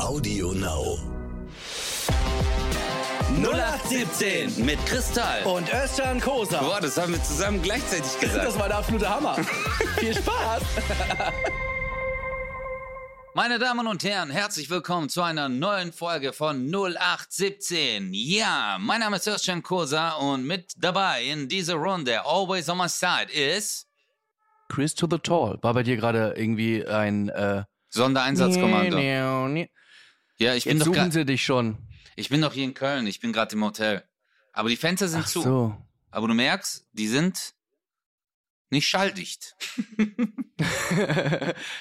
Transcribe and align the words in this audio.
Audio 0.00 0.52
Now. 0.52 0.98
0817 3.42 4.64
mit 4.64 4.84
Kristall. 4.86 5.42
und 5.44 5.68
Özcan 5.72 6.20
Kosa. 6.20 6.60
Boah, 6.60 6.80
das 6.80 6.96
haben 6.96 7.12
wir 7.12 7.22
zusammen 7.22 7.62
gleichzeitig 7.62 8.18
gesagt. 8.20 8.44
Das 8.46 8.58
war 8.58 8.68
der 8.68 8.78
absolute 8.78 9.08
Hammer. 9.08 9.36
Viel 9.98 10.14
Spaß. 10.14 10.62
Meine 13.34 13.58
Damen 13.58 13.86
und 13.86 14.04
Herren, 14.04 14.30
herzlich 14.30 14.70
willkommen 14.70 15.08
zu 15.08 15.22
einer 15.22 15.48
neuen 15.48 15.92
Folge 15.92 16.32
von 16.32 16.68
0817. 16.72 18.10
Ja, 18.12 18.76
mein 18.80 19.00
Name 19.00 19.16
ist 19.16 19.26
Özcan 19.26 19.62
Kosa 19.62 20.12
und 20.12 20.44
mit 20.46 20.72
dabei 20.76 21.24
in 21.24 21.48
dieser 21.48 21.74
Runde, 21.74 22.24
always 22.24 22.68
on 22.68 22.78
my 22.78 22.88
side, 22.88 23.32
ist 23.32 23.86
Chris 24.68 24.94
to 24.94 25.06
the 25.10 25.18
Tall. 25.18 25.58
War 25.62 25.74
bei 25.74 25.82
dir 25.82 25.96
gerade 25.96 26.34
irgendwie 26.36 26.84
ein 26.86 27.28
äh, 27.28 27.64
Sondereinsatzkommando. 27.90 28.96
Nee, 28.96 29.20
nee, 29.20 29.48
nee. 29.48 29.70
Ja, 30.38 30.54
ich 30.54 30.64
bin, 30.64 30.72
Jetzt 30.78 30.80
doch 30.80 30.86
suchen 30.86 30.94
grad, 31.04 31.12
sie 31.12 31.24
dich 31.24 31.44
schon. 31.44 31.78
ich 32.16 32.28
bin 32.28 32.40
doch 32.40 32.52
hier 32.52 32.64
in 32.64 32.74
Köln, 32.74 33.06
ich 33.06 33.20
bin 33.20 33.32
gerade 33.32 33.54
im 33.54 33.64
Hotel. 33.64 34.04
Aber 34.52 34.68
die 34.68 34.76
Fenster 34.76 35.08
sind 35.08 35.22
Ach 35.24 35.28
zu. 35.28 35.42
so. 35.42 35.76
Aber 36.10 36.28
du 36.28 36.34
merkst, 36.34 36.86
die 36.92 37.08
sind 37.08 37.54
nicht 38.70 38.88
schalldicht. 38.88 39.54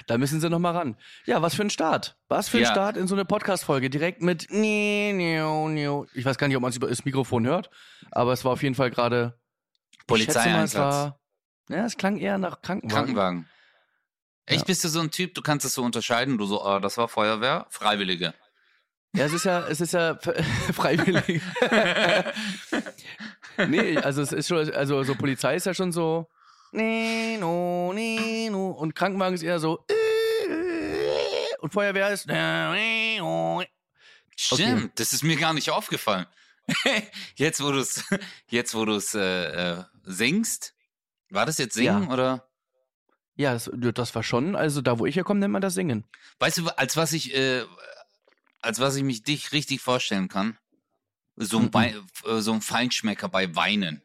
da 0.08 0.18
müssen 0.18 0.40
sie 0.40 0.50
noch 0.50 0.60
mal 0.60 0.72
ran. 0.72 0.98
Ja, 1.26 1.42
was 1.42 1.56
für 1.56 1.64
ein 1.64 1.70
Start. 1.70 2.18
Was 2.28 2.50
für 2.50 2.58
ein 2.58 2.64
Ja. 2.64 2.72
Start 2.72 2.98
in 2.98 3.08
so 3.08 3.16
eine 3.16 3.26
Podcast-Folge. 3.26 3.90
Direkt 3.90 4.22
mit. 4.22 4.44
Ich 4.52 6.26
weiß 6.26 6.38
gar 6.38 6.48
nicht, 6.48 6.56
ob 6.58 6.62
man 6.62 6.70
es 6.70 6.76
über 6.78 6.88
das 6.88 7.06
Mikrofon 7.06 7.46
hört, 7.46 7.70
aber 8.12 8.34
es 8.34 8.44
war 8.46 8.52
auf 8.54 8.64
jeden 8.64 8.76
Fall 8.76 8.92
gerade 8.92 9.40
Polizeieinsatz. 10.08 10.76
war, 10.76 11.20
ja, 11.70 11.86
es 11.86 11.98
klang 11.98 12.18
eher 12.18 12.38
nach 12.38 12.62
Krankenwagen. 12.62 12.96
Krankenwagen. 13.16 13.50
Echt, 14.46 14.60
Ja. 14.62 14.66
bist 14.66 14.84
du 14.84 14.90
so 14.90 15.00
ein 15.00 15.10
Typ, 15.12 15.34
du 15.36 15.42
kannst 15.42 15.66
es 15.66 15.74
so 15.74 15.84
unterscheiden, 15.84 16.38
du 16.38 16.46
so, 16.46 16.62
ah, 16.64 16.80
das 16.82 16.98
war 16.98 17.08
Feuerwehr, 17.08 17.66
Freiwillige. 17.70 18.34
Ja, 19.16 19.26
es 19.26 19.34
ist 19.34 19.46
ja, 19.46 19.68
es 19.68 19.80
ist 19.80 19.94
ja 19.94 20.18
freiwillig. 20.74 21.42
nee, 23.68 23.98
also 23.98 24.22
es 24.22 24.32
ist 24.32 24.48
schon, 24.48 24.74
also 24.74 25.04
so 25.04 25.16
Polizei 25.16 25.56
ist 25.56 25.66
ja 25.66 25.74
schon 25.74 25.92
so. 25.92 26.28
Nee, 26.72 27.38
no, 27.38 27.94
nee, 27.94 28.50
no. 28.50 28.72
Und 28.72 28.96
Krankenwagen 28.96 29.36
ist 29.36 29.44
eher 29.44 29.60
so. 29.60 29.86
Und 31.60 31.72
Feuerwehr 31.72 32.10
ist. 32.10 32.28
Stimmt, 34.36 35.00
das 35.00 35.14
ist 35.14 35.24
mir 35.24 35.38
gar 35.38 35.54
nicht 35.54 35.70
aufgefallen. 35.70 36.26
jetzt, 37.36 37.62
wo 37.64 37.72
du 37.72 37.80
es, 37.80 38.04
jetzt, 38.48 38.74
wo 38.74 38.86
du 38.86 38.96
es 38.96 39.14
äh, 39.14 39.20
äh, 39.74 39.84
singst, 40.04 40.74
war 41.30 41.46
das 41.46 41.58
jetzt 41.58 41.76
singen 41.76 42.04
Ja. 42.04 42.14
oder? 42.14 42.50
Ja, 43.36 43.54
das, 43.54 43.70
das 43.74 44.14
war 44.16 44.24
schon, 44.24 44.56
also 44.56 44.82
da, 44.82 45.00
wo 45.00 45.06
ich 45.06 45.16
herkomme, 45.16 45.40
nennt 45.40 45.54
man 45.54 45.62
das 45.62 45.74
Singen. 45.74 46.06
Weißt 46.40 46.60
du, 46.60 46.68
als 46.78 46.96
was 46.98 47.14
ich, 47.14 47.36
äh, 47.36 47.64
als 48.64 48.80
was 48.80 48.96
ich 48.96 49.04
mich 49.04 49.24
dich 49.24 49.52
richtig 49.52 49.82
vorstellen 49.82 50.28
kann? 50.30 50.58
So 51.36 51.58
ein, 51.60 51.66
Mhm. 51.66 51.74
Wei- 51.74 51.96
äh, 52.26 52.40
so 52.42 52.54
ein 52.54 52.62
Feinschmecker 52.62 53.28
bei 53.30 53.56
Weinen. 53.56 54.04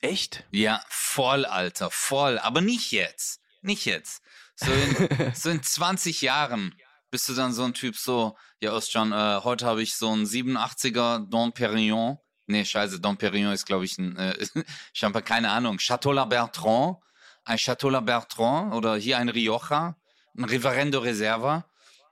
Echt? 0.00 0.44
Ja, 0.50 0.82
voll, 0.88 1.44
Alter, 1.46 1.90
voll. 1.90 2.38
Aber 2.38 2.60
nicht 2.60 2.92
jetzt. 2.92 3.40
Nicht 3.62 3.86
jetzt. 3.86 4.22
So 4.56 4.70
in, 4.70 4.74
so 5.34 5.50
in 5.50 5.62
20 5.62 6.20
Jahren 6.20 6.74
bist 7.10 7.28
du 7.28 7.34
dann 7.34 7.52
so 7.52 7.64
ein 7.64 7.74
Typ 7.74 7.96
so, 7.96 8.36
ja, 8.60 8.72
Ostjan, 8.72 9.12
äh, 9.12 9.40
heute 9.44 9.64
habe 9.66 9.82
ich 9.82 9.94
so 9.94 10.10
einen 10.10 10.26
87er 10.26 11.20
Dom 11.30 11.52
Perignon. 11.52 12.18
Nee, 12.46 12.64
scheiße, 12.64 13.00
Dom 13.00 13.16
Perignon 13.16 13.52
ist, 13.54 13.64
glaube 13.64 13.86
ich, 13.86 13.96
ein 13.96 14.16
äh, 14.16 14.46
Champagner, 14.92 15.22
keine 15.26 15.50
Ahnung. 15.50 15.78
Chateau 15.78 16.12
La 16.12 16.26
Bertrand, 16.26 16.98
ein 17.44 17.56
Chateau 17.56 17.88
La 17.88 18.00
Bertrand 18.00 18.74
oder 18.74 18.96
hier 18.96 19.16
ein 19.18 19.30
Rioja, 19.30 19.96
ein 20.36 20.44
Riverendo 20.44 20.98
Reserva. 20.98 21.64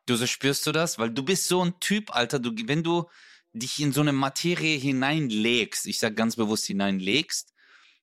Du 0.07 0.17
so 0.17 0.27
spürst 0.27 0.67
du 0.67 0.73
das? 0.73 0.99
Weil 0.99 1.11
du 1.11 1.23
bist 1.25 1.47
so 1.49 1.65
ein 1.65 1.79
Typ, 1.81 2.15
Alter, 2.15 2.39
du, 2.39 2.51
wenn 2.67 2.83
du 2.83 3.09
dich 3.53 3.81
in 3.81 3.93
so 3.93 4.01
eine 4.01 4.13
Materie 4.13 4.77
hineinlegst, 4.79 5.87
ich 5.87 5.99
sag 5.99 6.17
ganz 6.17 6.37
bewusst 6.37 6.67
hineinlegst, 6.67 7.53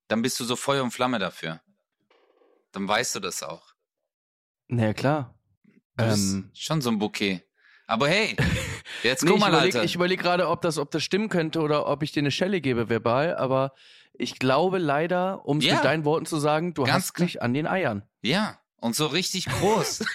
dann 0.08 0.22
bist 0.22 0.40
du 0.40 0.44
so 0.46 0.56
Feuer 0.56 0.84
und 0.84 0.92
Flamme 0.92 1.20
dafür. 1.20 1.62
Dann 2.72 2.88
weißt 2.88 3.16
du 3.16 3.20
das 3.20 3.44
auch. 3.44 3.74
Na 4.68 4.86
ja, 4.88 4.94
klar. 4.94 5.36
Du 5.98 6.06
bist 6.06 6.34
Ähm, 6.34 6.52
schon 6.54 6.82
so 6.82 6.90
ein 6.92 7.00
Bouquet. 7.00 7.42
Aber 7.88 8.08
hey, 8.08 8.36
jetzt 9.04 9.24
Nee, 9.24 9.30
guck 9.32 9.38
ich 9.38 9.42
mal, 9.42 9.50
überlege 9.50 9.80
Alter. 9.80 9.96
überleg 9.96 10.20
gerade, 10.20 10.48
ob 10.48 10.62
das, 10.62 10.78
ob 10.78 10.92
das 10.92 11.04
stimmen 11.04 11.30
könnte 11.30 11.60
oder 11.62 11.88
ob 11.88 12.04
ich 12.04 12.12
dir 12.12 12.20
eine 12.20 12.32
Schelle 12.32 12.62
gebe 12.62 12.88
verbal, 12.88 13.36
aber 13.36 13.74
ich 14.14 14.38
glaube 14.38 14.78
leider, 14.78 15.46
um 15.46 15.58
es 15.58 15.66
Ja. 15.66 15.76
mit 15.76 15.84
deinen 15.86 16.06
Worten 16.06 16.26
zu 16.28 16.38
sagen, 16.38 16.74
du 16.76 16.84
Ganz 16.84 16.94
hast 16.96 17.14
klar. 17.16 17.26
mich 17.26 17.42
an 17.42 17.54
den 17.56 17.66
Eiern. 17.66 18.04
Ja, 18.22 18.60
und 18.82 18.96
so 18.96 19.08
richtig 19.08 19.46
groß. 19.46 20.04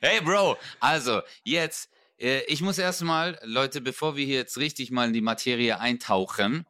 hey, 0.00 0.20
Bro, 0.20 0.56
also 0.80 1.22
jetzt, 1.44 1.90
äh, 2.18 2.40
ich 2.42 2.60
muss 2.62 2.78
erstmal, 2.78 3.38
Leute, 3.42 3.80
bevor 3.80 4.16
wir 4.16 4.24
hier 4.24 4.36
jetzt 4.36 4.58
richtig 4.58 4.90
mal 4.90 5.08
in 5.08 5.12
die 5.12 5.20
Materie 5.20 5.78
eintauchen, 5.78 6.66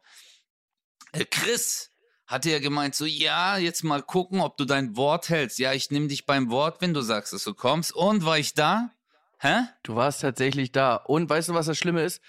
äh, 1.11 1.25
Chris 1.25 1.91
hatte 2.27 2.51
ja 2.51 2.59
gemeint, 2.59 2.93
so, 2.93 3.05
ja, 3.05 3.57
jetzt 3.57 3.83
mal 3.83 4.03
gucken, 4.03 4.39
ob 4.41 4.55
du 4.57 4.65
dein 4.65 4.95
Wort 4.95 5.29
hältst. 5.29 5.57
Ja, 5.57 5.73
ich 5.73 5.89
nehme 5.89 6.07
dich 6.07 6.27
beim 6.27 6.51
Wort, 6.51 6.79
wenn 6.79 6.93
du 6.93 7.01
sagst, 7.01 7.33
dass 7.33 7.43
du 7.43 7.55
kommst. 7.55 7.91
Und 7.95 8.23
war 8.23 8.37
ich 8.37 8.53
da? 8.53 8.91
Hä? 9.39 9.61
Du 9.81 9.95
warst 9.95 10.21
tatsächlich 10.21 10.71
da. 10.71 10.95
Und 10.95 11.27
weißt 11.27 11.49
du, 11.49 11.53
was 11.55 11.65
das 11.65 11.77
Schlimme 11.77 12.03
ist? 12.03 12.21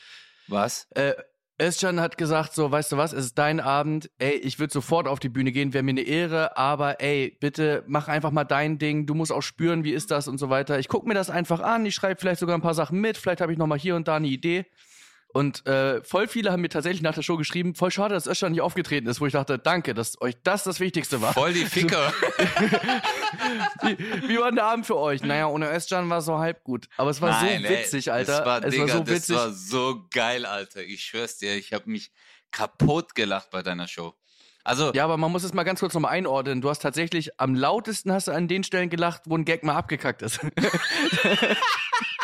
Was? 0.48 0.86
Äh, 0.92 1.14
Özcan 1.60 2.00
hat 2.00 2.16
gesagt, 2.16 2.54
so, 2.54 2.70
weißt 2.70 2.92
du 2.92 2.96
was, 2.96 3.12
es 3.12 3.26
ist 3.26 3.38
dein 3.38 3.60
Abend, 3.60 4.10
ey, 4.18 4.32
ich 4.32 4.58
würde 4.58 4.72
sofort 4.72 5.06
auf 5.06 5.20
die 5.20 5.28
Bühne 5.28 5.52
gehen, 5.52 5.74
wäre 5.74 5.84
mir 5.84 5.90
eine 5.90 6.02
Ehre, 6.02 6.56
aber 6.56 7.00
ey, 7.00 7.36
bitte 7.40 7.84
mach 7.86 8.08
einfach 8.08 8.30
mal 8.30 8.44
dein 8.44 8.78
Ding, 8.78 9.06
du 9.06 9.14
musst 9.14 9.30
auch 9.30 9.42
spüren, 9.42 9.84
wie 9.84 9.92
ist 9.92 10.10
das 10.10 10.26
und 10.26 10.38
so 10.38 10.48
weiter. 10.48 10.78
Ich 10.78 10.88
guck 10.88 11.06
mir 11.06 11.14
das 11.14 11.28
einfach 11.30 11.60
an, 11.60 11.84
ich 11.84 11.94
schreibe 11.94 12.20
vielleicht 12.20 12.40
sogar 12.40 12.56
ein 12.56 12.62
paar 12.62 12.74
Sachen 12.74 13.00
mit, 13.00 13.18
vielleicht 13.18 13.40
habe 13.40 13.52
ich 13.52 13.58
noch 13.58 13.66
mal 13.66 13.78
hier 13.78 13.96
und 13.96 14.08
da 14.08 14.16
eine 14.16 14.28
Idee. 14.28 14.66
Und 15.32 15.64
äh, 15.66 16.02
voll 16.02 16.26
viele 16.26 16.50
haben 16.50 16.60
mir 16.60 16.68
tatsächlich 16.68 17.02
nach 17.02 17.14
der 17.14 17.22
Show 17.22 17.36
geschrieben, 17.36 17.74
voll 17.74 17.90
schade, 17.90 18.14
dass 18.14 18.26
Özcan 18.26 18.50
nicht 18.52 18.62
aufgetreten 18.62 19.06
ist, 19.06 19.20
wo 19.20 19.26
ich 19.26 19.32
dachte, 19.32 19.58
danke, 19.58 19.94
dass 19.94 20.20
euch 20.20 20.34
das 20.42 20.64
das 20.64 20.80
Wichtigste 20.80 21.22
war. 21.22 21.32
Voll 21.34 21.52
die 21.52 21.66
Ficker. 21.66 22.12
Wie, 23.82 24.28
wie 24.28 24.38
war 24.38 24.46
denn 24.46 24.56
der 24.56 24.64
Abend 24.64 24.86
für 24.86 24.96
euch? 24.96 25.22
Naja, 25.22 25.46
ohne 25.46 25.72
Özcan 25.72 26.08
war 26.10 26.18
es 26.18 26.24
so 26.26 26.38
halb 26.38 26.62
gut. 26.64 26.88
Aber 26.96 27.10
es 27.10 27.20
war 27.20 27.30
Nein, 27.30 27.62
so 27.62 27.68
ey, 27.68 27.78
witzig, 27.78 28.12
Alter. 28.12 28.38
Das 28.38 28.46
war, 28.46 28.64
es 28.64 28.70
Digga, 28.70 28.82
war 28.82 28.88
so 28.96 28.98
das 29.04 29.14
witzig. 29.14 29.36
war 29.36 29.52
so 29.52 30.06
geil, 30.12 30.46
Alter. 30.46 30.82
Ich 30.82 31.04
schwör's 31.04 31.38
dir, 31.38 31.54
ich 31.56 31.72
habe 31.72 31.88
mich 31.90 32.10
kaputt 32.50 33.14
gelacht 33.14 33.50
bei 33.50 33.62
deiner 33.62 33.88
Show. 33.88 34.14
Also, 34.64 34.92
Ja, 34.92 35.04
aber 35.04 35.16
man 35.16 35.32
muss 35.32 35.42
es 35.44 35.54
mal 35.54 35.62
ganz 35.62 35.80
kurz 35.80 35.94
nochmal 35.94 36.12
einordnen. 36.12 36.60
Du 36.60 36.68
hast 36.68 36.80
tatsächlich 36.80 37.40
am 37.40 37.54
lautesten 37.54 38.12
hast 38.12 38.28
du 38.28 38.32
an 38.32 38.46
den 38.48 38.62
Stellen 38.64 38.90
gelacht, 38.90 39.22
wo 39.26 39.36
ein 39.36 39.44
Gag 39.44 39.62
mal 39.64 39.74
abgekackt 39.76 40.22
ist. 40.22 40.40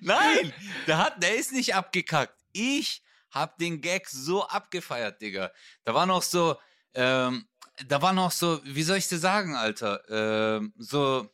nein, 0.00 0.52
der 0.86 0.98
hat, 0.98 1.22
der 1.22 1.36
ist 1.36 1.52
nicht 1.52 1.74
abgekackt. 1.74 2.34
Ich 2.52 3.02
hab 3.30 3.58
den 3.58 3.80
Gag 3.80 4.08
so 4.08 4.46
abgefeiert, 4.46 5.20
Digga. 5.20 5.52
Da 5.84 5.94
war 5.94 6.06
noch 6.06 6.22
so, 6.22 6.56
ähm, 6.94 7.46
da 7.86 8.02
war 8.02 8.12
noch 8.12 8.30
so, 8.30 8.60
wie 8.64 8.82
soll 8.82 8.98
ich 8.98 9.08
dir 9.08 9.18
sagen, 9.18 9.56
Alter, 9.56 10.02
ähm, 10.10 10.74
so 10.76 11.28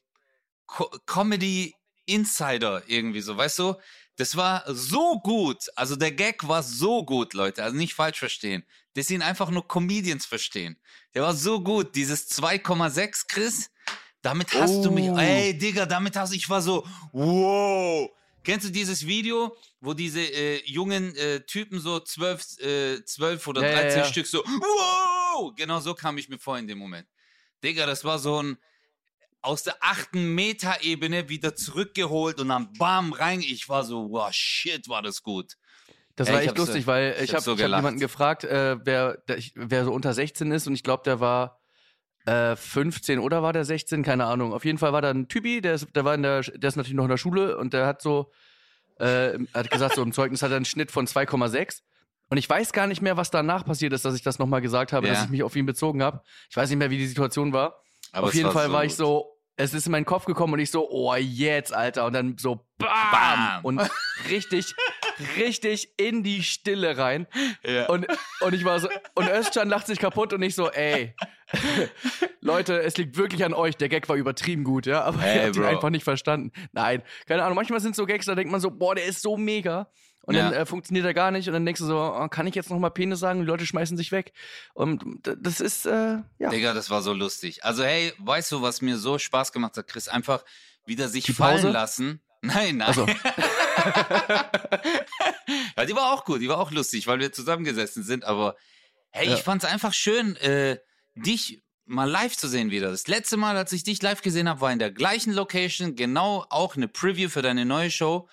Co 0.67 0.89
Comedy 1.07 1.75
Insider 2.07 2.83
irgendwie 2.87 3.21
so, 3.21 3.37
weißt 3.37 3.59
du? 3.59 3.75
Das 4.17 4.37
war 4.37 4.65
so 4.67 5.21
gut. 5.21 5.59
Also 5.77 5.95
der 5.95 6.13
Gag 6.13 6.47
war 6.49 6.63
so 6.63 7.05
gut, 7.05 7.35
Leute. 7.35 7.63
Also 7.63 7.77
nicht 7.77 7.95
falsch 7.95 8.19
verstehen. 8.19 8.65
Das 8.95 9.11
ihn 9.11 9.23
einfach 9.23 9.51
nur 9.51 9.69
Comedians 9.69 10.27
verstehen. 10.27 10.77
Der 11.15 11.23
war 11.23 11.35
so 11.35 11.61
gut. 11.61 11.95
Dieses 11.95 12.29
2,6, 12.31 13.27
Chris. 13.29 13.71
Damit 14.23 14.53
hast 14.55 14.83
du 14.83 14.91
mich. 14.91 15.09
Oh. 15.09 15.17
Ey, 15.17 15.57
Digga, 15.57 15.87
damit 15.87 16.17
hast 16.17 16.33
du. 16.33 16.37
Ich 16.37 16.51
war 16.51 16.61
so, 16.61 16.85
wow. 17.13 18.11
Kennst 18.45 18.67
du 18.67 18.73
dieses 18.73 19.07
Video, 19.07 19.57
wo 19.81 19.95
diese 19.95 20.21
äh, 20.21 20.63
jungen 20.65 21.15
äh, 21.17 21.41
Typen 21.41 21.81
so 21.81 22.01
zwölf, 22.01 22.43
äh, 22.61 23.05
zwölf 23.05 23.47
oder 23.47 23.63
Ja, 23.63 23.69
ja, 23.69 23.81
13 23.83 23.99
ja. 23.99 24.05
Stück 24.05 24.27
so, 24.27 24.39
wow! 24.45 25.53
Genau 25.57 25.81
so 25.81 25.95
kam 25.95 26.19
ich 26.19 26.29
mir 26.29 26.39
vor 26.39 26.59
in 26.59 26.67
dem 26.67 26.79
Moment. 26.79 27.07
Digga, 27.63 27.87
das 27.87 28.05
war 28.05 28.19
so 28.19 28.43
ein 28.43 28.59
aus 29.41 29.63
der 29.63 29.77
achten 29.81 30.35
Metaebene 30.35 31.29
wieder 31.29 31.55
zurückgeholt 31.55 32.41
und 32.41 32.49
dann 32.49 32.73
bam 32.75 33.13
rein. 33.13 33.41
Ich 33.41 33.69
war 33.69 33.85
so, 33.85 34.11
wow, 34.11 34.33
shit, 34.33 34.89
war 34.89 35.03
das 35.03 35.23
gut. 35.23 35.55
Das 36.17 36.29
Ey, 36.29 36.35
war 36.35 36.43
echt 36.43 36.59
lustig, 36.59 36.87
weil 36.87 37.15
ich 37.19 37.25
ich 37.25 37.31
hab 37.31 37.47
habe 37.47 37.57
so 37.57 37.63
hab 37.63 37.77
jemanden 37.77 38.01
gefragt, 38.01 38.43
äh, 38.43 38.77
wer, 38.85 39.19
der, 39.29 39.39
wer 39.55 39.85
so 39.85 39.93
unter 39.93 40.13
16 40.13 40.51
ist 40.51 40.67
und 40.67 40.75
ich 40.75 40.83
glaube, 40.83 41.05
der 41.05 41.21
war 41.21 41.58
äh, 42.29 42.57
15 42.57 43.19
oder 43.19 43.43
war 43.43 43.53
der 43.53 43.65
16, 43.65 44.03
keine 44.03 44.27
Ahnung. 44.27 44.53
Auf 44.53 44.65
jeden 44.65 44.79
Fall 44.79 44.93
war 44.93 45.01
da 45.03 45.11
ein 45.11 45.29
Typi, 45.29 45.61
der 45.61 45.75
ist, 45.75 45.87
der 45.95 46.05
war 46.05 46.15
in 46.15 46.23
der, 46.23 46.43
der 46.43 46.69
ist 46.69 46.77
natürlich 46.77 46.97
noch 46.97 47.05
in 47.05 47.11
der 47.11 47.17
Schule 47.17 47.57
und 47.57 47.73
der 47.73 47.87
hat 47.87 48.03
so, 48.03 48.31
äh, 48.99 49.39
hat 49.55 49.71
gesagt, 49.71 49.95
so 49.95 50.03
im 50.03 50.13
Zeugnis 50.13 50.43
hat 50.43 50.51
er 50.51 50.57
einen 50.57 50.65
Schnitt 50.65 50.91
von 50.91 51.07
2,6. 51.07 51.81
Und 52.31 52.37
ich 52.37 52.49
weiß 52.51 52.73
gar 52.73 52.87
nicht 52.87 53.01
mehr, 53.01 53.17
was 53.17 53.31
danach 53.31 53.65
passiert 53.65 53.93
ist, 53.95 54.05
dass 54.05 54.15
ich 54.15 54.23
das 54.23 54.39
nochmal 54.39 54.61
gesagt 54.61 54.93
habe, 54.93 55.07
Ja. 55.07 55.15
dass 55.15 55.25
ich 55.25 55.31
mich 55.31 55.43
auf 55.43 55.57
ihn 55.57 55.65
bezogen 55.65 56.03
habe. 56.03 56.21
Ich 56.51 56.57
weiß 56.57 56.69
nicht 56.69 56.79
mehr, 56.79 56.91
wie 56.91 56.99
die 56.99 57.07
Situation 57.07 57.53
war. 57.55 57.81
Aber 58.13 58.27
auf 58.27 58.35
jeden 58.35 58.51
Fall 58.51 58.67
so 58.67 58.73
war 58.73 58.85
ich 58.85 58.95
so, 58.95 59.38
es 59.59 59.75
ist 59.75 59.87
in 59.87 59.93
meinen 59.93 60.05
Kopf 60.05 60.25
gekommen 60.25 60.53
und 60.55 60.61
ich 60.61 60.71
so, 60.71 60.89
oh, 60.89 61.15
jetzt, 61.17 61.75
Alter. 61.75 62.07
Und 62.07 62.13
dann 62.13 62.39
so, 62.39 62.65
bam! 62.79 62.89
Bam. 63.11 63.65
Und 63.65 63.91
richtig, 64.31 64.73
richtig 65.37 65.99
in 65.99 66.23
die 66.23 66.45
Stille 66.45 66.97
rein. 66.97 67.27
Ja. 67.65 67.87
Und, 67.87 68.07
und 68.41 68.55
ich 68.55 68.65
war 68.65 68.79
so, 68.79 68.89
und 69.15 69.29
Özcan 69.29 69.69
lacht 69.69 69.89
sich 69.89 69.99
kaputt 69.99 70.33
und 70.33 70.43
ich 70.43 70.55
so, 70.55 70.71
ey, 70.71 71.13
Leute, 72.41 72.81
es 72.81 72.97
liegt 72.99 73.17
wirklich 73.17 73.45
an 73.45 73.53
euch. 73.53 73.77
Der 73.77 73.89
Gag 73.89 74.09
war 74.09 74.15
übertrieben 74.15 74.63
gut, 74.63 74.87
ja, 74.87 75.03
aber 75.03 75.21
hey, 75.21 75.41
ihr 75.41 75.47
habt 75.47 75.57
ihn 75.57 75.65
einfach 75.65 75.91
nicht 75.91 76.05
verstanden. 76.05 76.53
Nein, 76.71 77.03
keine 77.27 77.43
Ahnung. 77.43 77.57
Manchmal 77.57 77.81
sind 77.81 77.97
so 77.97 78.07
Gags, 78.07 78.27
da 78.27 78.37
denkt 78.37 78.53
man 78.53 78.61
so, 78.61 78.71
boah, 78.71 78.95
der 78.95 79.07
ist 79.07 79.23
so 79.23 79.37
mega. 79.37 79.91
Und 80.29 80.35
ja. 80.35 80.51
dann 80.51 80.61
äh, 80.61 80.67
funktioniert 80.67 81.07
er 81.07 81.15
gar 81.15 81.31
nicht. 81.31 81.49
Und 81.49 81.55
dann 81.55 81.65
denkst 81.65 81.81
du 81.81 81.87
so, 81.87 81.97
oh, 81.99 82.29
kann 82.29 82.47
ich 82.47 82.55
jetzt 82.55 82.69
noch 82.69 82.79
mal 82.79 82.91
Penis 82.91 83.19
sagen? 83.19 83.41
Und 83.41 83.47
die 83.47 83.51
Leute 83.51 83.65
schmeißen 83.65 83.97
sich 83.97 84.13
weg. 84.13 84.35
Und 84.75 85.03
das 85.23 85.59
ist, 85.59 85.87
äh, 85.87 86.19
ja. 86.39 86.51
Digga, 86.51 86.75
das 86.75 86.91
war 86.91 87.01
so 87.01 87.15
lustig. 87.15 87.65
Also, 87.65 87.83
hey, 87.83 88.13
weißt 88.19 88.53
du, 88.53 88.61
was 88.61 88.83
mir 88.83 88.99
so 88.99 89.19
Spaß 89.19 89.53
gemacht 89.53 89.79
hat, 89.79 89.87
Chris? 89.89 90.07
Einfach 90.07 90.45
wieder 90.85 91.09
sich 91.09 91.33
fallen 91.33 91.73
lassen. 91.73 92.21
Nein, 92.43 92.77
nein. 92.77 92.93
So. 92.93 93.07
ja, 95.77 95.87
die 95.87 95.97
war 95.97 96.13
auch 96.13 96.27
gut, 96.27 96.43
die 96.43 96.49
war 96.51 96.59
auch 96.59 96.73
lustig, 96.73 97.07
weil 97.07 97.21
wir 97.21 97.33
zusammengesessen 97.33 98.03
sind. 98.03 98.25
Aber 98.25 98.55
hey, 99.09 99.29
ja. 99.29 99.35
ich 99.35 99.41
fand 99.41 99.65
es 99.65 99.71
einfach 99.71 99.95
schön, 99.95 100.37
äh, 100.37 100.77
dich 101.15 101.63
mal 101.87 102.05
live 102.05 102.37
zu 102.37 102.49
sehen 102.49 102.71
wieder. 102.71 102.91
Das 102.91 103.07
letzte 103.09 103.39
Mal, 103.39 103.57
als 103.57 103.73
ich 103.73 103.83
dich 103.83 104.03
live 104.03 104.21
gesehen 104.21 104.47
habe, 104.47 104.61
war 104.61 104.71
in 104.71 104.79
der 104.79 104.91
gleichen 104.91 105.33
Location, 105.33 105.97
genau 105.97 106.45
auch 106.51 106.77
eine 106.77 106.87
Preview 106.87 107.31
für 107.31 107.41
deine 107.41 107.65
neue 107.65 107.91
Show. 107.91 108.29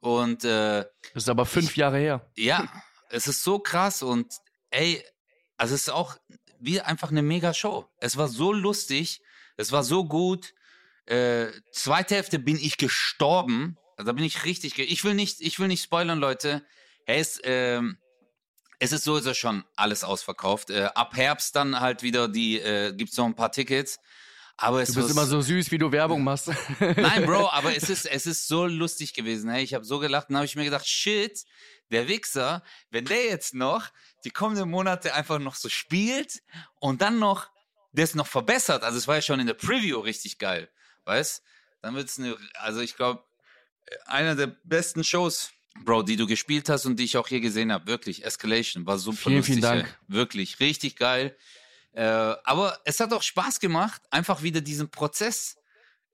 Und 0.00 0.44
äh, 0.44 0.84
das 1.14 1.24
ist 1.24 1.28
aber 1.28 1.46
fünf 1.46 1.76
Jahre 1.76 1.98
her. 1.98 2.30
Ja, 2.36 2.68
es 3.10 3.26
ist 3.26 3.42
so 3.42 3.58
krass 3.58 4.02
und 4.02 4.32
ey, 4.70 5.02
also 5.56 5.74
es 5.74 5.82
ist 5.82 5.90
auch 5.90 6.16
wie 6.60 6.80
einfach 6.80 7.10
eine 7.10 7.22
mega 7.22 7.54
Show. 7.54 7.86
Es 8.00 8.16
war 8.16 8.28
so 8.28 8.52
lustig, 8.52 9.20
es 9.56 9.72
war 9.72 9.82
so 9.82 10.04
gut. 10.04 10.54
Äh, 11.06 11.48
zweite 11.72 12.16
Hälfte 12.16 12.38
bin 12.38 12.56
ich 12.56 12.76
gestorben. 12.76 13.76
Also 13.96 14.08
da 14.08 14.12
bin 14.12 14.24
ich 14.24 14.44
richtig. 14.44 14.74
Ge 14.74 14.84
ich 14.84 15.04
will 15.04 15.14
nicht, 15.14 15.40
ich 15.40 15.58
will 15.58 15.68
nicht 15.68 15.82
spoilern, 15.82 16.18
Leute. 16.18 16.64
Hey, 17.06 17.20
es, 17.20 17.40
ähm, 17.44 17.98
es 18.78 18.92
ist 18.92 19.04
sowieso 19.04 19.34
schon 19.34 19.64
alles 19.74 20.04
ausverkauft. 20.04 20.70
Äh, 20.70 20.90
ab 20.94 21.16
Herbst 21.16 21.56
dann 21.56 21.80
halt 21.80 22.02
wieder 22.02 22.28
die, 22.28 22.60
äh, 22.60 22.92
gibt's 22.92 23.16
noch 23.16 23.26
ein 23.26 23.34
paar 23.34 23.50
Tickets. 23.50 23.98
Aber 24.60 24.82
es 24.82 24.92
du 24.92 24.96
bist 24.96 25.10
immer 25.10 25.24
so 25.24 25.40
süß, 25.40 25.70
wie 25.70 25.78
du 25.78 25.92
Werbung 25.92 26.24
machst. 26.24 26.50
Nein, 26.80 27.24
Bro, 27.24 27.48
aber 27.52 27.76
es 27.76 27.88
ist, 27.88 28.06
es 28.06 28.26
ist 28.26 28.48
so 28.48 28.66
lustig 28.66 29.14
gewesen. 29.14 29.48
Hey, 29.50 29.62
ich 29.62 29.72
habe 29.72 29.84
so 29.84 30.00
gelacht 30.00 30.30
und 30.30 30.36
habe 30.36 30.46
ich 30.46 30.56
mir 30.56 30.64
gedacht, 30.64 30.86
shit, 30.86 31.44
der 31.92 32.08
Wichser, 32.08 32.64
wenn 32.90 33.04
der 33.04 33.24
jetzt 33.26 33.54
noch 33.54 33.88
die 34.24 34.30
kommenden 34.30 34.68
Monate 34.68 35.14
einfach 35.14 35.38
noch 35.38 35.54
so 35.54 35.68
spielt 35.68 36.42
und 36.80 37.00
dann 37.02 37.20
noch 37.20 37.48
das 37.92 38.16
noch 38.16 38.26
verbessert, 38.26 38.82
also 38.82 38.98
es 38.98 39.08
war 39.08 39.14
ja 39.16 39.22
schon 39.22 39.40
in 39.40 39.46
der 39.46 39.54
Preview 39.54 39.98
richtig 40.00 40.38
geil, 40.38 40.68
weißt? 41.04 41.42
Dann 41.80 41.94
wird 41.94 42.08
es 42.08 42.18
eine, 42.18 42.36
also 42.54 42.80
ich 42.80 42.96
glaube, 42.96 43.22
einer 44.06 44.34
der 44.34 44.48
besten 44.64 45.04
Shows, 45.04 45.52
Bro, 45.84 46.02
die 46.02 46.16
du 46.16 46.26
gespielt 46.26 46.68
hast 46.68 46.84
und 46.84 46.96
die 46.96 47.04
ich 47.04 47.16
auch 47.16 47.28
hier 47.28 47.40
gesehen 47.40 47.72
habe. 47.72 47.86
Wirklich, 47.86 48.24
Escalation 48.24 48.84
war 48.86 48.98
super 48.98 49.16
vielen, 49.16 49.36
lustig. 49.36 49.54
Vielen 49.54 49.62
Dank. 49.62 49.98
Wirklich, 50.08 50.58
richtig 50.58 50.96
geil. 50.96 51.36
Äh, 51.98 52.36
aber 52.44 52.78
es 52.84 53.00
hat 53.00 53.12
auch 53.12 53.24
Spaß 53.24 53.58
gemacht, 53.58 54.00
einfach 54.10 54.44
wieder 54.44 54.60
diesen 54.60 54.88
Prozess 54.88 55.56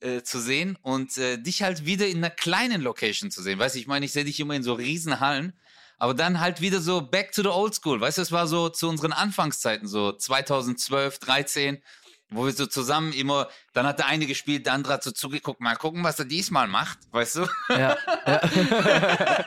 äh, 0.01 0.23
zu 0.23 0.41
sehen 0.41 0.79
und 0.81 1.19
äh, 1.19 1.37
dich 1.37 1.63
halt 1.63 1.85
wieder 1.85 2.07
in 2.07 2.25
einer 2.25 2.31
kleinen 2.31 2.81
Location 2.81 3.31
zu 3.31 3.43
sehen. 3.43 3.59
Weißt 3.59 3.75
du, 3.75 3.81
ich 3.81 3.87
meine, 3.87 4.07
ich 4.07 4.13
sehe 4.13 4.25
dich 4.25 4.41
immer 4.41 4.55
in 4.55 4.63
so 4.63 4.73
riesen 4.73 5.21
Hallen, 5.21 5.53
aber 5.99 6.15
dann 6.15 6.41
halt 6.41 6.63
wieder 6.63 6.81
so 6.81 7.03
back 7.03 7.33
to 7.33 7.43
the 7.43 7.49
old 7.49 7.75
school. 7.75 8.01
Weißt 8.01 8.17
du, 8.17 8.23
es 8.23 8.33
war 8.33 8.47
so 8.47 8.71
zu 8.71 8.89
unseren 8.89 9.13
Anfangszeiten, 9.13 9.87
so 9.87 10.13
2012, 10.13 11.19
13, 11.19 11.83
wo 12.31 12.47
wir 12.47 12.53
so 12.53 12.65
zusammen 12.65 13.13
immer, 13.13 13.51
dann 13.75 13.87
hat 13.87 13.99
der 13.99 14.07
eine 14.07 14.27
gespielt, 14.27 14.65
der 14.65 14.73
andere 14.73 14.95
hat 14.95 15.03
so 15.03 15.11
zugeguckt, 15.11 15.61
mal 15.61 15.77
gucken, 15.77 16.03
was 16.03 16.19
er 16.19 16.25
diesmal 16.25 16.67
macht, 16.67 16.99
weißt 17.11 17.37
du? 17.37 17.47
Ja. 17.69 17.99
ja. 18.27 18.41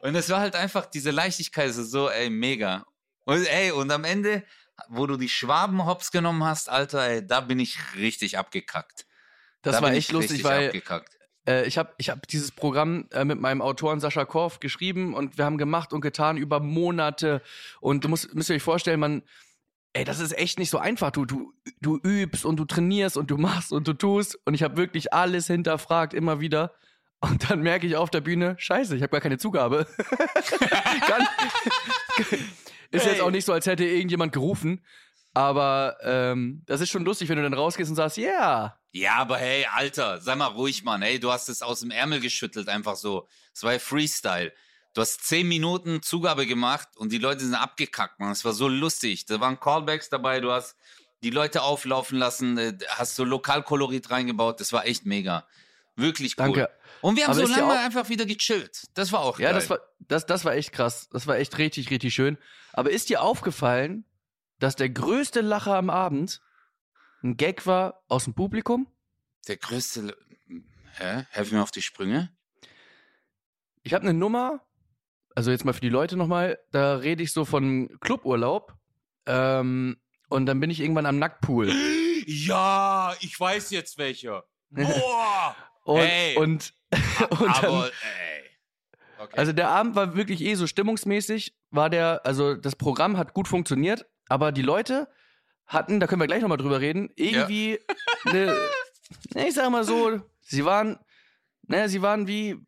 und 0.00 0.14
es 0.16 0.28
war 0.28 0.40
halt 0.40 0.54
einfach 0.54 0.84
diese 0.84 1.12
Leichtigkeit, 1.12 1.72
so, 1.72 2.10
ey, 2.10 2.28
mega. 2.28 2.84
Und 3.24 3.46
ey, 3.46 3.70
und 3.70 3.90
am 3.90 4.04
Ende 4.04 4.44
wo 4.88 5.06
du 5.06 5.16
die 5.16 5.28
Schwaben 5.28 5.84
hops 5.84 6.10
genommen 6.10 6.44
hast, 6.44 6.68
Alter, 6.68 7.06
ey, 7.06 7.26
da 7.26 7.40
bin 7.40 7.58
ich 7.58 7.78
richtig 7.96 8.38
abgekackt. 8.38 9.06
Das 9.62 9.76
da 9.76 9.82
war 9.82 9.92
echt 9.92 10.12
lustig, 10.12 10.44
weil 10.44 10.66
abgekackt. 10.66 11.18
Äh, 11.46 11.66
ich 11.66 11.78
habe 11.78 11.92
ich 11.98 12.10
hab 12.10 12.26
dieses 12.28 12.52
Programm 12.52 13.06
äh, 13.12 13.24
mit 13.24 13.40
meinem 13.40 13.62
Autoren 13.62 14.00
Sascha 14.00 14.24
Korf 14.24 14.60
geschrieben 14.60 15.14
und 15.14 15.38
wir 15.38 15.44
haben 15.44 15.58
gemacht 15.58 15.92
und 15.92 16.00
getan 16.00 16.36
über 16.36 16.60
Monate. 16.60 17.42
Und 17.80 18.04
du 18.04 18.08
musst, 18.08 18.34
müsst 18.34 18.50
ihr 18.50 18.56
euch 18.56 18.62
vorstellen, 18.62 19.00
man, 19.00 19.22
ey, 19.92 20.04
das 20.04 20.20
ist 20.20 20.36
echt 20.36 20.58
nicht 20.58 20.70
so 20.70 20.78
einfach. 20.78 21.10
Du, 21.10 21.24
du, 21.24 21.52
du 21.80 21.98
übst 21.98 22.44
und 22.44 22.56
du 22.56 22.64
trainierst 22.64 23.16
und 23.16 23.30
du 23.30 23.36
machst 23.38 23.72
und 23.72 23.88
du 23.88 23.92
tust. 23.92 24.38
Und 24.44 24.54
ich 24.54 24.62
habe 24.62 24.76
wirklich 24.76 25.12
alles 25.12 25.46
hinterfragt, 25.46 26.14
immer 26.14 26.40
wieder. 26.40 26.74
Und 27.20 27.48
dann 27.50 27.62
merke 27.62 27.86
ich 27.86 27.94
auf 27.96 28.10
der 28.10 28.20
Bühne, 28.20 28.56
scheiße, 28.58 28.96
ich 28.96 29.02
habe 29.02 29.12
gar 29.12 29.20
keine 29.20 29.38
Zugabe. 29.38 29.86
Ist 32.92 33.04
hey. 33.04 33.12
jetzt 33.12 33.22
auch 33.22 33.30
nicht 33.30 33.44
so, 33.44 33.52
als 33.52 33.66
hätte 33.66 33.84
irgendjemand 33.84 34.32
gerufen. 34.32 34.84
Aber 35.34 35.96
ähm, 36.02 36.62
das 36.66 36.80
ist 36.80 36.90
schon 36.90 37.04
lustig, 37.04 37.28
wenn 37.28 37.36
du 37.36 37.42
dann 37.42 37.54
rausgehst 37.54 37.90
und 37.90 37.96
sagst, 37.96 38.18
ja. 38.18 38.24
Yeah. 38.24 38.78
Ja, 38.94 39.14
aber 39.14 39.38
hey, 39.38 39.66
Alter, 39.72 40.20
sei 40.20 40.36
mal 40.36 40.48
ruhig, 40.48 40.84
Mann. 40.84 41.00
Hey, 41.00 41.18
du 41.18 41.32
hast 41.32 41.48
es 41.48 41.62
aus 41.62 41.80
dem 41.80 41.90
Ärmel 41.90 42.20
geschüttelt, 42.20 42.68
einfach 42.68 42.96
so. 42.96 43.26
Es 43.54 43.62
war 43.62 43.72
ja 43.72 43.78
Freestyle. 43.78 44.52
Du 44.92 45.00
hast 45.00 45.24
zehn 45.24 45.48
Minuten 45.48 46.02
Zugabe 46.02 46.46
gemacht 46.46 46.88
und 46.96 47.10
die 47.10 47.18
Leute 47.18 47.40
sind 47.40 47.54
abgekackt, 47.54 48.20
Mann. 48.20 48.32
Es 48.32 48.44
war 48.44 48.52
so 48.52 48.68
lustig. 48.68 49.24
Da 49.24 49.40
waren 49.40 49.58
Callbacks 49.58 50.10
dabei, 50.10 50.40
du 50.40 50.52
hast 50.52 50.76
die 51.22 51.30
Leute 51.30 51.62
auflaufen 51.62 52.18
lassen, 52.18 52.58
äh, 52.58 52.76
hast 52.88 53.16
so 53.16 53.24
Lokalkolorit 53.24 54.10
reingebaut. 54.10 54.60
Das 54.60 54.74
war 54.74 54.84
echt 54.84 55.06
mega. 55.06 55.46
Wirklich 55.96 56.34
cool. 56.38 56.44
Danke. 56.44 56.70
Und 57.02 57.16
wir 57.16 57.24
haben 57.24 57.32
Aber 57.32 57.46
so 57.46 57.52
lange 57.52 57.78
einfach 57.80 58.08
wieder 58.08 58.24
gechillt. 58.24 58.86
Das 58.94 59.12
war 59.12 59.20
auch 59.20 59.38
Ja, 59.38 59.50
geil. 59.50 59.54
das 59.54 59.68
war, 59.70 59.80
das, 59.98 60.24
das 60.24 60.44
war 60.44 60.54
echt 60.54 60.72
krass. 60.72 61.08
Das 61.12 61.26
war 61.26 61.36
echt 61.36 61.58
richtig, 61.58 61.90
richtig 61.90 62.14
schön. 62.14 62.38
Aber 62.72 62.90
ist 62.90 63.08
dir 63.10 63.22
aufgefallen, 63.22 64.04
dass 64.58 64.76
der 64.76 64.88
größte 64.88 65.40
Lacher 65.40 65.74
am 65.76 65.90
Abend 65.90 66.40
ein 67.22 67.36
Gag 67.36 67.66
war 67.66 68.02
aus 68.08 68.24
dem 68.24 68.34
Publikum? 68.34 68.86
Der 69.48 69.56
größte. 69.56 70.16
Hä? 70.94 71.26
Helf 71.30 71.52
mir 71.52 71.62
auf 71.62 71.70
die 71.72 71.82
Sprünge. 71.82 72.30
Ich 73.82 73.94
habe 73.94 74.02
eine 74.04 74.14
Nummer, 74.14 74.60
also 75.34 75.50
jetzt 75.50 75.64
mal 75.64 75.72
für 75.72 75.80
die 75.80 75.88
Leute 75.88 76.16
nochmal, 76.16 76.58
da 76.70 76.96
rede 76.96 77.22
ich 77.24 77.32
so 77.32 77.44
von 77.44 77.98
Cluburlaub. 78.00 78.74
Ähm, 79.26 79.96
und 80.28 80.46
dann 80.46 80.60
bin 80.60 80.70
ich 80.70 80.80
irgendwann 80.80 81.06
am 81.06 81.18
Nacktpool. 81.18 81.72
Ja, 82.26 83.14
ich 83.20 83.38
weiß 83.38 83.70
jetzt 83.70 83.98
welcher. 83.98 84.44
Boah! 84.70 85.56
Und, 85.84 86.00
hey. 86.00 86.36
und 86.36 86.74
und 87.40 87.62
ey. 87.62 87.90
Okay. 89.18 89.36
Also 89.36 89.52
der 89.52 89.68
Abend 89.68 89.94
war 89.94 90.16
wirklich 90.16 90.40
eh 90.40 90.54
so 90.56 90.66
stimmungsmäßig, 90.66 91.54
war 91.70 91.88
der, 91.90 92.22
also 92.24 92.54
das 92.54 92.74
Programm 92.74 93.16
hat 93.16 93.34
gut 93.34 93.46
funktioniert, 93.46 94.04
aber 94.28 94.50
die 94.50 94.62
Leute 94.62 95.08
hatten, 95.66 96.00
da 96.00 96.08
können 96.08 96.20
wir 96.20 96.26
gleich 96.26 96.42
nochmal 96.42 96.58
drüber 96.58 96.80
reden, 96.80 97.08
irgendwie 97.14 97.78
ja. 98.26 98.32
ne, 98.32 98.56
ne, 99.34 99.48
ich 99.48 99.54
sag 99.54 99.70
mal 99.70 99.84
so, 99.84 100.20
sie 100.40 100.64
waren, 100.64 100.98
naja, 101.68 101.88
sie 101.88 102.02
waren 102.02 102.26
wie, 102.26 102.58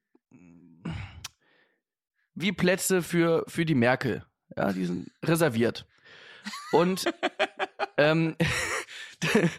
wie 2.34 2.52
Plätze 2.52 3.02
für, 3.02 3.44
für 3.48 3.64
die 3.64 3.74
Merkel. 3.74 4.24
Ja, 4.56 4.72
die 4.72 4.84
sind 4.84 5.10
reserviert. 5.24 5.86
Und 6.70 7.04
ähm, 7.96 8.36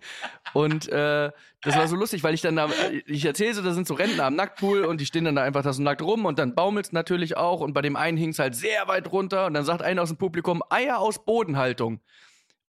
und 0.56 0.88
äh, 0.88 1.32
das 1.64 1.76
war 1.76 1.86
so 1.90 1.98
lustig, 1.98 2.24
weil 2.24 2.34
ich 2.34 2.40
dann 2.40 2.56
da, 2.56 2.70
ich 3.08 3.26
erzähle 3.26 3.54
so, 3.54 3.62
da 3.62 3.74
sind 3.74 3.86
so 3.86 3.94
Rentner 3.94 4.24
am 4.24 4.36
Nacktpool 4.36 4.86
und 4.86 5.02
die 5.02 5.06
stehen 5.06 5.26
dann 5.26 5.36
da 5.36 5.44
einfach 5.44 5.64
da 5.64 5.74
so 5.74 5.84
nackt 5.84 6.02
rum 6.02 6.24
und 6.24 6.40
dann 6.40 6.56
baumelt 6.56 6.86
es 6.86 6.92
natürlich 6.94 7.36
auch 7.36 7.60
und 7.60 7.74
bei 7.74 7.82
dem 7.82 7.98
einen 7.98 8.18
hing 8.18 8.30
es 8.30 8.40
halt 8.40 8.56
sehr 8.56 8.88
weit 8.88 9.12
runter 9.12 9.48
und 9.48 9.54
dann 9.54 9.66
sagt 9.66 9.82
einer 9.82 10.02
aus 10.02 10.08
dem 10.08 10.18
Publikum, 10.18 10.64
Eier 10.70 11.00
aus 11.00 11.26
Bodenhaltung. 11.26 12.00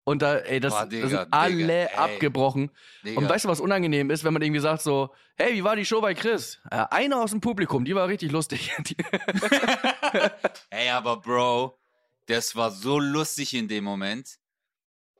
Und 0.05 0.23
da, 0.23 0.37
ey, 0.37 0.59
das, 0.59 0.73
Boah, 0.73 0.87
Digga, 0.87 1.01
das 1.03 1.11
sind 1.11 1.27
alle 1.29 1.85
Digga, 1.85 2.03
abgebrochen. 2.03 2.71
Digga. 3.05 3.21
Und 3.21 3.29
weißt 3.29 3.45
du, 3.45 3.49
was 3.49 3.59
unangenehm 3.59 4.09
ist, 4.09 4.23
wenn 4.23 4.33
man 4.33 4.41
irgendwie 4.41 4.61
sagt 4.61 4.81
so, 4.81 5.13
hey, 5.35 5.53
wie 5.53 5.63
war 5.63 5.75
die 5.75 5.85
Show 5.85 6.01
bei 6.01 6.15
Chris? 6.15 6.59
Äh, 6.71 6.83
einer 6.89 7.21
aus 7.21 7.29
dem 7.29 7.41
Publikum, 7.41 7.85
die 7.85 7.93
war 7.93 8.07
richtig 8.07 8.31
lustig. 8.31 8.71
ey, 10.71 10.89
aber 10.89 11.17
Bro, 11.17 11.77
das 12.25 12.55
war 12.55 12.71
so 12.71 12.97
lustig 12.97 13.53
in 13.53 13.67
dem 13.67 13.83
Moment. 13.83 14.39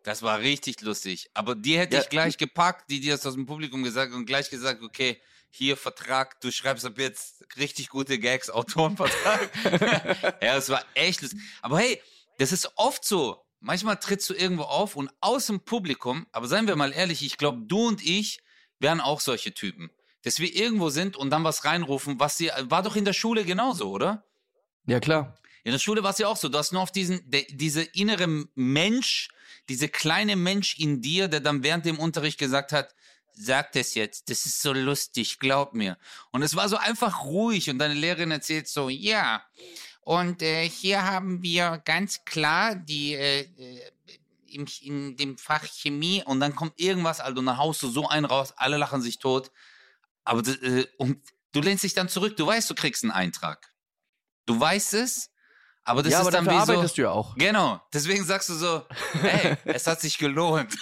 Das 0.08 0.22
war 0.22 0.40
richtig 0.40 0.80
lustig. 0.80 1.30
Aber 1.34 1.54
die 1.54 1.78
hätte 1.78 1.98
ja. 1.98 2.02
ich 2.02 2.08
gleich 2.08 2.38
gepackt, 2.38 2.90
die 2.90 3.02
dir 3.02 3.18
das 3.18 3.26
aus 3.26 3.34
dem 3.34 3.46
Publikum 3.46 3.84
gesagt 3.84 4.14
und 4.14 4.26
gleich 4.26 4.50
gesagt, 4.50 4.82
okay, 4.82 5.20
hier 5.50 5.76
Vertrag, 5.76 6.40
du 6.40 6.50
schreibst 6.50 6.86
ab 6.86 6.98
jetzt 6.98 7.44
richtig 7.58 7.90
gute 7.90 8.18
Gags, 8.18 8.50
Autorenvertrag. 8.50 9.50
ja, 10.42 10.56
das 10.56 10.70
war 10.70 10.82
echt 10.94 11.22
lustig. 11.22 11.42
Aber 11.62 11.80
hey, 11.80 12.02
das 12.38 12.54
ist 12.54 12.72
oft 12.78 13.04
so. 13.04 13.44
Manchmal 13.60 13.98
trittst 13.98 14.30
du 14.30 14.34
irgendwo 14.34 14.64
auf 14.64 14.96
und 14.96 15.12
aus 15.20 15.48
dem 15.48 15.60
Publikum, 15.60 16.26
aber 16.32 16.48
seien 16.48 16.68
wir 16.68 16.78
mal 16.78 16.94
ehrlich, 16.94 17.22
ich 17.22 17.38
glaube, 17.38 17.64
du 17.66 17.90
und 17.90 18.02
ich 18.02 18.40
wären 18.80 19.02
auch 19.02 19.20
solche 19.20 19.54
Typen. 19.54 19.92
Dass 20.24 20.40
wir 20.40 20.56
irgendwo 20.56 20.88
sind 20.88 21.18
und 21.18 21.32
dann 21.32 21.44
was 21.44 21.66
reinrufen, 21.66 22.18
was 22.18 22.38
sie, 22.38 22.50
war 22.62 22.82
doch 22.82 22.96
in 22.96 23.04
der 23.04 23.12
Schule 23.12 23.44
genauso, 23.44 23.92
oder? 23.92 24.24
Ja, 24.86 25.02
klar. 25.02 25.38
In 25.68 25.74
der 25.74 25.80
Schule 25.80 26.02
war 26.02 26.12
es 26.12 26.18
ja 26.18 26.30
auch 26.30 26.38
so. 26.38 26.48
Du 26.48 26.58
hast 26.58 26.72
nur 26.72 26.82
auf 26.82 26.94
diesen, 26.94 27.30
de, 27.30 27.46
diese 27.50 27.82
innere 27.82 28.26
Mensch, 28.56 29.28
diese 29.68 29.90
kleine 29.90 30.38
Mensch 30.38 30.80
in 30.80 31.02
dir, 31.02 31.28
der 31.28 31.42
dann 31.42 31.62
während 31.62 31.86
dem 31.86 32.00
Unterricht 32.00 32.40
gesagt 32.40 32.72
hat, 32.72 32.96
sag 33.34 33.74
das 33.74 33.94
jetzt, 33.94 34.30
das 34.30 34.46
ist 34.46 34.62
so 34.62 34.72
lustig, 34.72 35.40
glaub 35.40 35.74
mir. 35.74 35.98
Und 36.32 36.42
es 36.42 36.56
war 36.56 36.70
so 36.70 36.78
einfach 36.78 37.26
ruhig 37.26 37.70
und 37.70 37.80
deine 37.80 37.96
Lehrerin 37.96 38.32
erzählt 38.32 38.70
so, 38.70 38.88
ja. 38.88 39.44
Und 40.00 40.42
äh, 40.42 40.70
hier 40.70 41.04
haben 41.04 41.44
wir 41.44 41.82
ganz 41.84 42.24
klar 42.24 42.74
die, 42.74 43.16
äh, 43.16 43.42
äh 43.42 43.92
im, 44.48 44.68
in 44.80 45.18
dem 45.18 45.38
Fach 45.38 45.66
Chemie 45.66 46.24
und 46.24 46.40
dann 46.40 46.56
kommt 46.56 46.80
irgendwas, 46.80 47.20
also 47.20 47.46
haust 47.58 47.84
du 47.84 47.90
so 47.90 48.08
einen 48.08 48.26
raus, 48.26 48.54
alle 48.56 48.78
lachen 48.78 49.02
sich 49.02 49.20
tot. 49.20 49.52
Aber 50.24 50.48
äh, 50.48 50.88
und 50.98 51.22
du 51.52 51.60
lehnst 51.60 51.84
dich 51.84 51.94
dann 51.94 52.08
zurück, 52.08 52.38
du 52.38 52.48
weißt, 52.48 52.70
du 52.70 52.74
kriegst 52.74 53.04
einen 53.04 53.12
Eintrag. 53.12 53.74
Du 54.46 54.58
weißt 54.58 54.94
es, 54.94 55.30
aber 55.88 56.04
das 56.04 56.12
ja, 56.12 56.20
ist 56.20 56.28
aber 56.28 56.32
dann 56.32 56.46
dafür 56.46 56.62
wie 56.62 56.66
so. 56.66 56.72
arbeitest 56.74 56.98
du 56.98 57.02
ja 57.04 57.12
auch. 57.12 57.36
Genau, 57.36 57.82
deswegen 57.94 58.24
sagst 58.26 58.50
du 58.50 58.54
so, 58.56 58.86
hey, 59.22 59.56
es 59.66 59.88
hat 59.88 60.02
sich 60.02 60.18
gelohnt. 60.18 60.76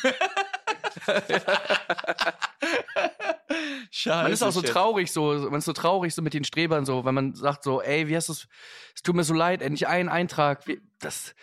Scheiße. 3.92 4.24
Man 4.24 4.32
ist 4.32 4.44
auch 4.44 4.52
so 4.52 4.62
Chef. 4.62 4.72
traurig, 4.72 5.12
so, 5.12 5.34
man 5.50 5.60
ist 5.60 5.66
so 5.66 5.74
traurig 5.74 6.14
so 6.14 6.22
mit 6.22 6.34
den 6.34 6.44
Strebern, 6.44 6.86
so, 6.86 7.06
wenn 7.06 7.14
man 7.16 7.36
sagt 7.36 7.64
so, 7.64 7.82
ey, 7.82 8.08
wie 8.08 8.16
hast 8.16 8.30
du 8.30 8.34
es, 8.34 8.48
es 8.96 9.02
tut 9.02 9.16
mir 9.16 9.24
so 9.24 9.34
leid, 9.34 9.62
endlich 9.62 9.88
einen 9.88 10.10
Eintrag, 10.10 10.68
wie, 10.68 10.82
das, 11.00 11.36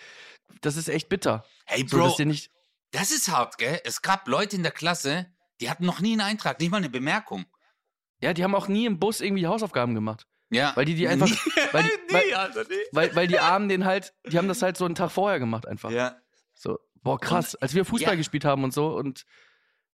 das 0.61 0.77
ist 0.77 0.89
echt 0.89 1.09
bitter. 1.09 1.45
Hey, 1.65 1.87
So, 1.87 1.97
Bro, 1.97 2.17
dir 2.17 2.27
nicht, 2.27 2.51
das 2.91 3.11
ist 3.11 3.29
hart, 3.31 3.59
gell? 3.59 3.81
Es 3.85 4.03
gab 4.03 4.27
Leute 4.29 4.57
in 4.57 4.63
der 4.63 4.73
Klasse, 4.73 5.27
die 5.61 5.71
hatten 5.71 5.87
noch 5.87 6.01
nie 6.01 6.13
einen 6.13 6.21
Eintrag, 6.23 6.59
nicht 6.61 6.71
mal 6.71 6.79
eine 6.79 6.91
Bemerkung. 6.91 7.47
ja, 8.21 8.33
die 8.35 8.43
haben 8.45 8.55
auch 8.55 8.69
nie 8.69 8.87
im 8.87 8.99
Bus 8.99 9.21
irgendwie 9.21 9.47
Hausaufgaben 9.47 9.95
gemacht. 9.95 10.27
Ja. 10.53 10.73
Weil 10.77 10.85
die 10.85 10.95
die 10.95 11.09
einfach, 11.09 11.29
weil 11.73 11.83
die, 11.85 12.13
weil, 12.15 12.35
Alter, 12.35 12.65
nie. 12.65 12.75
weil, 12.93 13.15
weil 13.17 13.27
die 13.27 13.39
Armen 13.39 13.69
den 13.69 13.85
halt, 13.85 14.13
die 14.31 14.39
haben 14.39 14.49
das 14.49 14.63
halt 14.63 14.77
so 14.77 14.85
einen 14.85 14.95
Tag 14.95 15.11
vorher 15.11 15.39
gemacht 15.39 15.67
einfach. 15.67 15.91
Ja. 15.91 16.17
So, 16.55 16.79
boah, 17.03 17.19
krass, 17.19 17.55
als 17.57 17.75
wir 17.75 17.85
Fußball 17.85 18.13
ja. 18.13 18.17
gespielt 18.17 18.45
haben 18.45 18.63
und 18.65 18.73
so 18.73 18.89
und 18.95 19.25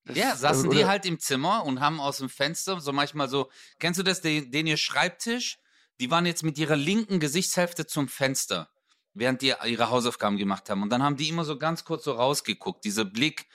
das- 0.07 0.17
Ja, 0.17 0.37
saßen 0.37 0.69
oder- 0.69 0.79
die 0.79 0.85
halt 0.87 1.07
im 1.07 1.19
Zimmer 1.19 1.65
und 1.65 1.81
haben 1.81 2.01
aus 2.01 2.19
dem 2.19 2.29
Fenster 2.29 2.81
so 2.81 2.93
manchmal 2.93 3.29
so, 3.29 3.51
kennst 3.79 3.99
du 3.99 4.05
das, 4.05 4.21
den, 4.21 4.51
den 4.51 4.67
ihr 4.67 4.77
Schreibtisch? 4.77 5.59
Die 6.01 6.11
waren 6.11 6.27
jetzt 6.27 6.43
mit 6.43 6.59
ihrer 6.59 6.75
linken 6.77 7.21
Gesichtshälfte 7.21 7.87
zum 7.87 8.09
Fenster, 8.09 8.69
während 9.13 9.43
die 9.43 9.55
ihre 9.65 9.91
Hausaufgaben 9.91 10.37
gemacht 10.37 10.69
haben. 10.69 10.83
Und 10.83 10.91
dann 10.91 11.03
haben 11.05 11.17
die 11.17 11.29
immer 11.29 11.45
so 11.45 11.57
ganz 11.57 11.85
kurz 11.85 12.03
so 12.05 12.13
rausgeguckt, 12.13 12.85
dieser 12.85 13.05
Blick 13.05 13.47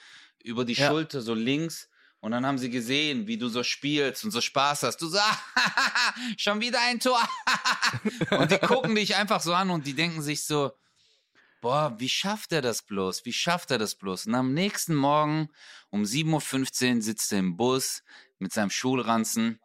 über 0.42 0.64
die 0.64 0.72
Ja. 0.72 0.88
Schulter 0.88 1.20
so 1.20 1.34
links. 1.34 1.89
Und 2.20 2.32
dann 2.32 2.44
haben 2.44 2.58
sie 2.58 2.68
gesehen, 2.68 3.26
wie 3.26 3.38
du 3.38 3.48
so 3.48 3.62
spielst 3.62 4.24
und 4.24 4.30
so 4.30 4.42
Spaß 4.42 4.82
hast. 4.82 4.98
Du 4.98 5.08
so, 5.08 5.18
schon 6.36 6.60
wieder 6.60 6.80
ein 6.82 7.00
Tor. 7.00 7.26
und 8.38 8.50
die 8.50 8.58
gucken 8.58 8.94
dich 8.94 9.16
einfach 9.16 9.40
so 9.40 9.54
an 9.54 9.70
und 9.70 9.86
die 9.86 9.94
denken 9.94 10.20
sich 10.20 10.44
so, 10.44 10.72
boah, 11.62 11.94
wie 11.98 12.08
schafft 12.08 12.52
er 12.52 12.60
das 12.60 12.82
bloß? 12.82 13.24
Wie 13.24 13.32
schafft 13.32 13.70
er 13.70 13.78
das 13.78 13.94
bloß? 13.94 14.26
Und 14.26 14.34
am 14.34 14.52
nächsten 14.52 14.94
Morgen 14.94 15.48
um 15.88 16.02
7.15 16.02 16.96
Uhr 16.96 17.02
sitzt 17.02 17.32
er 17.32 17.38
im 17.38 17.56
Bus 17.56 18.02
mit 18.38 18.52
seinem 18.52 18.70
Schulranzen 18.70 19.58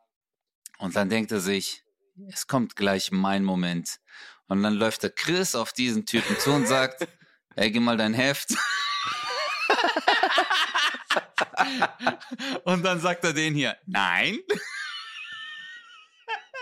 und 0.78 0.96
dann 0.96 1.10
denkt 1.10 1.32
er 1.32 1.42
sich, 1.42 1.84
es 2.30 2.48
kommt 2.48 2.76
gleich 2.76 3.12
mein 3.12 3.44
Moment. 3.44 4.00
Und 4.48 4.64
dann 4.64 4.76
läuft 4.76 5.04
der 5.04 5.10
Chris 5.10 5.56
auf 5.56 5.74
diesen 5.74 6.06
Typen 6.06 6.38
zu 6.40 6.52
und 6.52 6.68
sagt, 6.68 7.08
ey, 7.56 7.72
gib 7.72 7.82
mal 7.82 7.98
dein 7.98 8.14
Heft. 8.14 8.50
und 12.64 12.84
dann 12.84 13.00
sagt 13.00 13.24
er 13.24 13.34
den 13.34 13.54
hier, 13.56 13.76
nein. 13.86 14.40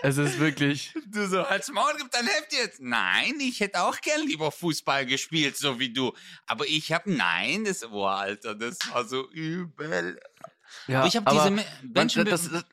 Es 0.05 0.17
ist 0.17 0.37
wirklich, 0.39 0.93
Du 1.07 1.25
so, 1.27 1.49
halt's 1.49 1.71
Maul, 1.71 1.93
gib 1.97 2.11
dein 2.11 2.25
Heft 2.25 2.51
jetzt. 2.51 2.81
Nein, 2.81 3.35
ich 3.39 3.61
hätte 3.61 3.81
auch 3.81 4.01
gern 4.01 4.27
lieber 4.27 4.51
Fußball 4.51 5.05
gespielt, 5.05 5.55
so 5.55 5.79
wie 5.79 5.93
du. 5.93 6.11
Aber 6.45 6.65
ich 6.67 6.91
hab, 6.91 7.07
nein, 7.07 7.63
das, 7.63 7.79
boah, 7.87 8.15
Alter, 8.17 8.53
das 8.53 8.79
war 8.91 9.05
so 9.05 9.29
übel. 9.31 10.19
ja, 10.87 10.99
Aber 10.99 11.07
ich 11.07 11.15
habe 11.15 11.31
diese 11.31 11.51
man, 11.51 11.63
Menschen... 11.93 12.25
das, 12.25 12.49
das, 12.51 12.65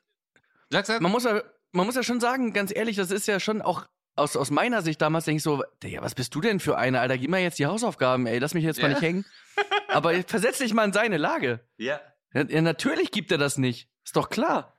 Sag, 0.69 0.85
sag. 0.87 1.01
man 1.01 1.11
muss 1.11 1.23
ja, 1.23 1.41
man 1.71 1.85
muss 1.85 1.95
ja 1.95 2.03
schon 2.03 2.19
sagen, 2.19 2.51
ganz 2.51 2.73
ehrlich, 2.75 2.97
das 2.97 3.11
ist 3.11 3.27
ja 3.27 3.39
schon 3.39 3.61
auch 3.61 3.85
aus, 4.15 4.35
aus 4.35 4.51
meiner 4.51 4.81
Sicht 4.81 5.01
damals 5.01 5.23
denke 5.23 5.37
ich 5.37 5.43
so, 5.43 5.63
Digga, 5.83 6.01
was 6.01 6.15
bist 6.15 6.35
du 6.35 6.41
denn 6.41 6.59
für 6.59 6.77
einer, 6.77 6.99
Alter? 6.99 7.17
Gib 7.17 7.29
mal 7.29 7.39
jetzt 7.39 7.59
die 7.59 7.65
Hausaufgaben, 7.65 8.25
ey, 8.27 8.39
lass 8.39 8.53
mich 8.53 8.65
jetzt 8.65 8.81
mal 8.81 8.89
Ja. 8.89 8.93
nicht 8.95 9.03
hängen. 9.03 9.25
Aber 9.87 10.13
versetz 10.23 10.57
dich 10.57 10.73
mal 10.73 10.83
in 10.83 10.91
seine 10.93 11.15
Lage. 11.17 11.65
Ja. 11.77 12.01
Ja, 12.33 12.61
natürlich 12.61 13.11
gibt 13.11 13.31
er 13.31 13.37
das 13.37 13.57
nicht. 13.57 13.89
Ist 14.03 14.15
doch 14.15 14.29
klar. 14.29 14.77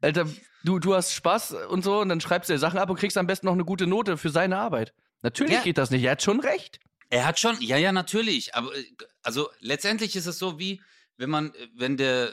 Alter, 0.00 0.28
du, 0.64 0.78
du 0.78 0.94
hast 0.94 1.12
Spaß 1.12 1.52
und 1.68 1.82
so 1.82 2.00
und 2.00 2.08
dann 2.08 2.20
schreibst 2.20 2.48
du 2.48 2.54
dir 2.54 2.58
Sachen 2.58 2.78
ab 2.78 2.88
und 2.88 2.96
kriegst 2.98 3.18
am 3.18 3.26
besten 3.26 3.46
noch 3.46 3.54
eine 3.54 3.64
gute 3.64 3.86
Note 3.86 4.16
für 4.16 4.30
seine 4.30 4.58
Arbeit. 4.58 4.94
Natürlich 5.22 5.54
Ja. 5.54 5.62
geht 5.62 5.78
das 5.78 5.90
nicht. 5.90 6.04
Er 6.04 6.12
hat 6.12 6.22
schon 6.22 6.40
recht. 6.40 6.78
Er 7.10 7.26
hat 7.26 7.38
schon, 7.40 7.60
ja, 7.60 7.76
ja, 7.76 7.90
natürlich. 7.90 8.54
Aber 8.54 8.74
äh, 8.76 8.84
also 9.22 9.48
letztendlich 9.60 10.14
ist 10.14 10.26
es 10.26 10.38
so 10.38 10.58
wie, 10.58 10.80
wenn 11.16 11.30
man, 11.30 11.52
wenn 11.74 11.96
der 11.96 12.32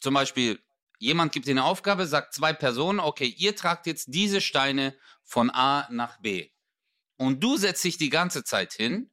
zum 0.00 0.12
Beispiel 0.14 0.60
jemand 0.98 1.32
gibt 1.32 1.46
dir 1.46 1.52
eine 1.52 1.64
Aufgabe, 1.64 2.06
sagt 2.06 2.34
zwei 2.34 2.52
Personen, 2.52 3.00
okay, 3.00 3.26
ihr 3.38 3.56
tragt 3.56 3.86
jetzt 3.86 4.06
diese 4.08 4.40
Steine 4.40 4.94
von 5.22 5.50
A 5.50 5.88
nach 5.90 6.18
B. 6.20 6.50
Und 7.16 7.42
du 7.42 7.56
setzt 7.56 7.82
dich 7.84 7.96
die 7.96 8.10
ganze 8.10 8.44
Zeit 8.44 8.72
hin 8.74 9.10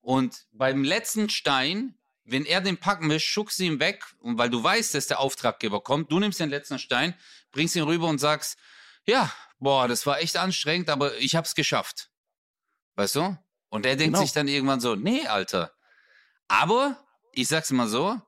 und 0.00 0.46
beim 0.52 0.82
letzten 0.84 1.28
Stein, 1.28 1.96
wenn 2.30 2.44
er 2.46 2.60
den 2.60 2.76
packen 2.78 3.10
will, 3.10 3.20
schuckst 3.20 3.58
du 3.58 3.64
ihn 3.64 3.80
weg 3.80 4.04
und 4.20 4.38
weil 4.38 4.50
du 4.50 4.62
weißt, 4.62 4.94
dass 4.94 5.06
der 5.06 5.20
Auftraggeber 5.20 5.80
kommt, 5.82 6.12
du 6.12 6.20
nimmst 6.20 6.40
den 6.40 6.50
letzten 6.50 6.78
Stein, 6.78 7.14
bringst 7.50 7.74
ihn 7.76 7.82
rüber 7.82 8.06
und 8.08 8.18
sagst, 8.18 8.58
ja, 9.04 9.32
boah, 9.58 9.88
das 9.88 10.06
war 10.06 10.20
echt 10.20 10.36
anstrengend, 10.36 10.90
aber 10.90 11.16
ich 11.18 11.34
hab's 11.34 11.54
geschafft. 11.54 12.10
Weißt 12.94 13.16
du? 13.16 13.36
Und 13.68 13.86
er 13.86 13.96
denkt 13.96 14.14
Genau. 14.14 14.24
sich 14.24 14.32
dann 14.32 14.48
irgendwann 14.48 14.80
so, 14.80 14.94
nee, 14.94 15.26
Alter. 15.26 15.72
Aber, 16.48 17.04
ich 17.32 17.48
sag's 17.48 17.70
mal 17.70 17.88
so, 17.88 18.20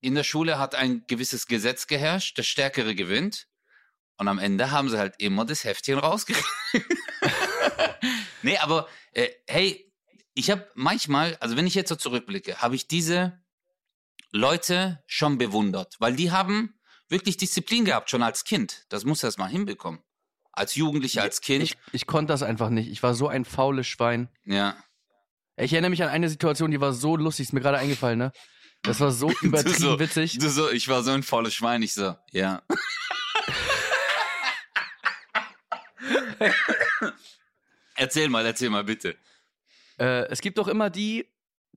in 0.00 0.14
der 0.14 0.24
Schule 0.24 0.58
hat 0.58 0.74
ein 0.74 1.04
gewisses 1.06 1.46
Gesetz 1.46 1.86
geherrscht, 1.86 2.38
der 2.38 2.42
Stärkere 2.44 2.94
gewinnt. 2.94 3.48
Und 4.16 4.28
am 4.28 4.38
Ende 4.38 4.70
haben 4.70 4.88
sie 4.88 4.98
halt 4.98 5.14
immer 5.18 5.44
das 5.44 5.64
Heftchen 5.64 5.98
rausgekriegt. 5.98 6.46
nee, 8.42 8.58
aber 8.58 8.88
äh, 9.12 9.28
hey, 9.46 9.87
ich 10.38 10.50
habe 10.52 10.70
manchmal, 10.76 11.36
also 11.40 11.56
wenn 11.56 11.66
ich 11.66 11.74
jetzt 11.74 11.88
so 11.88 11.96
zurückblicke, 11.96 12.58
habe 12.58 12.76
ich 12.76 12.86
diese 12.86 13.42
Leute 14.30 15.02
schon 15.08 15.36
bewundert, 15.36 15.96
weil 15.98 16.14
die 16.14 16.30
haben 16.30 16.78
wirklich 17.08 17.36
Disziplin 17.38 17.84
gehabt, 17.84 18.08
schon 18.08 18.22
als 18.22 18.44
Kind. 18.44 18.86
Das 18.88 19.04
muss 19.04 19.24
er 19.24 19.30
erst 19.30 19.38
mal 19.38 19.48
hinbekommen. 19.48 20.00
Als 20.52 20.76
Jugendlicher, 20.76 21.22
als 21.22 21.40
Kind. 21.40 21.64
Ich, 21.64 21.76
ich 21.90 22.06
konnte 22.06 22.32
das 22.32 22.44
einfach 22.44 22.70
nicht. 22.70 22.88
Ich 22.88 23.02
war 23.02 23.14
so 23.14 23.26
ein 23.26 23.44
faules 23.44 23.88
Schwein. 23.88 24.28
ja. 24.44 24.76
Ich 25.60 25.72
erinnere 25.72 25.90
mich 25.90 26.04
an 26.04 26.08
eine 26.08 26.28
Situation, 26.28 26.70
die 26.70 26.80
war 26.80 26.92
so 26.92 27.16
lustig, 27.16 27.46
ist 27.46 27.52
mir 27.52 27.60
gerade 27.60 27.78
eingefallen, 27.78 28.16
ne? 28.16 28.30
Das 28.82 29.00
war 29.00 29.10
so 29.10 29.32
übertrieben 29.40 29.76
so, 29.76 29.98
witzig. 29.98 30.38
Du 30.38 30.48
so, 30.48 30.70
ich 30.70 30.86
war 30.86 31.02
so 31.02 31.10
ein 31.10 31.24
faules 31.24 31.52
Schwein, 31.52 31.82
ich 31.82 31.94
so, 31.94 32.14
ja. 32.30 32.62
erzähl 37.96 38.28
mal, 38.28 38.46
erzähl 38.46 38.70
mal, 38.70 38.84
bitte. 38.84 39.16
Äh, 39.98 40.26
es 40.28 40.40
gibt 40.40 40.58
doch 40.58 40.68
immer 40.68 40.90
die, 40.90 41.28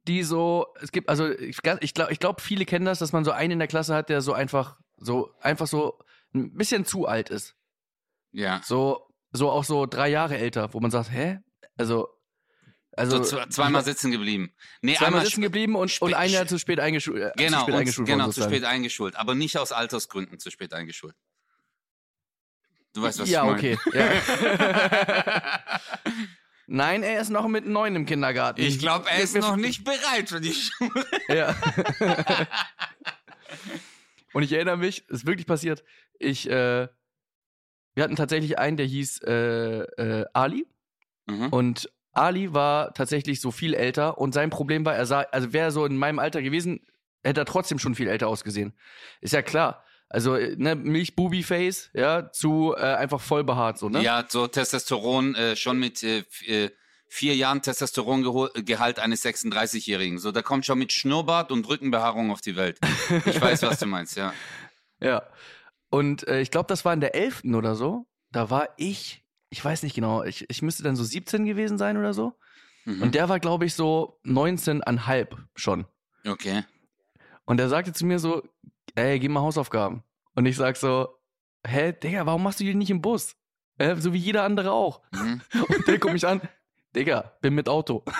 die 0.07 0.23
so, 0.23 0.67
es 0.81 0.91
gibt, 0.91 1.09
also 1.09 1.29
ich, 1.29 1.57
ich 1.81 1.93
glaube, 1.93 2.11
ich 2.11 2.19
glaub, 2.19 2.41
viele 2.41 2.65
kennen 2.65 2.85
das, 2.85 2.99
dass 2.99 3.11
man 3.13 3.23
so 3.23 3.31
einen 3.31 3.51
in 3.51 3.59
der 3.59 3.67
Klasse 3.67 3.93
hat, 3.95 4.09
der 4.09 4.21
so 4.21 4.33
einfach, 4.33 4.77
so 4.97 5.31
einfach 5.41 5.67
so 5.67 5.99
ein 6.33 6.53
bisschen 6.55 6.85
zu 6.85 7.07
alt 7.07 7.29
ist. 7.29 7.55
Ja. 8.31 8.61
So, 8.63 9.07
so 9.31 9.49
auch 9.51 9.63
so 9.63 9.85
drei 9.85 10.09
Jahre 10.09 10.37
älter, 10.37 10.73
wo 10.73 10.79
man 10.79 10.91
sagt, 10.91 11.11
hä? 11.11 11.39
Also, 11.77 12.07
also 12.93 13.23
So, 13.23 13.37
zwe- 13.37 13.49
zweimal 13.49 13.83
sitzen 13.83 14.11
geblieben. 14.11 14.53
Nee, 14.81 14.95
zweimal 14.95 15.07
einmal 15.07 15.25
sitzen 15.25 15.41
geblieben 15.41 15.75
und, 15.75 16.01
und 16.01 16.13
ein 16.13 16.29
Jahr 16.29 16.45
zu 16.47 16.57
spät 16.59 16.79
eingeschult. 16.79 17.21
Äh, 17.21 17.31
Genau, 17.37 17.57
zu 17.59 17.63
spät 17.63 17.75
eingeschult 17.75 18.07
genau, 18.07 18.31
zu 18.31 18.41
spät 18.43 18.63
eingeschult, 18.65 19.15
aber 19.15 19.35
nicht 19.35 19.57
aus 19.57 19.71
Altersgründen 19.71 20.39
zu 20.39 20.49
spät 20.51 20.73
eingeschult. 20.73 21.15
Du 22.93 23.01
weißt, 23.01 23.19
was 23.19 23.29
ja, 23.29 23.43
ich 23.55 23.61
meine. 23.63 23.77
okay. 23.77 23.77
Ja. 23.93 25.69
Nein, 26.73 27.03
er 27.03 27.19
ist 27.19 27.29
noch 27.29 27.49
mit 27.49 27.65
neun 27.65 27.97
im 27.97 28.05
Kindergarten. 28.05 28.61
Ich 28.61 28.79
glaube, 28.79 29.09
er 29.09 29.21
ist 29.21 29.35
noch 29.35 29.57
nicht 29.57 29.83
bereit 29.83 30.29
für 30.29 30.39
die 30.39 30.53
Schule. 30.53 31.05
Ja. 31.27 31.53
Und 34.33 34.43
ich 34.43 34.53
erinnere 34.53 34.77
mich, 34.77 35.05
ist 35.09 35.27
wirklich 35.27 35.45
passiert. 35.45 35.83
Ich, 36.17 36.49
äh, 36.49 36.87
wir 37.93 38.03
hatten 38.03 38.15
tatsächlich 38.15 38.57
einen, 38.57 38.77
der 38.77 38.85
hieß 38.85 39.21
äh, 39.23 39.81
äh, 39.81 40.25
Ali. 40.31 40.65
Mhm. 41.25 41.49
Und 41.49 41.91
Ali 42.13 42.53
war 42.53 42.93
tatsächlich 42.93 43.41
so 43.41 43.51
viel 43.51 43.73
älter. 43.73 44.17
Und 44.17 44.33
sein 44.33 44.49
Problem 44.49 44.85
war, 44.85 44.95
er 44.95 45.05
sah, 45.05 45.23
also 45.23 45.51
wäre 45.51 45.65
er 45.65 45.71
so 45.71 45.85
in 45.85 45.97
meinem 45.97 46.19
Alter 46.19 46.41
gewesen, 46.41 46.87
hätte 47.21 47.41
er 47.41 47.45
trotzdem 47.45 47.79
schon 47.79 47.95
viel 47.95 48.07
älter 48.07 48.29
ausgesehen. 48.29 48.71
Ist 49.19 49.33
ja 49.33 49.41
klar. 49.41 49.83
Also, 50.13 50.35
äh, 50.35 50.55
ne, 50.57 50.75
Milch-Bubi-Face, 50.75 51.89
ja, 51.93 52.31
zu 52.31 52.75
äh, 52.75 52.81
einfach 52.81 53.21
voll 53.21 53.45
behaart, 53.45 53.77
so, 53.77 53.87
ne? 53.87 54.03
Ja, 54.03 54.25
so 54.27 54.45
Testosteron, 54.45 55.35
äh, 55.35 55.55
schon 55.55 55.79
mit 55.79 56.03
äh, 56.03 56.25
äh, 56.45 56.69
vier 57.07 57.33
Jahren 57.37 57.61
Testosterongehalt 57.61 58.99
eines 58.99 59.23
36-Jährigen. 59.23 60.19
So, 60.19 60.33
der 60.33 60.43
kommt 60.43 60.65
schon 60.65 60.79
mit 60.79 60.91
Schnurrbart 60.91 61.49
und 61.49 61.67
Rückenbehaarung 61.67 62.29
auf 62.29 62.41
die 62.41 62.57
Welt. 62.57 62.77
Ich 63.25 63.39
weiß, 63.39 63.61
was 63.63 63.79
du 63.79 63.85
meinst, 63.85 64.17
ja. 64.17 64.33
Ja. 64.99 65.23
Und 65.89 66.27
äh, 66.27 66.41
ich 66.41 66.51
glaube, 66.51 66.67
das 66.67 66.85
war 66.85 66.93
in 66.93 66.99
der 67.01 67.15
11. 67.15 67.43
oder 67.55 67.73
so. 67.75 68.05
Da 68.31 68.51
war 68.51 68.69
ich, 68.77 69.25
ich 69.49 69.65
weiß 69.65 69.81
nicht 69.81 69.95
genau, 69.95 70.23
ich, 70.23 70.45
ich 70.47 70.61
müsste 70.61 70.83
dann 70.83 70.95
so 70.95 71.03
17 71.03 71.45
gewesen 71.45 71.79
sein 71.79 71.97
oder 71.97 72.13
so. 72.13 72.33
Mhm. 72.85 73.01
Und 73.01 73.15
der 73.15 73.27
war, 73.27 73.39
glaube 73.39 73.65
ich, 73.65 73.73
so 73.73 74.19
19,5 74.25 75.27
schon. 75.55 75.85
okay. 76.25 76.63
Und 77.45 77.57
der 77.57 77.67
sagte 77.67 77.93
zu 77.93 78.05
mir 78.05 78.19
so, 78.19 78.43
ey, 78.95 79.19
gib 79.19 79.31
mal 79.31 79.41
Hausaufgaben. 79.41 80.03
Und 80.35 80.45
ich 80.45 80.55
sag 80.55 80.77
so, 80.77 81.09
hä, 81.65 81.93
Digga, 81.93 82.25
warum 82.25 82.43
machst 82.43 82.59
du 82.59 82.63
die 82.63 82.73
nicht 82.75 82.89
im 82.91 83.01
Bus? 83.01 83.35
Äh, 83.77 83.95
so 83.97 84.13
wie 84.13 84.17
jeder 84.17 84.43
andere 84.43 84.71
auch. 84.71 85.01
Mhm. 85.11 85.41
Und 85.67 85.87
der 85.87 85.97
guckt 85.99 86.13
mich 86.13 86.25
an, 86.27 86.41
Digga, 86.95 87.33
bin 87.41 87.53
mit 87.55 87.67
Auto. 87.69 88.03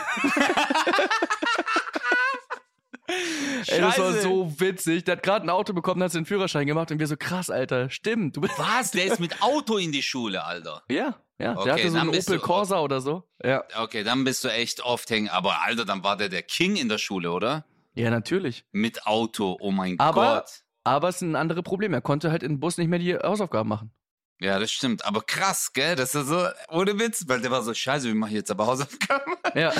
Ey, 3.67 3.79
das 3.81 3.99
war 3.99 4.13
so 4.13 4.59
witzig. 4.59 5.03
Der 5.03 5.17
hat 5.17 5.23
gerade 5.23 5.45
ein 5.45 5.49
Auto 5.49 5.73
bekommen, 5.73 6.01
hat 6.01 6.11
seinen 6.11 6.25
Führerschein 6.25 6.65
gemacht 6.65 6.91
und 6.91 6.99
wir 6.99 7.07
so 7.07 7.17
krass, 7.17 7.49
Alter. 7.49 7.89
Stimmt. 7.89 8.37
Du 8.37 8.41
bist 8.41 8.53
Was? 8.57 8.91
Der 8.91 9.05
ist 9.05 9.19
mit 9.19 9.41
Auto 9.41 9.77
in 9.77 9.91
die 9.91 10.01
Schule, 10.01 10.43
Alter. 10.43 10.83
ja, 10.89 11.15
ja. 11.37 11.53
Okay, 11.57 11.63
der 11.65 11.73
hatte 11.73 11.89
so 11.91 11.97
einen 11.97 12.09
Opel 12.09 12.37
du- 12.37 12.39
Corsa 12.39 12.79
oder 12.79 13.01
so. 13.01 13.27
Ja. 13.43 13.63
Okay, 13.77 14.03
dann 14.03 14.23
bist 14.23 14.43
du 14.43 14.47
echt 14.47 14.81
oft 14.83 15.09
hängen. 15.09 15.27
Aber 15.29 15.61
Alter, 15.61 15.85
dann 15.85 16.03
war 16.03 16.15
der 16.15 16.29
der 16.29 16.43
King 16.43 16.75
in 16.77 16.87
der 16.89 16.97
Schule, 16.99 17.31
oder? 17.31 17.65
Ja, 17.93 18.09
natürlich. 18.09 18.65
Mit 18.71 19.05
Auto, 19.05 19.57
oh 19.59 19.71
mein 19.71 19.99
Aber- 19.99 20.35
Gott. 20.41 20.63
Aber 20.83 21.09
es 21.09 21.17
ist 21.17 21.21
ein 21.21 21.35
anderes 21.35 21.61
Problem. 21.63 21.93
Er 21.93 22.01
konnte 22.01 22.31
halt 22.31 22.41
im 22.41 22.59
Bus 22.59 22.77
nicht 22.77 22.87
mehr 22.87 22.97
die 22.97 23.15
Hausaufgaben 23.15 23.69
machen. 23.69 23.91
Ja, 24.39 24.57
das 24.57 24.71
stimmt. 24.71 25.05
Aber 25.05 25.21
krass, 25.21 25.73
gell? 25.73 25.95
Das 25.95 26.15
ist 26.15 26.25
so, 26.27 26.47
ohne 26.69 26.97
Witz, 26.97 27.25
weil 27.27 27.39
der 27.41 27.51
war 27.51 27.61
so 27.61 27.73
scheiße, 27.75 28.07
wir 28.07 28.15
machen 28.15 28.33
jetzt 28.33 28.49
aber 28.49 28.65
Hausaufgaben. 28.65 29.35
Ja. 29.53 29.71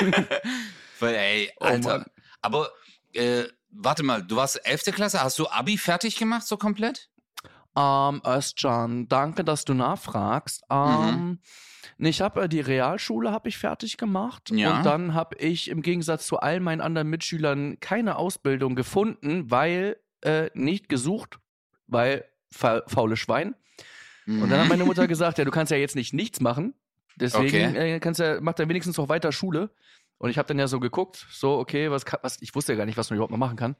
Weil, 0.98 1.14
ey, 1.14 1.52
Oh 1.60 1.64
Alter. 1.66 1.98
Mann. 1.98 2.06
aber, 2.42 2.70
äh, 3.12 3.44
warte 3.70 4.02
mal, 4.02 4.22
du 4.22 4.36
warst 4.36 4.64
11. 4.66 4.84
Klasse, 4.94 5.22
hast 5.22 5.38
du 5.38 5.48
Abi 5.48 5.78
fertig 5.78 6.16
gemacht, 6.16 6.46
so 6.46 6.56
komplett? 6.56 7.08
Ähm, 7.76 8.20
Özcan, 8.26 9.06
danke, 9.08 9.44
dass 9.44 9.64
du 9.64 9.74
nachfragst. 9.74 10.62
Ähm, 10.70 11.38
nee, 11.40 11.48
Ich 11.98 12.20
habe 12.20 12.42
äh, 12.42 12.48
die 12.48 12.60
Realschule 12.60 13.30
habe 13.32 13.48
ich 13.48 13.58
fertig 13.58 13.96
gemacht 13.96 14.50
Ja. 14.50 14.78
und 14.78 14.86
dann 14.86 15.14
habe 15.14 15.36
ich 15.36 15.68
im 15.68 15.82
Gegensatz 15.82 16.26
zu 16.26 16.38
all 16.38 16.60
meinen 16.60 16.80
anderen 16.80 17.08
Mitschülern 17.08 17.78
keine 17.80 18.16
Ausbildung 18.16 18.74
gefunden, 18.74 19.50
weil 19.50 19.96
äh, 20.22 20.50
nicht 20.54 20.88
gesucht, 20.88 21.38
weil 21.86 22.24
fa 22.52 22.82
faule 22.86 23.16
Schwein. 23.16 23.54
Und 24.26 24.50
dann 24.50 24.60
hat 24.60 24.68
meine 24.68 24.84
Mutter 24.84 25.06
gesagt, 25.08 25.38
ja, 25.38 25.44
du 25.44 25.50
kannst 25.50 25.72
ja 25.72 25.78
jetzt 25.78 25.96
nicht 25.96 26.12
nichts 26.12 26.40
machen, 26.40 26.74
deswegen 27.16 27.70
Okay. 27.70 27.94
äh, 27.96 28.00
kannst 28.00 28.20
ja 28.20 28.40
mach 28.40 28.52
dann 28.54 28.68
wenigstens 28.68 28.96
noch 28.96 29.08
weiter 29.08 29.32
Schule. 29.32 29.70
Und 30.18 30.28
ich 30.28 30.36
habe 30.36 30.46
dann 30.48 30.58
ja 30.58 30.68
so 30.68 30.80
geguckt, 30.80 31.26
so 31.30 31.58
okay, 31.58 31.90
was, 31.90 32.04
was 32.22 32.42
ich 32.42 32.54
wusste 32.54 32.72
ja 32.74 32.76
gar 32.76 32.84
nicht, 32.84 32.98
was 32.98 33.08
man 33.08 33.16
überhaupt 33.16 33.30
noch 33.32 33.38
machen 33.38 33.56
kann. 33.56 33.74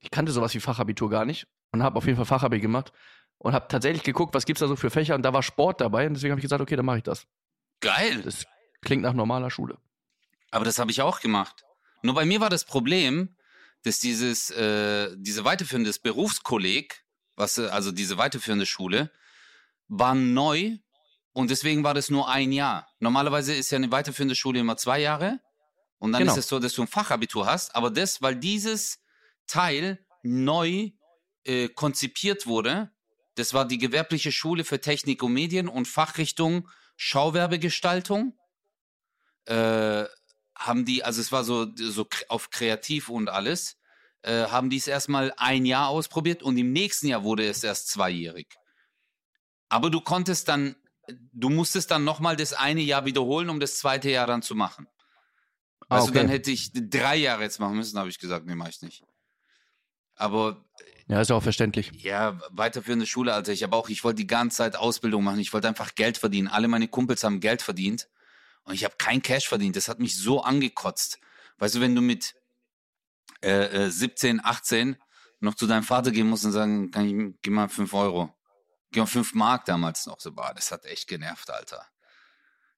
Ich 0.00 0.10
kannte 0.10 0.30
sowas 0.30 0.54
wie 0.54 0.60
Fachabitur 0.60 1.08
gar 1.08 1.24
nicht 1.24 1.46
und 1.72 1.82
habe 1.82 1.96
auf 1.96 2.04
jeden 2.04 2.16
Fall 2.16 2.26
Fachabi 2.26 2.60
gemacht 2.60 2.92
und 3.38 3.54
habe 3.54 3.66
tatsächlich 3.68 4.02
geguckt, 4.02 4.34
was 4.34 4.44
gibt's 4.44 4.60
da 4.60 4.68
so 4.68 4.76
für 4.76 4.90
Fächer 4.90 5.14
und 5.14 5.22
da 5.22 5.32
war 5.32 5.42
Sport 5.42 5.80
dabei 5.80 6.06
und 6.06 6.12
deswegen 6.14 6.32
habe 6.32 6.38
ich 6.40 6.44
gesagt, 6.44 6.60
okay, 6.60 6.76
dann 6.76 6.84
mache 6.84 6.98
ich 6.98 7.02
das. 7.02 7.26
Geil. 7.80 8.22
Das 8.22 8.44
klingt 8.82 9.02
nach 9.02 9.12
normaler 9.14 9.50
Schule. 9.50 9.78
Aber 10.50 10.64
das 10.64 10.78
habe 10.78 10.90
ich 10.90 11.02
auch 11.02 11.20
gemacht. 11.20 11.64
Nur 12.02 12.14
bei 12.14 12.24
mir 12.24 12.40
war 12.40 12.50
das 12.50 12.64
Problem, 12.64 13.36
dass 13.82 13.98
dieses, 13.98 14.50
äh, 14.50 15.14
diese 15.16 15.44
weiterführende 15.44 15.92
Berufskolleg, 16.02 17.04
was, 17.36 17.58
äh, 17.58 17.66
also 17.68 17.92
diese 17.92 18.18
weiterführende 18.18 18.66
Schule, 18.66 19.10
war 19.88 20.14
neu 20.14 20.78
und 21.32 21.50
deswegen 21.50 21.84
war 21.84 21.94
das 21.94 22.10
nur 22.10 22.28
ein 22.28 22.52
Jahr. 22.52 22.88
Normalerweise 22.98 23.54
ist 23.54 23.70
ja 23.70 23.76
eine 23.76 23.90
weiterführende 23.92 24.34
Schule 24.34 24.60
immer 24.60 24.76
zwei 24.76 25.00
Jahre 25.00 25.40
und 25.98 26.12
dann 26.12 26.22
Genau. 26.22 26.32
ist 26.32 26.38
es 26.38 26.48
so, 26.48 26.58
dass 26.58 26.72
du 26.72 26.82
ein 26.82 26.88
Fachabitur 26.88 27.46
hast, 27.46 27.74
aber 27.76 27.90
das, 27.90 28.22
weil 28.22 28.36
dieses 28.36 29.00
Teil 29.46 30.04
neu 30.22 30.90
äh, 31.44 31.68
konzipiert 31.68 32.46
wurde, 32.46 32.90
das 33.36 33.54
war 33.54 33.66
die 33.66 33.78
gewerbliche 33.78 34.32
Schule 34.32 34.64
für 34.64 34.80
Technik 34.80 35.22
und 35.22 35.32
Medien 35.32 35.68
und 35.68 35.86
Fachrichtung 35.86 36.68
Schauwerbegestaltung 36.96 38.38
äh, 39.46 40.04
haben 40.54 40.84
die, 40.84 41.04
also 41.04 41.20
es 41.20 41.32
war 41.32 41.44
so, 41.44 41.66
so 41.76 42.06
auf 42.28 42.50
kreativ 42.50 43.08
und 43.08 43.28
alles, 43.28 43.76
äh, 44.22 44.46
haben 44.46 44.70
die 44.70 44.78
es 44.78 44.86
erstmal 44.86 45.32
ein 45.36 45.66
Jahr 45.66 45.88
ausprobiert 45.88 46.42
und 46.42 46.56
im 46.56 46.72
nächsten 46.72 47.08
Jahr 47.08 47.22
wurde 47.22 47.46
es 47.46 47.62
erst 47.62 47.88
zweijährig. 47.88 48.48
Aber 49.68 49.90
du 49.90 50.00
konntest 50.00 50.48
dann, 50.48 50.76
du 51.32 51.48
musstest 51.48 51.90
dann 51.90 52.04
nochmal 52.04 52.36
das 52.36 52.52
eine 52.52 52.80
Jahr 52.80 53.04
wiederholen, 53.04 53.50
um 53.50 53.60
das 53.60 53.78
zweite 53.78 54.10
Jahr 54.10 54.26
dann 54.26 54.42
zu 54.42 54.54
machen. 54.54 54.88
Ah, 55.88 55.96
Also 55.96 56.08
okay. 56.08 56.18
dann 56.18 56.28
hätte 56.28 56.50
ich 56.50 56.70
drei 56.72 57.16
Jahre 57.16 57.42
jetzt 57.42 57.60
machen 57.60 57.76
müssen, 57.76 57.98
habe 57.98 58.08
ich 58.08 58.18
gesagt, 58.18 58.46
nee, 58.46 58.54
mach 58.54 58.68
ich 58.68 58.82
nicht. 58.82 59.04
Aber 60.14 60.64
Ja, 61.08 61.20
ist 61.20 61.30
auch 61.30 61.42
verständlich. 61.42 61.92
ja, 62.02 62.38
weiterführende 62.50 63.06
Schule, 63.06 63.32
Alter. 63.32 63.52
Ich 63.52 63.62
habe 63.62 63.76
auch, 63.76 63.88
ich 63.88 64.02
wollte 64.02 64.16
die 64.16 64.26
ganze 64.26 64.58
Zeit 64.58 64.76
Ausbildung 64.76 65.22
machen. 65.22 65.38
Ich 65.38 65.52
wollte 65.52 65.68
einfach 65.68 65.94
Geld 65.94 66.18
verdienen. 66.18 66.48
Alle 66.48 66.66
meine 66.66 66.88
Kumpels 66.88 67.22
haben 67.22 67.40
Geld 67.40 67.62
verdient. 67.62 68.08
Und 68.64 68.74
ich 68.74 68.84
habe 68.84 68.96
kein 68.98 69.22
Cash 69.22 69.46
verdient. 69.48 69.76
Das 69.76 69.88
hat 69.88 70.00
mich 70.00 70.18
so 70.18 70.42
angekotzt. 70.42 71.20
Weißt 71.58 71.76
du, 71.76 71.80
wenn 71.80 71.94
du 71.94 72.02
mit 72.02 72.34
äh, 73.42 73.84
äh, 73.86 73.90
17, 73.90 74.44
18 74.44 74.96
noch 75.38 75.54
zu 75.54 75.68
deinem 75.68 75.84
Vater 75.84 76.10
gehen 76.10 76.28
musst 76.28 76.44
und 76.44 76.52
sagen, 76.52 76.90
kann 76.90 77.06
ich, 77.06 77.34
gib 77.42 77.52
mal 77.52 77.68
5 77.68 77.92
Euro. 77.94 78.34
Gib 78.90 79.02
mal 79.02 79.06
5 79.06 79.34
Mark 79.34 79.64
damals 79.66 80.06
noch. 80.06 80.18
So, 80.18 80.32
boah, 80.32 80.52
das 80.54 80.72
hat 80.72 80.84
echt 80.86 81.06
genervt, 81.06 81.50
Alter. 81.50 81.86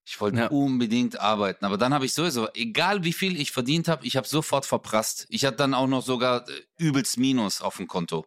Ich 0.08 0.18
wollte 0.22 0.38
Ja. 0.38 0.46
unbedingt 0.46 1.20
arbeiten. 1.20 1.66
Aber 1.66 1.76
dann 1.76 1.92
habe 1.92 2.06
ich 2.06 2.14
sowieso, 2.14 2.48
egal 2.54 3.04
wie 3.04 3.12
viel 3.12 3.38
ich 3.38 3.52
verdient 3.52 3.88
habe, 3.88 4.06
ich 4.06 4.16
habe 4.16 4.26
sofort 4.26 4.64
verprasst. 4.64 5.26
Ich 5.28 5.44
hatte 5.44 5.58
dann 5.58 5.74
auch 5.74 5.86
noch 5.86 6.02
sogar 6.02 6.48
äh, 6.48 6.52
übelst 6.78 7.18
Minus 7.18 7.60
auf 7.60 7.76
dem 7.76 7.86
Konto. 7.86 8.24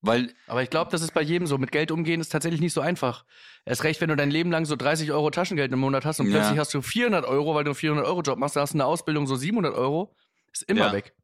Weil 0.00 0.32
Aber 0.46 0.62
ich 0.62 0.70
glaube, 0.70 0.92
das 0.92 1.02
ist 1.02 1.12
bei 1.12 1.22
jedem 1.22 1.48
so. 1.48 1.58
Mit 1.58 1.72
Geld 1.72 1.90
umgehen 1.90 2.20
ist 2.20 2.30
tatsächlich 2.30 2.60
nicht 2.60 2.72
so 2.72 2.80
einfach. 2.80 3.24
Erst 3.64 3.82
recht, 3.82 4.00
wenn 4.00 4.10
du 4.10 4.16
dein 4.16 4.30
Leben 4.30 4.52
lang 4.52 4.64
so 4.64 4.76
30 4.76 5.10
Euro 5.10 5.28
Taschengeld 5.30 5.72
im 5.72 5.80
Monat 5.80 6.04
hast 6.04 6.20
und 6.20 6.26
Ja. 6.30 6.34
plötzlich 6.38 6.58
hast 6.58 6.72
du 6.72 6.82
400 6.82 7.24
Euro, 7.24 7.56
weil 7.56 7.64
du 7.64 7.70
einen 7.70 7.74
400 7.76 8.06
Euro 8.06 8.22
Job 8.22 8.38
machst, 8.38 8.54
da 8.54 8.60
hast 8.60 8.72
du 8.74 8.76
eine 8.76 8.86
Ausbildung 8.86 9.26
so 9.26 9.34
700 9.34 9.74
Euro, 9.74 10.14
ist 10.52 10.62
immer 10.64 10.86
Ja. 10.86 10.92
weg. 10.92 11.14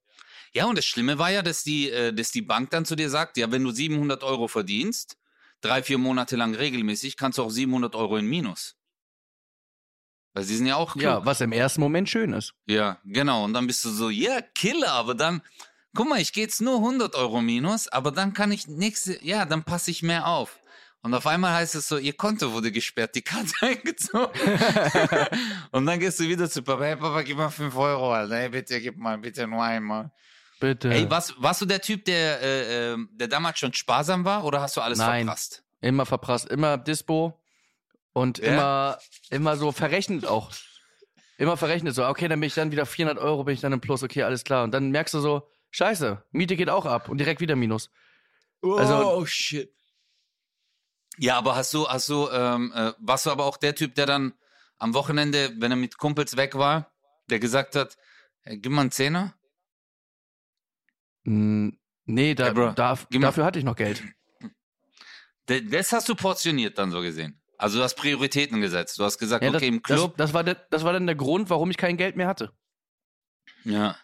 Ja, 0.54 0.66
und 0.66 0.76
das 0.76 0.84
Schlimme 0.86 1.18
war 1.18 1.30
ja, 1.30 1.42
dass 1.42 1.62
die, 1.62 1.88
äh, 1.88 2.12
dass 2.12 2.32
die 2.32 2.42
Bank 2.42 2.70
dann 2.70 2.84
zu 2.84 2.96
dir 2.96 3.08
sagt, 3.10 3.36
ja, 3.36 3.52
wenn 3.52 3.62
du 3.62 3.70
700 3.70 4.24
Euro 4.24 4.48
verdienst, 4.48 5.18
drei, 5.60 5.84
vier 5.84 5.98
Monate 5.98 6.34
lang 6.34 6.56
regelmäßig, 6.56 7.16
kannst 7.16 7.38
du 7.38 7.44
auch 7.44 7.50
700 7.50 7.94
Euro 7.94 8.16
in 8.16 8.26
Minus. 8.26 8.74
Weil 10.34 10.44
sie 10.44 10.56
sind 10.56 10.66
ja 10.66 10.76
auch 10.76 10.92
klug. 10.92 11.02
Ja, 11.02 11.24
was 11.24 11.40
im 11.40 11.52
ersten 11.52 11.80
Moment 11.80 12.08
schön 12.08 12.32
ist. 12.32 12.54
Ja, 12.66 12.98
genau. 13.04 13.44
Und 13.44 13.52
dann 13.52 13.66
bist 13.66 13.84
du 13.84 13.90
so, 13.90 14.08
ja, 14.08 14.40
Killer, 14.40 14.92
aber 14.92 15.14
dann, 15.14 15.42
guck 15.94 16.08
mal, 16.08 16.20
ich 16.20 16.32
gehe 16.32 16.44
jetzt 16.44 16.60
nur 16.60 16.76
100 16.76 17.14
Euro 17.14 17.42
Minus, 17.42 17.88
aber 17.88 18.12
dann 18.12 18.32
kann 18.32 18.50
ich 18.50 18.66
nächste, 18.66 19.22
ja, 19.24 19.44
dann 19.44 19.62
passe 19.64 19.90
ich 19.90 20.02
mehr 20.02 20.26
auf. 20.26 20.58
Und 21.02 21.12
auf 21.14 21.26
einmal 21.26 21.52
heißt 21.52 21.74
es 21.74 21.88
so, 21.88 21.98
ihr 21.98 22.12
Konto 22.12 22.52
wurde 22.52 22.70
gesperrt, 22.70 23.14
die 23.14 23.22
Karte 23.22 23.52
eingezogen. 23.60 24.30
und 25.72 25.84
dann 25.84 25.98
gehst 25.98 26.20
du 26.20 26.24
wieder 26.24 26.48
zu 26.48 26.62
Papa, 26.62 26.84
hey 26.84 26.96
Papa, 26.96 27.22
gib 27.22 27.36
mal 27.36 27.50
5 27.50 27.76
Euro, 27.76 28.12
Alter. 28.12 28.36
Hey, 28.36 28.48
bitte, 28.48 28.80
gib 28.80 28.96
mal, 28.96 29.18
bitte 29.18 29.46
nur 29.46 29.62
einmal. 29.62 30.12
Bitte. 30.60 30.90
Ey, 30.90 31.10
warst, 31.10 31.34
warst 31.38 31.60
du 31.60 31.66
der 31.66 31.80
Typ, 31.80 32.04
der, 32.04 32.40
äh, 32.40 32.92
äh, 32.92 32.96
der 33.14 33.26
damals 33.26 33.58
schon 33.58 33.74
sparsam 33.74 34.24
war 34.24 34.44
oder 34.44 34.60
hast 34.60 34.76
du 34.76 34.80
alles 34.80 34.98
Nein. 34.98 35.26
verprasst? 35.26 35.64
Immer 35.80 36.06
verprasst, 36.06 36.48
immer 36.48 36.78
Dispo 36.78 37.41
und 38.12 38.38
Ja? 38.38 38.44
immer, 38.52 38.98
immer 39.30 39.56
so 39.56 39.72
verrechnet 39.72 40.26
auch. 40.26 40.50
Immer 41.38 41.56
verrechnet 41.56 41.94
so, 41.94 42.06
okay, 42.06 42.28
dann 42.28 42.38
bin 42.40 42.46
ich 42.46 42.54
dann 42.54 42.70
wieder 42.70 42.86
400 42.86 43.18
Euro, 43.22 43.44
bin 43.44 43.54
ich 43.54 43.60
dann 43.60 43.72
im 43.72 43.80
Plus, 43.80 44.02
okay, 44.02 44.22
alles 44.22 44.44
klar. 44.44 44.64
Und 44.64 44.72
dann 44.72 44.90
merkst 44.90 45.14
du 45.14 45.20
so, 45.20 45.48
scheiße, 45.70 46.22
Miete 46.30 46.56
geht 46.56 46.68
auch 46.68 46.86
ab 46.86 47.08
und 47.08 47.18
direkt 47.18 47.40
wieder 47.40 47.56
Minus. 47.56 47.90
Also- 48.62 49.16
oh 49.16 49.26
shit. 49.26 49.72
Ja, 51.18 51.36
aber 51.36 51.56
hast 51.56 51.74
du, 51.74 51.86
hast 51.88 52.08
du, 52.08 52.28
ähm, 52.30 52.72
äh, 52.74 52.92
warst 52.98 53.26
du 53.26 53.30
aber 53.30 53.44
auch 53.44 53.56
der 53.58 53.74
Typ, 53.74 53.94
der 53.96 54.06
dann 54.06 54.32
am 54.78 54.94
Wochenende, 54.94 55.52
wenn 55.58 55.70
er 55.70 55.76
mit 55.76 55.98
Kumpels 55.98 56.36
weg 56.36 56.54
war, 56.54 56.90
der 57.28 57.38
gesagt 57.38 57.76
hat, 57.76 57.96
hey, 58.42 58.58
gib 58.58 58.72
mal 58.72 58.80
einen 58.82 58.90
Zehner? 58.92 59.34
Nee, 61.24 62.34
da, 62.34 62.48
Ey, 62.48 62.54
Bro, 62.54 62.72
da, 62.72 62.98
gib 63.10 63.20
mal- 63.20 63.28
dafür 63.28 63.44
hatte 63.44 63.58
ich 63.58 63.64
noch 63.64 63.76
Geld. 63.76 64.02
Das 65.46 65.92
hast 65.92 66.08
du 66.08 66.14
portioniert 66.14 66.78
dann 66.78 66.92
so 66.92 67.00
gesehen. 67.02 67.41
Also 67.62 67.78
du 67.78 67.84
hast 67.84 67.94
Prioritäten 67.94 68.60
gesetzt. 68.60 68.98
Du 68.98 69.04
hast 69.04 69.18
gesagt, 69.18 69.44
Ja, 69.44 69.50
okay, 69.50 69.58
das, 69.60 69.68
im 69.68 69.82
Club. 69.84 70.16
Das, 70.16 70.30
das, 70.30 70.34
war 70.34 70.42
der, 70.42 70.56
das 70.70 70.82
war 70.82 70.92
dann 70.92 71.06
der 71.06 71.14
Grund, 71.14 71.48
warum 71.48 71.70
ich 71.70 71.76
kein 71.76 71.96
Geld 71.96 72.16
mehr 72.16 72.26
hatte. 72.26 72.52
Ja. 73.62 73.96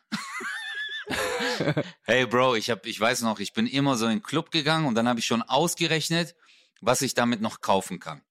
hey 2.04 2.24
Bro, 2.26 2.54
ich 2.54 2.70
hab, 2.70 2.86
ich 2.86 3.00
weiß 3.00 3.22
noch, 3.22 3.40
ich 3.40 3.52
bin 3.54 3.66
immer 3.66 3.96
so 3.96 4.04
in 4.04 4.12
den 4.12 4.22
Club 4.22 4.52
gegangen 4.52 4.86
und 4.86 4.94
dann 4.94 5.08
habe 5.08 5.18
ich 5.18 5.26
schon 5.26 5.42
ausgerechnet, 5.42 6.36
was 6.80 7.02
ich 7.02 7.14
damit 7.14 7.40
noch 7.40 7.60
kaufen 7.60 7.98
kann. 7.98 8.22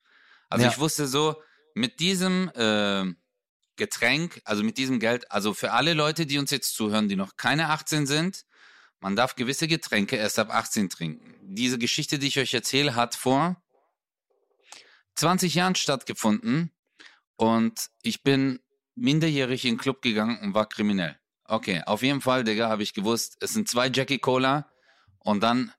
Also 0.48 0.64
Ja. 0.64 0.72
ich 0.72 0.80
wusste 0.80 1.08
so, 1.08 1.36
mit 1.74 2.00
diesem 2.00 2.50
äh, 2.56 3.14
Getränk, 3.76 4.42
also 4.46 4.64
mit 4.64 4.78
diesem 4.78 5.02
Geld, 5.02 5.30
also 5.30 5.54
für 5.54 5.74
alle 5.74 5.94
Leute, 5.94 6.26
die 6.26 6.40
uns 6.40 6.52
jetzt 6.52 6.74
zuhören, 6.74 7.10
die 7.10 7.18
noch 7.18 7.36
keine 7.36 7.68
18 7.68 8.08
sind, 8.08 8.46
man 9.02 9.18
darf 9.18 9.36
gewisse 9.36 9.68
Getränke 9.68 10.16
erst 10.16 10.40
ab 10.40 10.52
18 10.52 10.90
trinken. 10.90 11.36
Diese 11.42 11.78
Geschichte, 11.78 12.18
die 12.18 12.28
ich 12.28 12.40
euch 12.40 12.54
erzähle, 12.54 12.96
hat 12.96 13.14
vor 13.14 13.62
20 15.18 15.56
Jahren 15.56 15.76
stattgefunden 15.76 16.72
und 17.36 17.88
ich 18.02 18.24
bin 18.24 18.60
minderjährig 18.96 19.66
in 19.66 19.74
den 19.74 19.78
Club 19.80 20.02
gegangen 20.02 20.40
und 20.40 20.54
war 20.54 20.68
kriminell. 20.68 21.20
Okay, 21.46 21.82
auf 21.86 22.02
jeden 22.02 22.22
Fall, 22.22 22.44
Digga, 22.44 22.70
habe 22.70 22.84
ich 22.84 22.94
gewusst, 22.94 23.38
es 23.42 23.54
sind 23.54 23.70
zwei 23.70 23.90
Jackie 23.90 24.20
Cola 24.20 24.70
und 25.20 25.42
dann, 25.42 25.74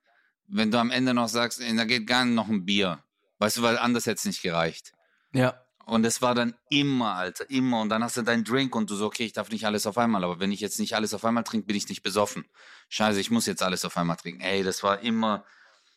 wenn 0.46 0.70
du 0.70 0.78
am 0.78 0.90
Ende 0.90 1.14
noch 1.14 1.28
sagst, 1.28 1.60
da 1.60 1.84
geht 1.84 2.06
gar 2.06 2.24
nicht 2.24 2.34
noch 2.34 2.48
ein 2.48 2.64
Bier. 2.64 3.02
Weißt 3.38 3.58
du, 3.58 3.62
weil 3.62 3.78
anders 3.78 4.06
hätte 4.06 4.18
es 4.18 4.24
nicht 4.24 4.42
gereicht. 4.42 4.92
Ja. 5.32 5.60
Und 5.86 6.04
es 6.04 6.20
war 6.20 6.34
dann 6.34 6.54
immer, 6.68 7.14
Alter, 7.14 7.48
immer. 7.48 7.80
Und 7.80 7.88
dann 7.88 8.04
hast 8.04 8.16
du 8.16 8.22
deinen 8.22 8.44
Drink 8.44 8.74
und 8.74 8.90
du 8.90 8.94
so, 8.94 9.06
okay, 9.06 9.24
ich 9.24 9.32
darf 9.32 9.50
nicht 9.50 9.64
alles 9.64 9.86
auf 9.86 9.96
einmal. 9.96 10.22
Aber 10.22 10.38
wenn 10.38 10.52
ich 10.52 10.60
jetzt 10.60 10.78
nicht 10.78 10.94
alles 10.94 11.14
auf 11.14 11.24
einmal 11.24 11.44
trinke, 11.44 11.66
bin 11.66 11.76
ich 11.76 11.88
nicht 11.88 12.02
besoffen. 12.02 12.44
Scheiße, 12.90 13.18
ich 13.20 13.30
muss 13.30 13.46
jetzt 13.46 13.62
alles 13.62 13.86
auf 13.86 13.96
einmal 13.96 14.16
trinken. 14.16 14.42
Ey, 14.42 14.62
das 14.62 14.82
war 14.82 15.00
immer 15.00 15.44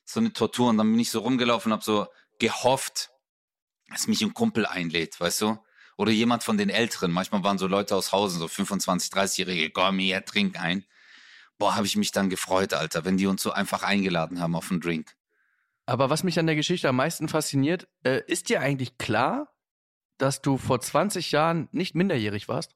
so 0.05 0.21
eine 0.21 0.31
Tortur. 0.31 0.69
Und 0.69 0.77
dann 0.77 0.89
bin 0.89 0.99
ich 0.99 1.11
so 1.11 1.19
rumgelaufen 1.19 1.71
und 1.71 1.77
hab 1.77 1.83
so 1.83 2.07
gehofft, 2.39 3.10
dass 3.91 4.07
mich 4.07 4.21
ein 4.21 4.33
Kumpel 4.33 4.65
einlädt, 4.65 5.19
weißt 5.19 5.41
du? 5.41 5.57
Oder 5.97 6.11
jemand 6.11 6.43
von 6.43 6.57
den 6.57 6.69
Älteren. 6.69 7.11
Manchmal 7.11 7.43
waren 7.43 7.57
so 7.57 7.67
Leute 7.67 7.95
aus 7.95 8.11
Hausen, 8.11 8.39
so 8.39 8.47
25, 8.47 9.11
30-Jährige, 9.11 9.69
komm 9.71 9.99
hier, 9.99 10.23
trink 10.25 10.59
ein. 10.59 10.85
boah, 11.57 11.75
habe 11.75 11.85
ich 11.85 11.95
mich 11.95 12.11
dann 12.11 12.29
gefreut, 12.29 12.73
Alter, 12.73 13.05
wenn 13.05 13.17
die 13.17 13.27
uns 13.27 13.43
so 13.43 13.51
einfach 13.51 13.83
eingeladen 13.83 14.41
haben 14.41 14.55
auf 14.55 14.71
einen 14.71 14.81
Drink. 14.81 15.15
Aber 15.85 16.09
was 16.09 16.23
mich 16.23 16.39
an 16.39 16.47
der 16.47 16.55
Geschichte 16.55 16.89
am 16.89 16.95
meisten 16.95 17.27
fasziniert, 17.27 17.87
äh, 18.03 18.21
ist 18.25 18.49
dir 18.49 18.61
eigentlich 18.61 18.97
klar, 18.97 19.53
dass 20.17 20.41
du 20.41 20.57
vor 20.57 20.79
20 20.79 21.31
Jahren 21.31 21.67
nicht 21.71 21.95
minderjährig 21.95 22.47
warst? 22.47 22.75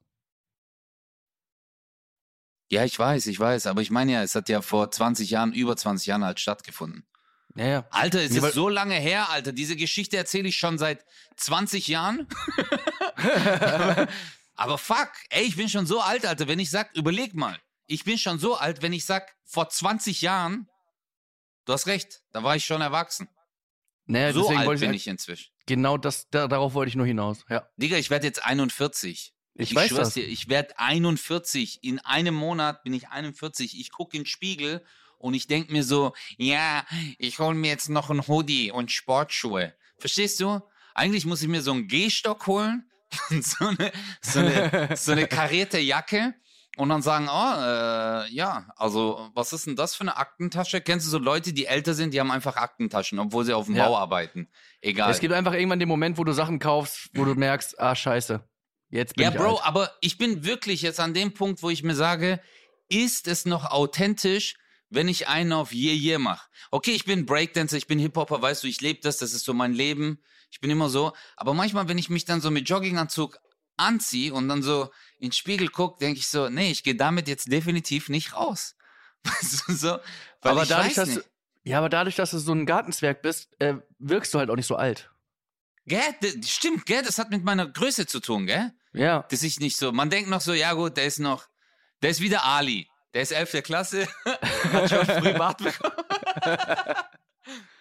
Ja, 2.71 2.83
ich 2.83 2.97
weiß, 2.97 3.27
ich 3.27 3.39
weiß, 3.39 3.67
aber 3.67 3.81
ich 3.81 3.91
meine 3.91 4.13
ja, 4.13 4.23
es 4.23 4.33
hat 4.33 4.49
ja 4.49 4.61
vor 4.61 4.89
20 4.89 5.29
Jahren, 5.29 5.53
über 5.53 5.77
20 5.77 6.07
Jahren 6.07 6.25
halt 6.25 6.39
stattgefunden. 6.39 7.05
Ja, 7.55 7.65
ja. 7.65 7.87
Alter, 7.89 8.21
es 8.21 8.31
Nee, 8.31 8.45
ist 8.45 8.53
so 8.53 8.67
lange 8.69 8.95
her, 8.95 9.29
Alter. 9.29 9.51
Diese 9.53 9.75
Geschichte 9.75 10.17
erzähle 10.17 10.49
ich 10.49 10.57
schon 10.57 10.77
seit 10.77 11.05
20 11.37 11.87
Jahren. 11.87 12.27
Aber 14.55 14.77
fuck, 14.77 15.09
ey, 15.29 15.43
ich 15.43 15.55
bin 15.55 15.69
schon 15.69 15.85
so 15.85 16.01
alt, 16.01 16.25
Alter. 16.25 16.47
Wenn 16.47 16.59
ich 16.59 16.69
sag, 16.69 16.95
überleg 16.95 17.33
mal, 17.33 17.57
ich 17.87 18.03
bin 18.03 18.17
schon 18.17 18.39
so 18.39 18.55
alt, 18.55 18.81
wenn 18.81 18.93
ich 18.93 19.05
sag, 19.05 19.35
vor 19.45 19.69
20 19.69 20.21
Jahren, 20.21 20.67
du 21.65 21.73
hast 21.73 21.87
recht, 21.87 22.21
da 22.31 22.43
war 22.43 22.55
ich 22.55 22.65
schon 22.65 22.81
erwachsen. 22.81 23.29
Naja, 24.05 24.33
so 24.33 24.41
deswegen 24.41 24.59
alt 24.59 24.67
wollte 24.67 24.81
bin 24.81 24.93
ich, 24.93 25.03
ich 25.03 25.07
inzwischen. 25.07 25.51
genau 25.65 25.97
das, 25.97 26.29
da, 26.29 26.47
darauf 26.47 26.73
wollte 26.73 26.89
ich 26.89 26.95
nur 26.95 27.05
hinaus. 27.07 27.43
Ja. 27.49 27.67
Digga, 27.77 27.97
ich 27.97 28.09
werde 28.09 28.27
jetzt 28.27 28.43
41. 28.45 29.33
Ich, 29.55 29.73
weiß 29.73 29.89
schwör's 29.89 29.99
das. 30.09 30.13
dir, 30.15 30.27
ich 30.27 30.49
werde 30.49 30.77
41. 30.77 31.79
In 31.83 31.99
einem 31.99 32.35
Monat 32.35 32.83
bin 32.83 32.93
ich 32.93 33.07
41. 33.07 33.79
Ich 33.79 33.91
gucke 33.91 34.15
in 34.17 34.23
den 34.23 34.27
Spiegel 34.27 34.85
und 35.17 35.33
ich 35.33 35.47
denk 35.47 35.71
mir 35.71 35.83
so, 35.83 36.13
ja, 36.37 36.85
ich 37.17 37.39
hole 37.39 37.55
mir 37.55 37.69
jetzt 37.69 37.89
noch 37.89 38.09
ein 38.09 38.27
Hoodie 38.27 38.71
und 38.71 38.91
Sportschuhe. 38.91 39.73
Verstehst 39.97 40.39
du? 40.39 40.59
Eigentlich 40.93 41.25
muss 41.25 41.41
ich 41.41 41.47
mir 41.47 41.61
so 41.61 41.71
einen 41.71 41.87
Gehstock 41.87 42.47
holen 42.47 42.89
und 43.29 43.45
so 43.45 43.65
eine, 43.67 43.91
so 44.21 44.39
eine, 44.39 44.89
so 44.95 45.11
eine 45.11 45.27
karierte 45.27 45.79
Jacke 45.79 46.33
und 46.77 46.89
dann 46.89 47.01
sagen, 47.01 47.27
oh, 47.29 47.53
äh, 47.57 48.29
ja, 48.33 48.67
also 48.75 49.29
was 49.33 49.53
ist 49.53 49.65
denn 49.65 49.75
das 49.77 49.95
für 49.95 50.01
eine 50.01 50.17
Aktentasche? 50.17 50.81
Kennst 50.81 51.05
du 51.07 51.11
so 51.11 51.17
Leute, 51.17 51.53
die 51.53 51.65
älter 51.65 51.93
sind, 51.93 52.13
die 52.13 52.19
haben 52.19 52.31
einfach 52.31 52.57
Aktentaschen, 52.57 53.17
obwohl 53.19 53.45
sie 53.45 53.53
auf 53.53 53.65
dem 53.67 53.75
Ja. 53.75 53.87
Bau 53.87 53.97
arbeiten. 53.97 54.49
Egal. 54.81 55.09
Es 55.11 55.19
gibt 55.19 55.33
einfach 55.33 55.53
irgendwann 55.53 55.79
den 55.79 55.87
Moment, 55.87 56.17
wo 56.17 56.23
du 56.25 56.33
Sachen 56.33 56.59
kaufst, 56.59 57.09
wo 57.13 57.23
du 57.23 57.35
merkst, 57.35 57.79
ah, 57.79 57.95
scheiße. 57.95 58.43
Jetzt 58.89 59.15
bin 59.15 59.23
Ja, 59.23 59.31
ich 59.31 59.37
Bro, 59.37 59.55
alt. 59.55 59.65
aber 59.65 59.91
ich 60.01 60.17
bin 60.17 60.43
wirklich 60.45 60.81
jetzt 60.81 60.99
an 60.99 61.13
dem 61.13 61.33
Punkt, 61.33 61.63
wo 61.63 61.69
ich 61.69 61.81
mir 61.83 61.95
sage, 61.95 62.41
ist 62.89 63.27
es 63.27 63.45
noch 63.45 63.65
authentisch, 63.71 64.55
wenn 64.95 65.07
ich 65.07 65.27
einen 65.27 65.53
auf 65.53 65.71
Yeah 65.71 65.93
Yeah 65.93 66.19
mache? 66.19 66.49
Okay, 66.71 66.91
ich 66.91 67.05
bin 67.05 67.25
Breakdancer, 67.25 67.77
ich 67.77 67.87
bin 67.87 67.99
Hip-Hopper, 67.99 68.41
weißt 68.41 68.63
du, 68.63 68.67
ich 68.67 68.81
lebe 68.81 68.99
das, 69.01 69.17
das 69.17 69.33
ist 69.33 69.45
so 69.45 69.53
mein 69.53 69.73
Leben. 69.73 70.21
Ich 70.51 70.59
bin 70.61 70.71
immer 70.71 70.89
so. 70.89 71.13
Aber 71.35 71.53
manchmal, 71.53 71.87
wenn 71.87 71.97
ich 71.97 72.09
mich 72.09 72.25
dann 72.25 72.41
so 72.41 72.49
mit 72.49 72.69
Jogginganzug 72.69 73.37
anziehe 73.77 74.33
und 74.33 74.47
dann 74.47 74.63
so 74.63 74.89
in 75.17 75.29
den 75.29 75.31
Spiegel 75.33 75.69
gucke, 75.69 75.99
denke 75.99 76.19
ich 76.19 76.27
so, 76.27 76.49
nee, 76.49 76.71
ich 76.71 76.83
gehe 76.83 76.95
damit 76.95 77.27
jetzt 77.27 77.51
definitiv 77.51 78.09
nicht 78.09 78.33
raus. 78.33 78.75
Weißt 79.23 79.63
du, 79.67 79.73
so, 79.73 79.87
weil 80.41 80.51
aber 80.51 80.65
dadurch, 80.65 80.93
dass 80.93 81.13
du, 81.15 81.23
ja, 81.63 81.79
aber 81.79 81.89
dadurch, 81.89 82.15
dass 82.15 82.31
du 82.31 82.37
so 82.37 82.53
ein 82.53 82.65
Gartenzwerg 82.65 83.21
bist, 83.21 83.49
äh, 83.59 83.75
wirkst 83.97 84.33
du 84.33 84.39
halt 84.39 84.49
auch 84.49 84.55
nicht 84.55 84.67
so 84.67 84.75
alt. 84.75 85.09
Gell, 85.87 86.01
stimmt, 86.43 86.85
gell, 86.85 87.03
das 87.03 87.19
hat 87.19 87.29
mit 87.29 87.43
meiner 87.43 87.67
Größe 87.67 88.07
zu 88.07 88.19
tun, 88.19 88.45
gell? 88.45 88.71
Ja. 88.93 89.25
Das 89.29 89.43
ist 89.43 89.59
nicht 89.59 89.77
so. 89.77 89.91
Man 89.91 90.09
denkt 90.09 90.29
noch 90.29 90.41
so, 90.41 90.53
ja 90.53 90.73
gut, 90.73 90.97
der 90.97 91.05
ist 91.05 91.19
noch, 91.19 91.47
der 92.01 92.11
ist 92.11 92.21
wieder 92.21 92.45
Ali. 92.45 92.87
Der 93.15 93.21
ist 93.21 93.31
11. 93.31 93.63
Klasse, 93.63 94.09
hat 94.25 94.89
schon 94.89 95.05
früh 95.05 95.33
Bart 95.33 95.59
bekommen. 95.63 95.95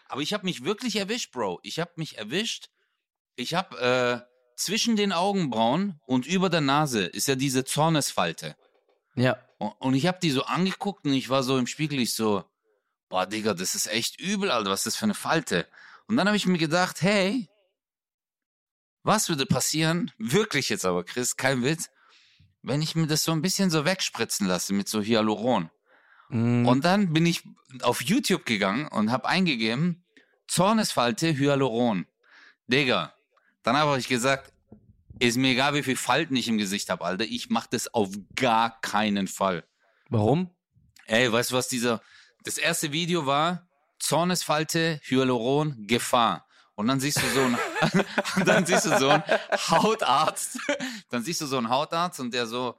Aber 0.08 0.20
ich 0.20 0.32
habe 0.32 0.44
mich 0.44 0.64
wirklich 0.64 0.94
erwischt, 0.94 1.32
Bro. 1.32 1.58
Ich 1.64 1.80
habe 1.80 1.90
mich 1.96 2.18
erwischt. 2.18 2.68
Ich 3.34 3.52
habe 3.52 3.76
äh, 3.80 4.54
zwischen 4.56 4.94
den 4.94 5.12
Augenbrauen 5.12 6.00
und 6.06 6.24
über 6.24 6.50
der 6.50 6.60
Nase 6.60 7.04
ist 7.04 7.26
ja 7.26 7.34
diese 7.34 7.64
Zornesfalte. 7.64 8.54
Ja. 9.16 9.36
Und, 9.58 9.72
und 9.80 9.94
ich 9.94 10.06
habe 10.06 10.20
die 10.22 10.30
so 10.30 10.44
angeguckt 10.44 11.04
und 11.04 11.14
ich 11.14 11.28
war 11.30 11.42
so 11.42 11.58
im 11.58 11.66
Spiegel, 11.66 11.98
ich 11.98 12.14
so, 12.14 12.44
boah, 13.08 13.26
Digga, 13.26 13.54
das 13.54 13.74
ist 13.74 13.88
echt 13.88 14.20
übel, 14.20 14.52
Alter, 14.52 14.70
was 14.70 14.80
ist 14.80 14.86
das 14.86 14.96
für 14.96 15.06
eine 15.06 15.14
Falte? 15.14 15.66
Und 16.06 16.16
dann 16.16 16.28
habe 16.28 16.36
ich 16.36 16.46
mir 16.46 16.58
gedacht, 16.58 17.02
hey, 17.02 17.48
was 19.02 19.28
würde 19.28 19.46
passieren, 19.46 20.12
wirklich 20.16 20.68
jetzt 20.68 20.84
aber, 20.84 21.02
Chris, 21.02 21.34
kein 21.34 21.64
Witz, 21.64 21.90
wenn 22.64 22.82
ich 22.82 22.94
mir 22.94 23.06
das 23.06 23.22
so 23.22 23.32
ein 23.32 23.42
bisschen 23.42 23.70
so 23.70 23.84
wegspritzen 23.84 24.46
lasse 24.46 24.72
mit 24.72 24.88
so 24.88 25.00
Hyaluron. 25.02 25.70
Mhm. 26.30 26.66
Und 26.66 26.84
dann 26.84 27.12
bin 27.12 27.26
ich 27.26 27.42
auf 27.82 28.02
YouTube 28.02 28.46
gegangen 28.46 28.88
und 28.88 29.10
habe 29.12 29.28
eingegeben, 29.28 30.04
Zornesfalte 30.46 31.36
Hyaluron. 31.36 32.06
Digga, 32.66 33.14
dann 33.62 33.76
habe 33.76 33.98
ich 33.98 34.08
gesagt, 34.08 34.52
ist 35.18 35.36
mir 35.36 35.52
egal, 35.52 35.74
wie 35.74 35.82
viel 35.82 35.96
Falten 35.96 36.36
ich 36.36 36.48
im 36.48 36.58
Gesicht 36.58 36.90
habe, 36.90 37.04
Alter, 37.04 37.24
ich 37.24 37.50
mach 37.50 37.66
das 37.66 37.92
auf 37.92 38.10
gar 38.34 38.80
keinen 38.80 39.28
Fall. 39.28 39.64
Warum? 40.08 40.50
Ey, 41.06 41.30
weißt 41.30 41.50
du 41.50 41.54
was 41.54 41.68
dieser, 41.68 42.02
das 42.44 42.58
erste 42.58 42.92
Video 42.92 43.26
war, 43.26 43.68
Zornesfalte, 43.98 45.00
Hyaluron, 45.04 45.86
Gefahr. 45.86 46.43
Und 46.76 46.88
dann 46.88 47.00
siehst 47.00 47.18
du 47.18 47.26
so 47.34 47.40
ein, 47.40 47.58
und 48.36 48.48
dann 48.48 48.66
siehst 48.66 48.86
du 48.86 48.98
so 48.98 49.08
einen 49.08 49.22
Hautarzt, 49.68 50.58
dann 51.10 51.22
siehst 51.22 51.40
du 51.40 51.46
so 51.46 51.56
einen 51.58 51.68
Hautarzt 51.68 52.20
und 52.20 52.34
der 52.34 52.46
so, 52.46 52.76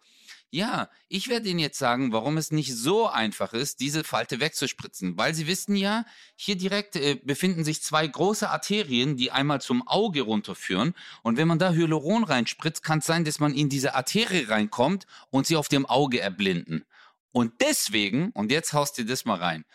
ja, 0.56 0.90
ich 1.10 1.28
werde 1.28 1.50
Ihnen 1.50 1.60
jetzt 1.60 1.78
sagen, 1.78 2.14
warum 2.14 2.38
es 2.38 2.52
nicht 2.52 2.74
so 2.74 3.08
einfach 3.08 3.54
ist, 3.54 3.82
diese 3.82 4.04
Falte 4.04 4.40
wegzuspritzen. 4.40 5.18
Weil 5.18 5.34
Sie 5.34 5.48
wissen 5.48 5.76
ja, 5.76 6.06
hier 6.36 6.56
direkt 6.56 6.96
äh, 6.96 7.16
befinden 7.16 7.66
sich 7.66 7.82
zwei 7.82 8.08
große 8.08 8.50
Arterien, 8.50 9.18
die 9.18 9.32
einmal 9.32 9.60
zum 9.60 9.86
Auge 9.86 10.22
runterführen. 10.22 10.94
Und 11.24 11.38
wenn 11.38 11.48
man 11.48 11.60
da 11.60 11.72
Hyaluron 11.72 12.24
reinspritzt, 12.24 12.84
kann 12.84 13.00
es 13.00 13.06
sein, 13.06 13.26
dass 13.26 13.40
man 13.40 13.54
in 13.54 13.68
diese 13.68 13.96
Arterie 13.96 14.48
reinkommt 14.48 15.06
und 15.30 15.46
sie 15.46 15.58
auf 15.58 15.68
dem 15.68 15.86
Auge 15.86 16.22
erblinden. 16.22 16.86
Und 17.32 17.52
deswegen, 17.60 18.30
und 18.32 18.50
jetzt 18.50 18.72
haust 18.72 18.98
dir 18.98 19.06
das 19.06 19.26
mal 19.26 19.38
rein, 19.38 19.66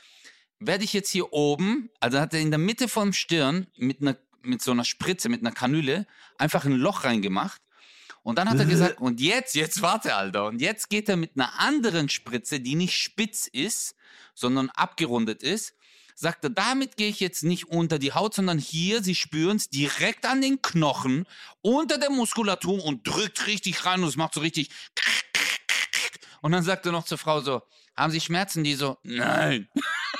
werde 0.60 0.84
ich 0.84 0.92
jetzt 0.92 1.10
hier 1.10 1.32
oben, 1.32 1.90
also 2.00 2.20
hat 2.20 2.34
er 2.34 2.40
in 2.40 2.50
der 2.50 2.58
Mitte 2.58 2.88
vom 2.88 3.12
Stirn 3.12 3.66
mit 3.76 4.00
einer 4.00 4.16
mit 4.42 4.62
so 4.62 4.70
einer 4.70 4.84
Spritze, 4.84 5.28
mit 5.28 5.40
einer 5.40 5.52
Kanüle, 5.52 6.06
einfach 6.38 6.64
ein 6.64 6.72
Loch 6.72 7.04
reingemacht. 7.04 7.60
Und 8.22 8.38
dann 8.38 8.50
hat 8.50 8.58
er 8.58 8.66
gesagt, 8.66 9.00
und 9.00 9.20
jetzt, 9.20 9.54
jetzt 9.54 9.82
warte, 9.82 10.14
Alter, 10.14 10.46
und 10.46 10.60
jetzt 10.60 10.90
geht 10.90 11.08
er 11.08 11.16
mit 11.16 11.32
einer 11.36 11.58
anderen 11.58 12.08
Spritze, 12.08 12.60
die 12.60 12.74
nicht 12.74 12.94
spitz 12.94 13.46
ist, 13.46 13.94
sondern 14.34 14.70
abgerundet 14.70 15.42
ist, 15.42 15.74
sagt 16.14 16.44
er, 16.44 16.50
damit 16.50 16.96
gehe 16.96 17.08
ich 17.08 17.20
jetzt 17.20 17.44
nicht 17.44 17.68
unter 17.68 17.98
die 17.98 18.12
Haut, 18.12 18.34
sondern 18.34 18.58
hier, 18.58 19.02
Sie 19.02 19.14
spüren 19.14 19.56
es 19.56 19.70
direkt 19.70 20.26
an 20.26 20.42
den 20.42 20.60
Knochen, 20.60 21.26
unter 21.62 21.96
der 21.96 22.10
Muskulatur 22.10 22.84
und 22.84 23.06
drückt 23.06 23.46
richtig 23.46 23.86
rein 23.86 24.02
und 24.02 24.08
es 24.08 24.16
macht 24.16 24.34
so 24.34 24.40
richtig. 24.40 24.68
Und 26.42 26.52
dann 26.52 26.62
sagt 26.62 26.84
er 26.84 26.92
noch 26.92 27.04
zur 27.04 27.18
Frau 27.18 27.40
so, 27.40 27.62
haben 27.96 28.12
Sie 28.12 28.20
Schmerzen? 28.20 28.64
Die 28.64 28.74
so, 28.74 28.98
nein. 29.02 29.68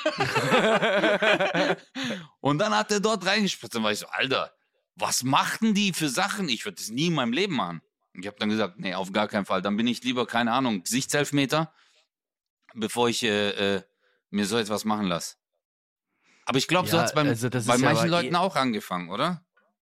und 2.41 2.59
dann 2.59 2.75
hat 2.75 2.91
er 2.91 3.01
dort 3.01 3.25
reingespritzt 3.27 3.77
und 3.77 3.83
war 3.83 3.93
ich 3.93 3.99
so, 3.99 4.07
Alter, 4.09 4.53
was 4.97 5.23
machten 5.23 5.75
die 5.75 5.93
für 5.93 6.09
Sachen? 6.09 6.49
Ich 6.49 6.65
würde 6.65 6.77
das 6.77 6.89
nie 6.89 7.07
in 7.09 7.15
meinem 7.15 7.33
Leben 7.33 7.55
machen. 7.57 7.83
Ich 8.15 8.27
habe 8.27 8.37
dann 8.39 8.49
gesagt, 8.49 8.79
nee, 8.79 8.95
auf 8.95 9.13
gar 9.13 9.29
keinen 9.29 9.45
Fall. 9.47 9.63
Dann 9.63 9.77
bin 9.77 9.87
ich 9.87 10.03
lieber, 10.03 10.27
keine 10.27 10.53
Ahnung, 10.53 10.83
Gesichtselfmeter, 10.83 11.73
bevor 12.75 13.09
ich 13.09 13.23
äh, 13.23 13.77
äh, 13.77 13.83
mir 14.31 14.47
so 14.47 14.59
etwas 14.59 14.85
machen 14.85 15.07
lasse. 15.07 15.37
Aber 16.45 16.59
ich 16.59 16.67
glaube, 16.69 16.89
so 16.89 16.97
Ja, 16.97 17.03
hat 17.03 17.09
es 17.11 17.15
bei 17.15 17.23
also 17.23 17.49
bei 17.51 17.79
manchen 17.79 18.09
Leuten 18.09 18.35
eh- 18.35 18.39
auch 18.39 18.57
angefangen, 18.57 19.11
oder? 19.11 19.45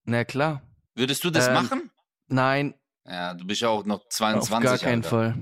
Na 0.05 0.23
klar. 0.25 0.63
Würdest 0.95 1.23
du 1.23 1.29
das 1.29 1.47
Ähm, 1.47 1.53
machen? 1.53 1.91
Nein, 2.27 2.73
Ja, 3.05 3.33
du 3.35 3.45
bist 3.45 3.61
ja 3.61 3.69
auch 3.69 3.85
noch 3.85 4.01
auf 4.01 4.09
22. 4.09 4.63
gar 4.63 4.77
keinen 4.79 5.03
Alter. 5.03 5.09
Fall. 5.09 5.35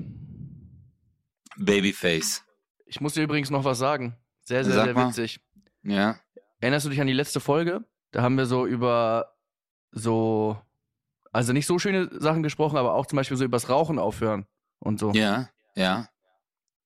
Babyface. 1.58 2.44
Ich 2.86 3.00
muss 3.00 3.14
dir 3.14 3.24
übrigens 3.24 3.50
noch 3.50 3.64
was 3.64 3.78
sagen. 3.80 4.18
Sehr, 4.46 4.64
sehr, 4.64 4.76
Sag 4.76 4.86
sehr 4.86 4.94
mal. 4.94 5.10
witzig. 5.10 5.40
Ja. 5.84 6.20
Erinnerst 6.60 6.86
du 6.86 6.90
dich 6.90 7.02
an 7.02 7.08
die 7.08 7.14
letzte 7.14 7.40
Folge? 7.40 7.84
Da 8.12 8.22
haben 8.22 8.38
wir 8.38 8.46
so 8.46 8.66
über 8.66 9.36
so, 9.92 10.58
also 11.32 11.52
nicht 11.52 11.66
so 11.66 11.80
schöne 11.80 12.10
Sachen 12.20 12.44
gesprochen, 12.44 12.78
aber 12.78 12.94
auch 12.94 13.08
zum 13.08 13.18
Beispiel 13.18 13.38
so 13.38 13.44
übers 13.44 13.70
Rauchen 13.70 14.00
aufhören 14.00 14.46
und 14.80 15.00
so. 15.00 15.12
Ja, 15.12 15.50
ja. 15.76 16.08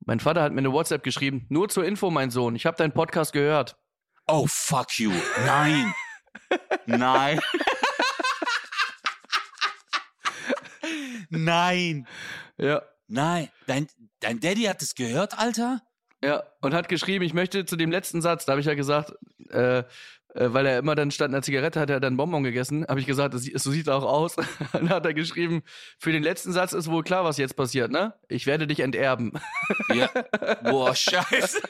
Mein 0.06 0.20
Vater 0.20 0.42
hat 0.42 0.54
mir 0.54 0.60
eine 0.60 0.74
WhatsApp 0.74 1.04
geschrieben. 1.04 1.46
Nur 1.50 1.70
zur 1.70 1.86
Info, 1.86 2.10
mein 2.10 2.32
Sohn. 2.32 2.56
Ich 2.56 2.66
habe 2.66 2.78
deinen 2.78 2.94
Podcast 2.94 3.34
gehört. 3.34 3.78
Oh, 4.28 4.46
fuck 4.48 4.98
you. 4.98 5.12
Nein. 5.46 5.94
Nein. 6.86 7.40
Nein. 11.30 12.08
Ja. 12.58 12.82
Nein. 13.08 13.50
Dein, 13.68 13.88
dein 14.20 14.40
Daddy 14.40 14.64
hat 14.64 14.82
es 14.82 14.96
gehört, 14.96 15.38
Alter? 15.38 15.82
Ja, 16.24 16.44
und 16.62 16.74
hat 16.74 16.90
geschrieben, 16.90 17.24
ich 17.24 17.34
möchte 17.34 17.66
zu 17.66 17.76
dem 17.76 17.92
letzten 17.92 18.22
Satz, 18.22 18.46
da 18.46 18.52
habe 18.52 18.60
ich 18.60 18.68
ja 18.68 18.74
gesagt, 18.74 19.14
äh, 19.50 19.84
äh, 20.36 20.54
weil 20.54 20.66
er 20.66 20.80
immer 20.80 20.96
dann 20.96 21.12
statt 21.12 21.30
einer 21.30 21.42
Zigarette 21.42 21.80
hat 21.80 21.90
er 21.90 22.00
dann 22.00 22.18
Bonbon 22.18 22.44
gegessen, 22.44 22.86
habe 22.88 23.00
ich 23.00 23.06
gesagt, 23.06 23.34
das, 23.34 23.46
so 23.46 23.72
sieht 23.72 23.88
er 23.88 23.96
auch 23.96 24.04
aus. 24.04 24.36
dann 24.74 24.90
hat 24.90 25.06
er 25.06 25.14
geschrieben, 25.14 25.64
für 25.98 26.12
den 26.12 26.22
letzten 26.24 26.52
Satz 26.52 26.74
ist 26.74 26.90
wohl 26.90 27.04
klar, 27.04 27.24
was 27.24 27.38
jetzt 27.38 27.56
passiert, 27.56 27.92
ne? 27.92 28.14
Ich 28.28 28.46
werde 28.46 28.68
dich 28.68 28.80
enterben. 28.80 29.34
Ja. 29.94 30.10
Boah, 30.64 30.96
scheiße. 30.96 31.60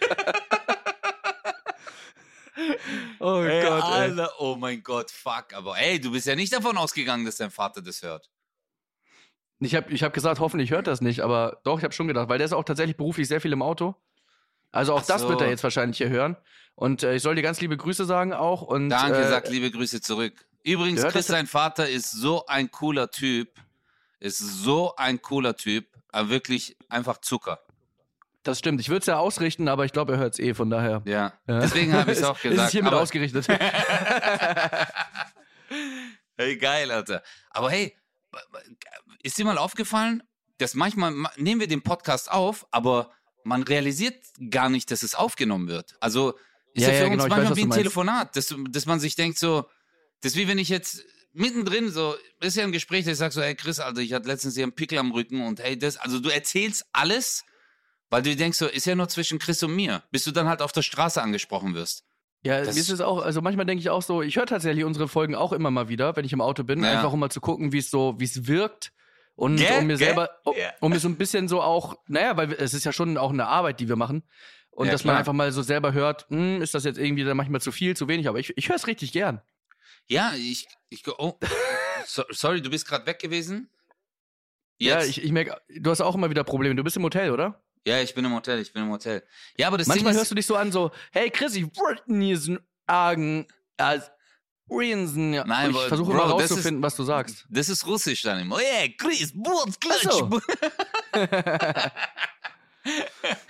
Oh 3.21 3.41
Ey, 3.41 3.63
Gott, 3.63 3.83
ey. 3.83 3.91
Alter. 3.91 4.31
Oh 4.39 4.55
mein 4.55 4.83
Gott, 4.83 5.11
fuck. 5.11 5.53
Aber 5.53 5.77
ey, 5.77 5.99
du 5.99 6.11
bist 6.11 6.27
ja 6.27 6.35
nicht 6.35 6.53
davon 6.53 6.77
ausgegangen, 6.77 7.25
dass 7.25 7.37
dein 7.37 7.51
Vater 7.51 7.81
das 7.81 8.01
hört. 8.01 8.29
Ich 9.59 9.75
habe 9.75 9.91
ich 9.91 10.03
hab 10.03 10.13
gesagt, 10.13 10.39
hoffentlich 10.39 10.71
hört 10.71 10.87
das 10.87 11.01
nicht, 11.01 11.21
aber 11.21 11.59
doch, 11.63 11.77
ich 11.77 11.83
habe 11.83 11.93
schon 11.93 12.07
gedacht, 12.07 12.29
weil 12.29 12.37
der 12.37 12.45
ist 12.45 12.53
auch 12.53 12.63
tatsächlich 12.63 12.97
beruflich 12.97 13.27
sehr 13.27 13.41
viel 13.41 13.51
im 13.53 13.61
Auto. 13.61 13.95
Also 14.71 14.93
auch 14.93 15.01
Ach 15.01 15.07
das 15.07 15.27
wird 15.27 15.41
er 15.41 15.47
so. 15.47 15.51
jetzt 15.51 15.63
wahrscheinlich 15.63 15.97
hier 15.97 16.09
hören. 16.09 16.37
Und 16.75 17.03
äh, 17.03 17.15
ich 17.15 17.21
soll 17.23 17.35
dir 17.35 17.41
ganz 17.41 17.59
liebe 17.61 17.75
Grüße 17.77 18.05
sagen 18.05 18.33
auch. 18.33 18.61
Und, 18.61 18.89
Danke, 18.89 19.17
äh, 19.19 19.29
sag 19.29 19.49
liebe 19.49 19.69
Grüße 19.71 20.01
zurück. 20.01 20.33
Übrigens, 20.63 21.03
Chris, 21.07 21.27
sein 21.27 21.47
Vater 21.47 21.89
ist 21.89 22.11
so 22.11 22.45
ein 22.45 22.69
cooler 22.71 23.09
Typ. 23.11 23.49
Ist 24.19 24.37
so 24.39 24.95
ein 24.95 25.21
cooler 25.21 25.55
Typ. 25.55 25.87
Aber 26.11 26.29
wirklich 26.29 26.77
einfach 26.89 27.17
Zucker. 27.19 27.59
Das 28.43 28.59
stimmt. 28.59 28.79
Ich 28.79 28.89
würde 28.89 28.99
es 29.01 29.05
ja 29.05 29.17
ausrichten, 29.17 29.67
aber 29.67 29.85
ich 29.85 29.91
glaube, 29.91 30.13
er 30.13 30.19
hört 30.19 30.33
es 30.33 30.39
eh, 30.39 30.53
von 30.53 30.69
daher. 30.69 31.01
Ja. 31.05 31.33
Ja. 31.47 31.59
Deswegen 31.59 31.93
habe 31.93 32.11
ich 32.11 32.19
es 32.19 32.23
auch 32.25 32.35
Ist 32.37 32.43
gesagt. 32.43 32.67
es 32.67 32.71
hiermit 32.71 32.93
aber- 32.93 33.01
ausgerichtet. 33.01 33.47
Hey, 36.37 36.57
geil, 36.57 36.89
Alter. 36.91 37.21
Aber 37.49 37.69
hey, 37.69 37.95
ist 39.23 39.37
dir 39.37 39.45
mal 39.45 39.57
aufgefallen, 39.57 40.23
dass 40.57 40.73
manchmal 40.73 41.11
ma- 41.11 41.31
nehmen 41.35 41.59
wir 41.59 41.67
den 41.67 41.81
Podcast 41.83 42.31
auf, 42.31 42.65
aber 42.71 43.11
man 43.43 43.63
realisiert 43.63 44.15
gar 44.49 44.69
nicht, 44.69 44.91
dass 44.91 45.03
es 45.03 45.15
aufgenommen 45.15 45.67
wird. 45.67 45.95
Also 45.99 46.33
ist 46.73 46.83
Ja, 46.85 46.89
ja, 46.93 46.93
für 46.93 46.99
ja, 46.99 47.03
uns 47.05 47.11
genau, 47.11 47.23
weiß, 47.23 47.29
manchmal 47.29 47.51
was 47.51 47.57
wie 47.57 47.63
ein. 47.63 47.71
Telefonat, 47.71 48.35
dass, 48.35 48.55
dass 48.69 48.85
man 48.85 48.99
sich 48.99 49.15
denkt 49.15 49.37
so, 49.39 49.65
das 50.21 50.33
ist 50.33 50.37
wie 50.37 50.47
wenn 50.47 50.57
ich 50.59 50.69
jetzt 50.69 51.03
mittendrin 51.33 51.89
so, 51.91 52.15
ist 52.41 52.57
ja 52.57 52.63
ein 52.63 52.71
Gespräch, 52.71 53.05
dass 53.05 53.13
ich 53.13 53.19
sag 53.19 53.31
so, 53.33 53.41
hey 53.41 53.55
Chris, 53.55 53.79
Alter, 53.79 54.01
ich 54.01 54.13
hatte 54.13 54.27
letztens 54.27 54.55
hier 54.55 54.63
einen 54.63 54.73
Pickel 54.73 54.97
am 54.97 55.11
Rücken 55.11 55.41
und 55.45 55.59
hey, 55.59 55.77
das, 55.77 55.97
also 55.97 56.19
du 56.19 56.29
erzählst 56.29 56.85
alles, 56.91 57.43
weil 58.09 58.21
du 58.23 58.35
denkst 58.35 58.57
so, 58.57 58.67
ist 58.67 58.85
ja 58.85 58.95
nur 58.95 59.07
zwischen 59.07 59.39
Chris 59.39 59.61
und 59.63 59.75
mir, 59.75 60.03
bis 60.11 60.23
du 60.23 60.31
dann 60.31 60.47
halt 60.47 60.61
auf 60.61 60.71
der 60.71 60.81
Straße 60.81 61.21
angesprochen 61.21 61.75
wirst. 61.75 62.03
Ja, 62.43 62.63
Das- 62.63 62.73
mir 62.75 62.81
ist 62.81 62.89
es 62.89 63.01
auch, 63.01 63.21
also 63.21 63.41
manchmal 63.41 63.65
denke 63.65 63.81
ich 63.81 63.89
auch 63.89 64.01
so, 64.01 64.21
ich 64.21 64.35
höre 64.37 64.45
tatsächlich 64.45 64.83
unsere 64.85 65.07
Folgen 65.07 65.35
auch 65.35 65.53
immer 65.53 65.71
mal 65.71 65.89
wieder, 65.89 66.15
wenn 66.15 66.25
ich 66.25 66.33
im 66.33 66.41
Auto 66.41 66.63
bin, 66.63 66.83
Ja. 66.83 66.91
einfach 66.97 67.13
um 67.13 67.19
mal 67.19 67.29
zu 67.29 67.41
gucken, 67.41 67.71
wie 67.73 67.77
es 67.79 67.89
so, 67.91 68.15
wie 68.17 68.23
es 68.25 68.47
wirkt. 68.47 68.91
Und 69.39 69.55
Gell? 69.55 69.79
um 69.79 69.87
mir 69.87 69.95
selber, 69.95 70.29
um, 70.43 70.53
Ja. 70.57 70.73
um 70.81 70.91
mir 70.91 70.99
so 70.99 71.07
ein 71.07 71.15
bisschen 71.15 71.47
so 71.47 71.61
auch, 71.61 71.95
naja, 72.07 72.35
weil 72.35 72.51
es 72.53 72.73
ist 72.73 72.83
ja 72.83 72.91
schon 72.91 73.17
auch 73.17 73.31
eine 73.31 73.47
Arbeit, 73.47 73.79
die 73.79 73.87
wir 73.87 73.95
machen. 73.95 74.23
Und 74.69 74.87
Ja, 74.87 74.91
dass 74.91 75.05
man 75.05 75.13
klar. 75.13 75.19
einfach 75.19 75.31
mal 75.33 75.49
so 75.53 75.61
selber 75.61 75.93
hört, 75.93 76.27
hm, 76.29 76.61
ist 76.61 76.73
das 76.73 76.83
jetzt 76.83 76.99
irgendwie 76.99 77.23
dann 77.23 77.37
manchmal 77.37 77.61
zu 77.61 77.71
viel, 77.71 77.95
zu 77.95 78.09
wenig, 78.09 78.27
aber 78.27 78.39
ich, 78.39 78.51
ich 78.57 78.67
höre 78.67 78.75
es 78.75 78.85
richtig 78.87 79.13
gern. 79.13 79.41
Ja, 80.07 80.33
ich, 80.35 80.67
ich, 80.89 81.03
oh, 81.07 81.37
so, 82.05 82.23
sorry, 82.31 82.61
du 82.61 82.69
bist 82.69 82.85
gerade 82.85 83.05
weg 83.05 83.19
gewesen? 83.19 83.69
Ja, 84.77 84.99
Jetzt? 84.99 85.09
ich, 85.09 85.23
ich 85.23 85.31
merke, 85.31 85.55
du 85.69 85.89
hast 85.89 86.01
auch 86.01 86.15
immer 86.15 86.29
wieder 86.29 86.43
Probleme. 86.43 86.75
Du 86.75 86.83
bist 86.83 86.97
im 86.97 87.03
Hotel, 87.03 87.31
oder? 87.31 87.63
Ja, 87.87 88.01
ich 88.01 88.13
bin 88.13 88.25
im 88.25 88.33
Hotel, 88.33 88.59
ich 88.59 88.73
bin 88.73 88.83
im 88.83 88.91
Hotel. 88.91 89.23
Ja, 89.57 89.67
aber 89.67 89.77
das 89.77 89.87
Manchmal 89.87 90.11
Ding 90.11 90.17
hörst 90.17 90.25
ist, 90.25 90.31
du 90.31 90.35
dich 90.35 90.45
so 90.45 90.55
an, 90.57 90.71
so, 90.73 90.91
hey 91.11 91.29
Chris, 91.29 91.55
ich 91.55 91.63
wollte 91.77 92.11
nie 92.13 92.35
so 92.35 92.57
Argen 92.87 93.47
als 93.77 94.11
Riesen. 94.71 95.33
Ja. 95.33 95.43
Nein, 95.45 95.71
ich 95.71 95.77
versuche 95.77 96.11
immer 96.11 96.21
das 96.23 96.45
ist- 96.45 96.51
rauszufinden, 96.51 96.83
was 96.83 96.95
du 96.95 97.03
sagst. 97.03 97.45
das 97.49 97.69
ist 97.69 97.85
Russisch 97.85 98.21
dann 98.21 98.39
immer. 98.39 98.55
Oh 98.55 98.59
yeah, 98.59 98.87
Chris, 98.97 99.31
Burz, 99.33 99.79
Klatsch. 99.79 100.03
So. 100.03 100.29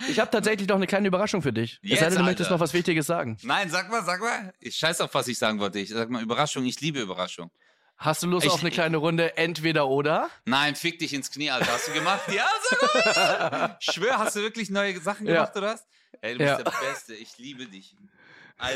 Ich 0.08 0.18
habe 0.18 0.30
tatsächlich 0.30 0.68
noch 0.68 0.76
eine 0.76 0.86
kleine 0.86 1.08
Überraschung 1.08 1.40
für 1.40 1.52
dich. 1.52 1.78
Es 1.82 1.90
Jetzt, 1.90 2.00
sei 2.00 2.08
denn, 2.10 2.18
du 2.18 2.24
möchtest 2.24 2.48
Alter. 2.50 2.56
noch 2.56 2.60
was 2.60 2.74
Wichtiges 2.74 3.06
sagen. 3.06 3.38
Nein, 3.42 3.70
sag 3.70 3.88
mal, 3.90 4.04
sag 4.04 4.20
mal. 4.20 4.52
Ich 4.58 4.76
scheiß 4.76 5.00
auf, 5.00 5.14
was 5.14 5.28
ich 5.28 5.38
sagen 5.38 5.60
wollte. 5.60 5.78
Ich 5.78 5.88
sag 5.90 6.10
mal 6.10 6.20
Überraschung, 6.22 6.64
ich 6.66 6.80
liebe 6.80 7.00
Überraschung. 7.00 7.50
Hast 7.96 8.22
du 8.22 8.26
Lust 8.26 8.46
Ich- 8.46 8.52
auf 8.52 8.60
eine 8.60 8.70
kleine 8.70 8.96
Runde 8.96 9.36
entweder 9.36 9.86
oder? 9.88 10.28
Nein, 10.46 10.74
fick 10.74 10.98
dich 10.98 11.14
ins 11.14 11.30
Knie, 11.30 11.50
Alter. 11.50 11.72
Hast 11.72 11.88
du 11.88 11.92
gemacht? 11.92 12.22
Ja, 12.34 12.46
sag 12.68 13.52
mal. 13.52 13.76
Ich 13.80 13.92
schwör, 13.92 14.18
hast 14.18 14.36
du 14.36 14.40
wirklich 14.40 14.68
neue 14.68 14.98
Sachen 15.00 15.26
Ja. 15.26 15.34
gemacht, 15.34 15.56
oder 15.56 15.74
was? 15.74 15.84
Ey, 16.22 16.32
du 16.32 16.38
bist 16.38 16.50
Ja. 16.50 16.62
der 16.62 16.72
Beste. 16.88 17.14
Ich 17.14 17.38
liebe 17.38 17.66
dich. 17.66 17.94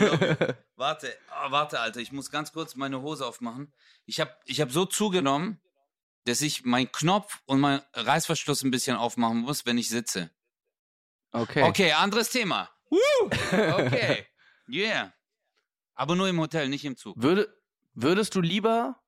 You. 0.01 0.55
Warte, 0.77 1.15
oh, 1.31 1.51
warte, 1.51 1.79
Alter. 1.79 2.01
Ich 2.01 2.11
muss 2.11 2.31
ganz 2.31 2.53
kurz 2.53 2.75
meine 2.75 3.01
Hose 3.01 3.25
aufmachen. 3.25 3.73
Ich 4.07 4.19
habe 4.19 4.35
ich 4.45 4.61
hab 4.61 4.73
so 4.73 4.85
zugenommen, 4.87 5.61
dass 6.25 6.41
ich 6.41 6.65
meinen 6.65 6.91
Knopf 6.91 7.41
und 7.47 7.61
meinen 7.61 7.83
Reißverschluss 7.93 8.63
ein 8.63 8.71
bisschen 8.71 8.97
aufmachen 8.97 9.39
muss, 9.39 9.67
wenn 9.67 9.79
ich 9.79 9.89
sitze. 9.89 10.31
Okay. 11.33 11.63
Okay, 11.63 11.93
anderes 11.93 12.31
Thema. 12.31 12.71
Woo! 12.91 12.99
Okay. 13.27 14.27
Yeah. 14.67 15.13
Aber 15.95 16.17
nur 16.17 16.27
im 16.27 16.41
Hotel, 16.41 16.71
nicht 16.71 16.87
im 16.87 16.97
Zug. 16.97 17.21
Würde, 17.21 17.55
würdest 17.93 18.35
du 18.35 18.41
lieber 18.41 18.99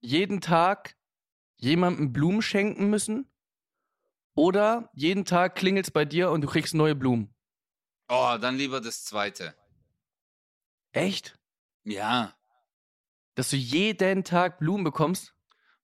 jeden 0.00 0.42
Tag 0.42 0.94
jemandem 1.56 2.12
Blumen 2.12 2.42
schenken 2.42 2.90
müssen? 2.90 3.26
Oder 4.34 4.90
jeden 4.92 5.24
Tag 5.24 5.54
klingelt's 5.56 5.90
bei 5.90 6.04
dir 6.04 6.30
und 6.30 6.42
du 6.42 6.48
kriegst 6.48 6.74
neue 6.74 6.94
Blumen? 6.94 7.34
Oh, 8.08 8.36
dann 8.38 8.56
lieber 8.56 8.82
das 8.82 9.04
zweite. 9.04 9.54
Echt? 10.96 11.38
Ja. 11.84 12.34
Dass 13.34 13.50
du 13.50 13.56
jeden 13.56 14.24
Tag 14.24 14.58
Blumen 14.58 14.82
bekommst? 14.82 15.34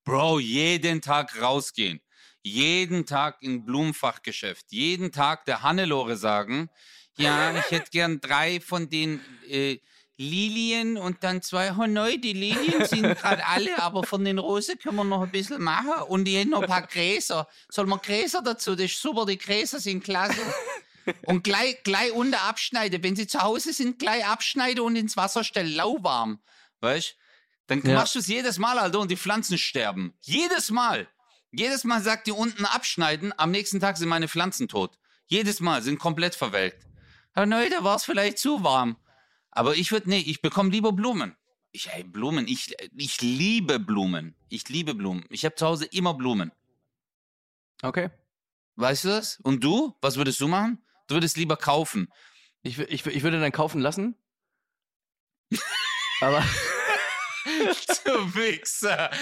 Bro, 0.05 0.39
jeden 0.41 1.03
Tag 1.03 1.39
rausgehen. 1.41 2.01
Jeden 2.43 3.05
Tag 3.05 3.37
in 3.43 3.67
Blumenfachgeschäft. 3.67 4.73
Jeden 4.73 5.13
Tag 5.13 5.45
der 5.45 5.63
Hannelore 5.63 6.17
sagen, 6.17 6.71
ja, 7.19 7.55
ich 7.55 7.71
hätte 7.71 7.91
gern 7.91 8.21
drei 8.21 8.59
von 8.61 8.89
den 8.89 9.21
äh, 9.47 9.81
Lilien 10.17 10.97
und 10.97 11.23
dann 11.23 11.43
zwei. 11.43 11.73
Oh 11.73 11.87
neu, 11.87 12.17
die 12.17 12.33
Lilien 12.33 12.87
sind 12.87 13.03
gerade 13.03 13.47
alle, 13.47 13.83
aber 13.83 14.05
von 14.05 14.25
den 14.25 14.39
Rosen 14.39 14.79
können 14.79 14.97
wir 14.97 15.05
noch 15.05 15.23
ein 15.23 15.31
bisschen 15.31 15.63
machen. 15.63 15.93
Und 16.09 16.27
ich 16.27 16.37
hätte 16.37 16.49
noch 16.49 16.63
ein 16.63 16.69
paar 16.69 16.87
Gräser. 16.87 17.47
Soll 17.69 17.85
man 17.85 18.01
Gräser 18.01 18.41
dazu? 18.43 18.75
Das 18.75 18.87
ist 18.87 19.03
super, 19.03 19.27
die 19.27 19.37
Gräser 19.37 19.79
sind 19.79 20.03
klasse. 20.03 20.41
Und 21.27 21.45
gleich, 21.45 21.83
gleich 21.83 22.13
unter 22.13 22.43
abschneiden. 22.43 23.03
Wenn 23.03 23.17
sie 23.17 23.27
zu 23.27 23.41
Hause 23.41 23.73
sind, 23.73 23.99
gleich 23.99 24.25
abschneiden 24.27 24.85
und 24.85 24.97
ins 24.97 25.17
Wasser 25.17 25.45
stellen, 25.45 25.73
lauwarm. 25.75 26.41
Weißt 26.81 27.17
Dann 27.69 27.81
Ja. 27.83 27.95
machst 27.95 28.15
du 28.15 28.19
es 28.19 28.27
jedes 28.27 28.59
Mal, 28.59 28.79
Alter, 28.79 28.99
und 28.99 29.11
die 29.11 29.17
Pflanzen 29.17 29.57
sterben. 29.57 30.15
Jedes 30.21 30.71
Mal. 30.71 31.09
Jedes 31.53 31.85
Mal 31.85 32.03
sagt 32.03 32.27
die 32.27 32.33
unten 32.33 32.65
abschneiden, 32.65 33.33
am 33.39 33.51
nächsten 33.51 33.79
Tag 33.81 33.97
sind 33.97 34.09
meine 34.09 34.29
Pflanzen 34.29 34.69
tot. 34.69 34.99
Jedes 35.27 35.61
Mal 35.61 35.83
sind 35.83 35.99
komplett 35.99 36.35
verwelkt. 36.35 36.87
Ja, 37.37 37.47
neu, 37.47 37.69
da 37.71 37.85
war 37.85 37.97
es 37.97 38.05
vielleicht 38.05 38.39
zu 38.39 38.63
warm. 38.65 38.97
Aber 39.51 39.77
ich 39.77 39.93
würde, 39.93 40.09
nee, 40.11 40.19
ich 40.21 40.43
bekomme 40.43 40.71
lieber 40.71 40.93
Blumen. 40.93 41.37
Ich, 41.71 41.89
ey, 41.91 42.05
Blumen, 42.05 42.47
ich, 42.49 42.75
ich 42.97 43.21
liebe 43.23 43.79
Blumen. 43.79 44.35
Ich 44.49 44.69
liebe 44.69 44.95
Blumen. 44.95 45.25
Ich 45.31 45.45
habe 45.45 45.55
zu 45.55 45.67
Hause 45.67 45.87
immer 45.87 46.15
Blumen. 46.15 46.53
Okay. 47.83 48.11
Weißt 48.77 49.05
du 49.05 49.09
das? 49.09 49.39
Und 49.43 49.63
du? 49.65 49.95
Was 50.01 50.17
würdest 50.17 50.41
du 50.41 50.49
machen? 50.49 50.83
Du 51.13 51.17
würdest 51.17 51.37
lieber 51.37 51.59
kaufen. 51.59 52.09
Ich, 52.63 52.79
ich, 52.79 53.05
ich 53.05 53.23
würde 53.23 53.39
dann 53.39 53.53
kaufen 53.53 53.83
lassen. 53.83 54.17
Aber 56.23 56.43
du 58.05 58.35
Wichser. 58.35 59.11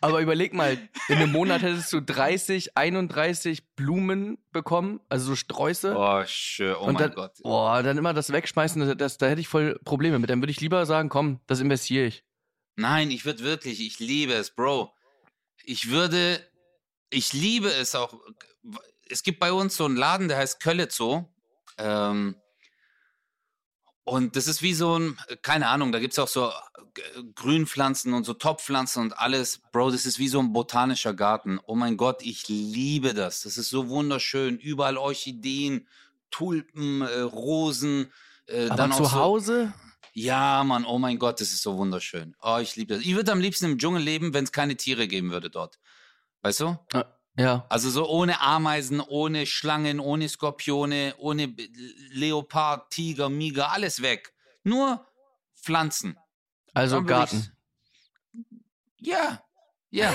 Aber 0.00 0.20
überleg 0.20 0.54
mal, 0.54 0.78
in 1.08 1.16
einem 1.16 1.32
Monat 1.32 1.62
hättest 1.62 1.92
du 1.92 2.00
30, 2.00 2.76
31 2.76 3.74
Blumen 3.74 4.38
bekommen, 4.52 5.00
also 5.08 5.30
so 5.30 5.34
Sträuße. 5.34 5.96
Oh, 5.98 6.22
schön. 6.26 6.76
Oh 6.76 6.84
und 6.84 6.92
mein 6.92 7.02
dann, 7.02 7.14
Gott. 7.14 7.32
Boah, 7.42 7.82
dann 7.82 7.98
immer 7.98 8.14
das 8.14 8.32
wegschmeißen, 8.32 8.86
das, 8.86 8.96
das, 8.96 9.18
da 9.18 9.26
hätte 9.26 9.40
ich 9.40 9.48
voll 9.48 9.80
Probleme 9.84 10.20
mit. 10.20 10.30
Dann 10.30 10.40
würde 10.40 10.52
ich 10.52 10.60
lieber 10.60 10.86
sagen, 10.86 11.08
komm, 11.08 11.40
das 11.48 11.58
investiere 11.58 12.06
ich. 12.06 12.22
Nein, 12.78 13.10
ich 13.10 13.24
würde 13.24 13.42
wirklich, 13.42 13.80
ich 13.80 13.98
liebe 13.98 14.34
es, 14.34 14.50
Bro. 14.50 14.94
Ich 15.64 15.90
würde, 15.90 16.40
ich 17.10 17.32
liebe 17.32 17.72
es 17.72 17.96
auch. 17.96 18.14
Es 19.10 19.24
gibt 19.24 19.40
bei 19.40 19.52
uns 19.52 19.76
so 19.76 19.84
einen 19.84 19.96
Laden, 19.96 20.28
der 20.28 20.36
heißt 20.36 20.60
Kölle 20.60 20.88
Zoo. 20.88 21.24
Ähm, 21.76 22.36
und 24.04 24.36
das 24.36 24.46
ist 24.46 24.62
wie 24.62 24.74
so 24.74 24.96
ein, 24.96 25.18
keine 25.42 25.66
Ahnung, 25.66 25.90
da 25.90 25.98
gibt 25.98 26.12
es 26.12 26.20
auch 26.20 26.28
so 26.28 26.50
äh, 26.50 27.22
Grünpflanzen 27.34 28.14
und 28.14 28.22
so 28.22 28.32
Topfpflanzen 28.32 29.02
und 29.02 29.18
alles. 29.18 29.60
Bro, 29.72 29.90
das 29.90 30.06
ist 30.06 30.20
wie 30.20 30.28
so 30.28 30.38
ein 30.38 30.52
botanischer 30.52 31.14
Garten. 31.14 31.58
Oh 31.66 31.74
mein 31.74 31.96
Gott, 31.96 32.22
ich 32.22 32.46
liebe 32.46 33.12
das. 33.12 33.42
Das 33.42 33.58
ist 33.58 33.70
so 33.70 33.88
wunderschön. 33.88 34.56
Überall 34.56 34.98
Orchideen, 34.98 35.88
Tulpen, 36.30 37.02
äh, 37.02 37.22
Rosen. 37.22 38.12
Äh, 38.46 38.66
Aber 38.66 38.76
dann 38.76 38.92
auch 38.92 38.98
zu 38.98 39.04
so, 39.06 39.12
Hause? 39.14 39.74
Ja, 40.22 40.64
Mann, 40.64 40.84
oh 40.84 40.98
mein 40.98 41.18
Gott, 41.18 41.40
das 41.40 41.52
ist 41.52 41.62
so 41.62 41.76
wunderschön. 41.78 42.34
Oh, 42.42 42.58
ich 42.60 42.76
liebe 42.76 42.94
das. 42.94 43.02
Ich 43.04 43.14
würde 43.14 43.32
am 43.32 43.40
liebsten 43.40 43.66
im 43.66 43.78
Dschungel 43.78 44.02
leben, 44.02 44.34
wenn 44.34 44.44
es 44.44 44.52
keine 44.52 44.76
Tiere 44.76 45.06
geben 45.08 45.30
würde 45.30 45.50
dort. 45.50 45.78
Weißt 46.42 46.60
du? 46.60 46.76
Ja. 47.36 47.66
Also 47.68 47.88
so 47.90 48.08
ohne 48.08 48.40
Ameisen, 48.40 49.00
ohne 49.00 49.46
Schlangen, 49.46 50.00
ohne 50.00 50.28
Skorpione, 50.28 51.14
ohne 51.18 51.54
Leopard, 52.10 52.90
Tiger, 52.90 53.28
Miger, 53.28 53.70
alles 53.72 54.02
weg. 54.02 54.32
Nur 54.64 55.06
Pflanzen. 55.54 56.18
Also 56.74 57.02
Garten. 57.04 57.52
ich- 58.32 59.08
Ja, 59.08 59.40
ja. 59.90 60.12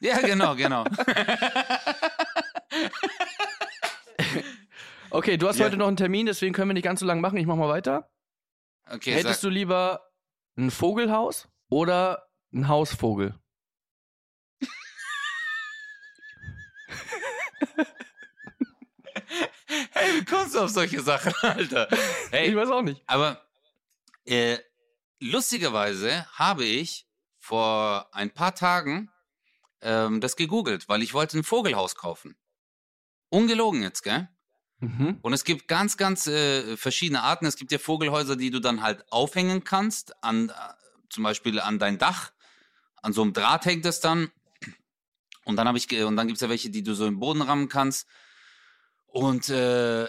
ja, 0.00 0.20
genau, 0.20 0.54
genau. 0.54 0.84
Okay, 5.10 5.36
du 5.38 5.48
hast 5.48 5.58
Ja. 5.58 5.64
heute 5.66 5.76
noch 5.78 5.88
einen 5.88 5.96
Termin, 5.96 6.26
deswegen 6.26 6.52
können 6.52 6.68
wir 6.68 6.74
nicht 6.74 6.84
ganz 6.84 7.00
so 7.00 7.06
lange 7.06 7.20
machen. 7.22 7.38
Ich 7.38 7.46
mach 7.46 7.56
mal 7.56 7.68
weiter. 7.68 8.10
Okay, 8.90 9.12
Hättest 9.12 9.42
du 9.42 9.48
lieber 9.48 10.10
ein 10.56 10.70
Vogelhaus 10.70 11.48
oder 11.68 12.28
ein 12.52 12.68
Hausvogel? 12.68 13.38
hey, 19.92 20.20
wie 20.20 20.24
kommst 20.24 20.54
du 20.54 20.60
auf 20.60 20.70
solche 20.70 21.00
Sachen, 21.02 21.34
Alter? 21.42 21.88
Hey, 22.30 22.48
Ich 22.48 22.56
weiß 22.56 22.70
auch 22.70 22.82
nicht. 22.82 23.02
Aber 23.06 23.46
äh, 24.24 24.58
lustigerweise 25.20 26.26
habe 26.32 26.64
ich 26.64 27.06
vor 27.38 28.08
ein 28.12 28.30
paar 28.32 28.54
Tagen 28.54 29.10
ähm, 29.80 30.20
das 30.20 30.36
gegoogelt, 30.36 30.88
weil 30.88 31.02
ich 31.02 31.14
wollte 31.14 31.38
ein 31.38 31.44
Vogelhaus 31.44 31.94
kaufen. 31.94 32.36
Ungelogen 33.30 33.82
jetzt, 33.82 34.02
gell? 34.02 34.28
Mhm. 34.80 35.18
Und 35.22 35.32
es 35.32 35.44
gibt 35.44 35.66
ganz, 35.68 35.96
ganz 35.96 36.26
äh, 36.26 36.76
verschiedene 36.76 37.22
Arten. 37.22 37.46
Es 37.46 37.56
gibt 37.56 37.72
ja 37.72 37.78
Vogelhäuser, 37.78 38.36
die 38.36 38.50
du 38.50 38.60
dann 38.60 38.82
halt 38.82 39.04
aufhängen 39.10 39.64
kannst, 39.64 40.22
an, 40.22 40.50
äh, 40.50 40.52
zum 41.08 41.24
Beispiel 41.24 41.60
an 41.60 41.78
dein 41.78 41.98
Dach. 41.98 42.32
An 43.02 43.12
so 43.12 43.22
einem 43.22 43.32
Draht 43.32 43.64
hängt 43.64 43.86
es 43.86 44.00
dann. 44.00 44.30
Und 45.44 45.56
dann 45.56 45.66
habe 45.66 45.78
ich, 45.78 45.90
und 46.02 46.16
dann 46.16 46.26
gibt's 46.26 46.42
ja 46.42 46.48
welche, 46.48 46.70
die 46.70 46.82
du 46.82 46.94
so 46.94 47.06
im 47.06 47.18
Boden 47.18 47.42
rammen 47.42 47.68
kannst. 47.68 48.06
Und 49.06 49.48
äh, 49.48 50.08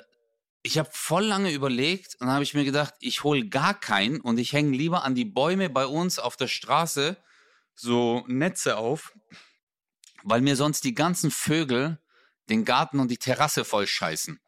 ich 0.62 0.77
habe 0.77 0.89
voll 0.91 1.23
lange 1.23 1.51
überlegt 1.51 2.15
und 2.15 2.27
dann 2.27 2.34
habe 2.34 2.43
ich 2.43 2.53
mir 2.53 2.65
gedacht, 2.65 2.93
ich 2.99 3.23
hol 3.23 3.47
gar 3.47 3.73
keinen 3.73 4.19
und 4.19 4.38
ich 4.38 4.53
hänge 4.53 4.75
lieber 4.75 5.03
an 5.03 5.15
die 5.15 5.25
Bäume 5.25 5.69
bei 5.69 5.86
uns 5.86 6.19
auf 6.19 6.36
der 6.36 6.47
Straße 6.47 7.17
so 7.75 8.25
Netze 8.27 8.77
auf, 8.77 9.13
weil 10.23 10.41
mir 10.41 10.58
sonst 10.58 10.84
die 10.84 10.93
ganzen 10.93 11.32
Vögel 11.32 11.97
den 12.49 12.65
Garten 12.65 12.99
und 12.99 13.10
die 13.10 13.17
Terrasse 13.17 13.63
voll 13.63 13.88
scheißen. 13.88 14.39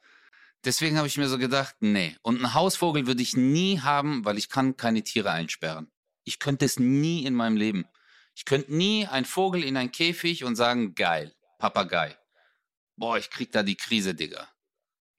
Deswegen 0.63 0.97
habe 0.97 1.07
ich 1.07 1.17
mir 1.17 1.27
so 1.27 1.37
gedacht, 1.37 1.75
nee. 1.79 2.15
Und 2.21 2.37
einen 2.37 2.53
Hausvogel 2.53 3.07
würde 3.07 3.21
ich 3.21 3.35
nie 3.35 3.79
haben, 3.79 4.25
weil 4.25 4.37
ich 4.37 4.49
kann 4.49 4.77
keine 4.77 5.03
Tiere 5.03 5.31
einsperren. 5.31 5.91
Ich 6.23 6.39
könnte 6.39 6.65
es 6.65 6.77
nie 6.79 7.25
in 7.25 7.33
meinem 7.33 7.57
Leben. 7.57 7.85
Ich 8.35 8.45
könnte 8.45 8.73
nie 8.73 9.07
ein 9.07 9.25
Vogel 9.25 9.63
in 9.63 9.75
ein 9.75 9.91
Käfig 9.91 10.43
und 10.43 10.55
sagen, 10.55 10.93
geil, 10.93 11.33
Papagei. 11.57 12.15
Boah, 12.95 13.17
ich 13.17 13.29
krieg 13.29 13.51
da 13.51 13.63
die 13.63 13.75
Krise, 13.75 14.13
Digga. 14.13 14.47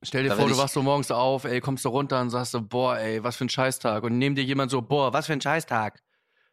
Stell 0.04 0.24
dir 0.24 0.30
Da 0.30 0.36
vor, 0.36 0.48
du 0.48 0.56
wachst 0.56 0.74
so 0.74 0.82
morgens 0.82 1.10
auf, 1.10 1.44
ey, 1.44 1.60
kommst 1.60 1.84
du 1.84 1.88
runter 1.88 2.20
und 2.20 2.30
sagst 2.30 2.52
so, 2.52 2.62
boah, 2.62 2.98
ey, 2.98 3.22
was 3.22 3.36
für 3.36 3.44
ein 3.44 3.48
Scheißtag. 3.48 4.02
Und 4.02 4.18
neben 4.18 4.34
dir 4.34 4.44
jemand 4.44 4.70
so, 4.70 4.82
boah, 4.82 5.12
was 5.12 5.26
für 5.26 5.32
ein 5.32 5.40
Scheißtag. 5.40 6.00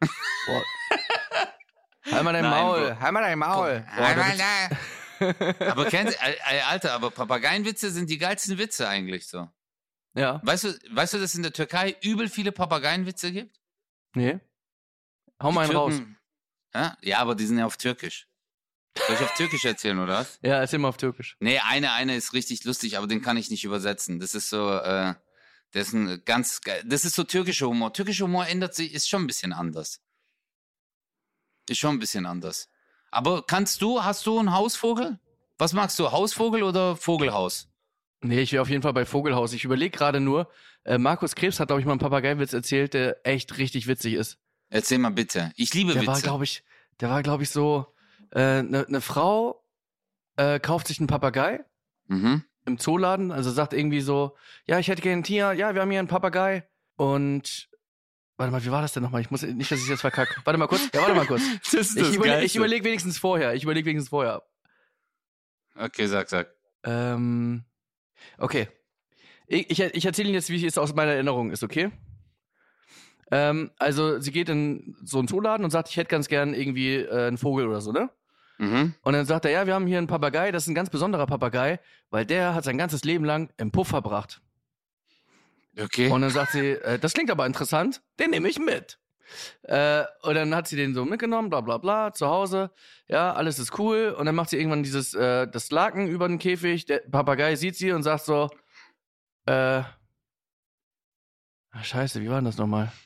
boah. 0.46 0.62
Halt 2.10 2.24
mal 2.24 2.32
dein 2.32 2.42
Nein, 2.42 2.64
Maul, 2.64 2.96
halt 2.98 3.12
mal 3.12 3.22
dein 3.22 3.38
Maul. 3.38 3.84
Boah, 3.96 4.14
du 4.14 4.22
bist, 4.24 4.42
aber 5.20 5.86
kennst 5.86 6.18
Alter, 6.68 6.92
aber 6.92 7.10
Papageienwitze 7.10 7.90
sind 7.90 8.10
die 8.10 8.18
geilsten 8.18 8.58
Witze 8.58 8.88
eigentlich 8.88 9.26
so. 9.26 9.48
ja, 10.14 10.40
Weißt 10.44 10.64
du, 10.64 10.78
weißt 10.90 11.14
du, 11.14 11.18
dass 11.18 11.30
es 11.30 11.34
in 11.34 11.42
der 11.42 11.52
Türkei 11.52 11.96
übel 12.02 12.28
viele 12.28 12.52
Papageienwitze 12.52 13.32
gibt? 13.32 13.60
nee. 14.14 14.38
Hau 15.42 15.52
mal 15.52 15.64
einen 15.64 15.76
raus. 15.76 15.94
Ja? 16.74 16.98
ja, 17.00 17.18
aber 17.18 17.34
die 17.34 17.46
sind 17.46 17.58
ja 17.58 17.64
auf 17.64 17.78
Türkisch. 17.78 18.28
Soll 18.94 19.14
ich 19.16 19.22
auf 19.22 19.34
Türkisch 19.34 19.64
erzählen, 19.64 19.98
oder 19.98 20.18
was? 20.18 20.38
Ja, 20.42 20.58
erzähl 20.58 20.78
mal 20.78 20.88
auf 20.88 20.96
Türkisch. 20.96 21.36
Nee, 21.40 21.58
eine, 21.60 21.92
eine 21.92 22.16
ist 22.16 22.32
richtig 22.32 22.64
lustig, 22.64 22.98
aber 22.98 23.06
den 23.06 23.22
kann 23.22 23.36
ich 23.36 23.50
nicht 23.50 23.64
übersetzen. 23.64 24.20
Das 24.20 24.34
ist 24.34 24.50
so, 24.50 24.70
äh, 24.70 25.14
das 25.70 25.88
ist 25.88 25.92
ein 25.94 26.22
ganz. 26.24 26.60
Das 26.84 27.04
ist 27.04 27.14
so 27.14 27.24
türkischer 27.24 27.68
Humor. 27.68 27.92
Türkischer 27.92 28.24
Humor 28.24 28.46
ändert 28.46 28.74
sich, 28.74 28.92
ist 28.92 29.08
schon 29.08 29.22
ein 29.24 29.26
bisschen 29.26 29.52
anders. 29.52 30.02
Ist 31.68 31.78
schon 31.78 31.96
ein 31.96 32.00
bisschen 32.00 32.26
anders. 32.26 32.68
Aber 33.10 33.42
kannst 33.42 33.82
du, 33.82 34.02
hast 34.02 34.26
du 34.26 34.38
einen 34.38 34.52
Hausvogel? 34.52 35.18
Was 35.58 35.72
magst 35.72 35.98
du, 35.98 36.10
Hausvogel 36.10 36.62
oder 36.62 36.96
Vogelhaus? 36.96 37.68
Nee, 38.22 38.40
ich 38.40 38.52
wäre 38.52 38.62
auf 38.62 38.68
jeden 38.68 38.82
Fall 38.82 38.92
bei 38.92 39.04
Vogelhaus. 39.04 39.52
Ich 39.52 39.64
überlege 39.64 39.96
gerade 39.96 40.20
nur, 40.20 40.48
äh, 40.84 40.98
Markus 40.98 41.34
Krebs 41.34 41.58
hat, 41.60 41.68
glaube 41.68 41.80
ich, 41.80 41.86
mal 41.86 41.92
einen 41.92 42.00
Papageiwitz 42.00 42.52
erzählt, 42.52 42.94
der 42.94 43.26
echt 43.26 43.58
richtig 43.58 43.86
witzig 43.86 44.14
ist. 44.14 44.38
Erzähl 44.68 44.98
mal 44.98 45.10
bitte. 45.10 45.52
Ich 45.56 45.72
liebe 45.74 45.92
Der 45.92 46.06
war, 46.06 46.14
Witze. 46.14 46.24
glaube 46.24 46.44
ich, 46.44 46.62
der 47.00 47.10
war, 47.10 47.22
glaube 47.22 47.42
ich, 47.42 47.50
so, 47.50 47.86
eine 48.30 48.62
ne 48.62 48.86
ne 48.88 49.00
Frau 49.00 49.64
äh, 50.36 50.60
kauft 50.60 50.86
sich 50.86 50.98
einen 51.00 51.08
Papagei 51.08 51.64
mhm. 52.06 52.44
im 52.66 52.78
Zooladen, 52.78 53.32
also 53.32 53.50
sagt 53.50 53.72
irgendwie 53.72 54.00
so, 54.00 54.36
ja, 54.66 54.78
ich 54.78 54.88
hätte 54.88 55.02
gerne 55.02 55.22
ein 55.22 55.24
Tier, 55.24 55.52
ja, 55.52 55.74
wir 55.74 55.82
haben 55.82 55.90
hier 55.90 55.98
einen 55.98 56.08
Papagei 56.08 56.68
und 56.96 57.68
warte 58.40 58.52
mal, 58.52 58.64
wie 58.64 58.70
war 58.70 58.80
das 58.80 58.94
denn 58.94 59.02
nochmal? 59.02 59.20
Ich 59.20 59.30
muss 59.30 59.42
nicht, 59.42 59.70
dass 59.70 59.80
ich 59.80 59.88
jetzt 59.88 60.00
verkacke. 60.00 60.40
Warte 60.44 60.58
mal 60.58 60.66
kurz, 60.66 60.88
ja, 60.94 61.00
warte 61.02 61.14
mal 61.14 61.26
kurz. 61.26 61.42
Das 61.62 61.74
ist 61.74 61.96
Ich, 61.96 62.14
überle 62.14 62.42
ich 62.42 62.56
überlege 62.56 62.84
wenigstens 62.84 63.18
vorher, 63.18 63.54
ich 63.54 63.64
überlege 63.64 63.86
wenigstens 63.86 64.08
vorher. 64.08 64.42
Okay, 65.76 66.06
sag, 66.06 66.28
sag. 66.28 66.48
Ähm, 66.82 67.64
okay. 68.38 68.68
Ich, 69.46 69.70
ich, 69.70 69.80
ich 69.80 70.06
erzähle 70.06 70.28
Ihnen 70.28 70.34
jetzt, 70.34 70.48
wie 70.48 70.64
es 70.64 70.78
aus 70.78 70.94
meiner 70.94 71.12
Erinnerung 71.12 71.50
ist, 71.50 71.62
okay? 71.62 71.90
Ähm, 73.30 73.70
also 73.78 74.18
sie 74.20 74.32
geht 74.32 74.48
in 74.48 74.96
so 75.04 75.18
einen 75.18 75.28
Zooladen 75.28 75.64
und 75.64 75.70
sagt, 75.70 75.88
ich 75.88 75.96
hätte 75.96 76.08
ganz 76.08 76.28
gern 76.28 76.54
irgendwie 76.54 76.96
äh, 76.96 77.28
einen 77.28 77.38
Vogel 77.38 77.68
oder 77.68 77.80
so, 77.80 77.92
ne? 77.92 78.10
Mhm. 78.58 78.94
Und 79.02 79.12
dann 79.12 79.26
sagt 79.26 79.44
er, 79.44 79.50
ja, 79.50 79.66
wir 79.66 79.74
haben 79.74 79.86
hier 79.86 79.98
einen 79.98 80.06
Papagei, 80.06 80.50
das 80.50 80.64
ist 80.64 80.68
ein 80.68 80.74
ganz 80.74 80.90
besonderer 80.90 81.26
Papagei, 81.26 81.78
weil 82.10 82.26
der 82.26 82.54
hat 82.54 82.64
sein 82.64 82.78
ganzes 82.78 83.04
Leben 83.04 83.24
lang 83.24 83.50
im 83.58 83.70
Puff 83.70 83.88
verbracht. 83.88 84.40
Okay. 85.78 86.10
Und 86.10 86.22
dann 86.22 86.30
sagt 86.30 86.52
sie, 86.52 86.70
äh, 86.70 86.98
das 86.98 87.12
klingt 87.12 87.30
aber 87.30 87.46
interessant, 87.46 88.02
den 88.18 88.30
nehme 88.30 88.48
ich 88.48 88.58
mit. 88.58 88.98
Äh, 89.62 90.04
und 90.22 90.34
dann 90.34 90.54
hat 90.54 90.68
sie 90.68 90.76
den 90.76 90.94
so 90.94 91.04
mitgenommen, 91.04 91.50
bla 91.50 91.60
bla 91.60 91.78
bla, 91.78 92.12
zu 92.12 92.26
Hause. 92.26 92.70
Ja, 93.06 93.32
alles 93.32 93.58
ist 93.58 93.78
cool. 93.78 94.14
Und 94.18 94.26
dann 94.26 94.34
macht 94.34 94.50
sie 94.50 94.56
irgendwann 94.56 94.82
dieses, 94.82 95.14
äh, 95.14 95.46
das 95.48 95.70
Laken 95.70 96.08
über 96.08 96.28
den 96.28 96.38
Käfig. 96.38 96.86
Der 96.86 96.98
Papagei 96.98 97.54
sieht 97.56 97.76
sie 97.76 97.92
und 97.92 98.02
sagt 98.02 98.24
so, 98.24 98.50
äh, 99.46 99.52
ah, 99.52 99.86
scheiße, 101.82 102.20
wie 102.20 102.28
war 102.28 102.36
denn 102.36 102.46
das 102.46 102.58
nochmal? 102.58 102.92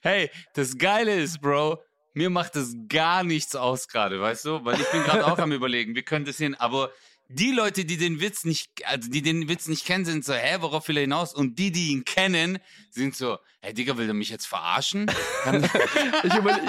Hey, 0.00 0.30
das 0.54 0.78
Geile 0.78 1.16
ist, 1.16 1.40
Bro, 1.40 1.82
mir 2.14 2.30
macht 2.30 2.56
das 2.56 2.74
gar 2.88 3.24
nichts 3.24 3.54
aus 3.56 3.88
gerade, 3.88 4.20
weißt 4.20 4.44
du? 4.44 4.64
Weil 4.64 4.80
ich 4.80 4.90
bin 4.90 5.02
gerade 5.02 5.26
auch 5.26 5.38
am 5.38 5.52
überlegen, 5.52 5.94
wie 5.96 6.02
könnte 6.02 6.30
es 6.30 6.38
hin, 6.38 6.54
aber 6.54 6.90
die 7.28 7.52
Leute, 7.52 7.84
die 7.84 7.98
den 7.98 8.20
Witz 8.20 8.44
nicht, 8.44 8.70
also 8.86 9.10
die 9.10 9.22
den 9.22 9.48
Witz 9.48 9.68
nicht 9.68 9.84
kennen, 9.84 10.04
sind 10.04 10.24
so, 10.24 10.32
hä, 10.32 10.56
worauf 10.60 10.88
will 10.88 10.96
er 10.96 11.02
hinaus? 11.02 11.34
Und 11.34 11.58
die, 11.58 11.70
die 11.70 11.88
ihn 11.88 12.04
kennen, 12.04 12.58
sind 12.90 13.14
so, 13.14 13.38
hey 13.60 13.74
Digga, 13.74 13.96
will 13.96 14.06
der 14.06 14.14
mich 14.14 14.30
jetzt 14.30 14.46
verarschen? 14.46 15.10
Ich 16.24 16.34
überlege, 16.34 16.66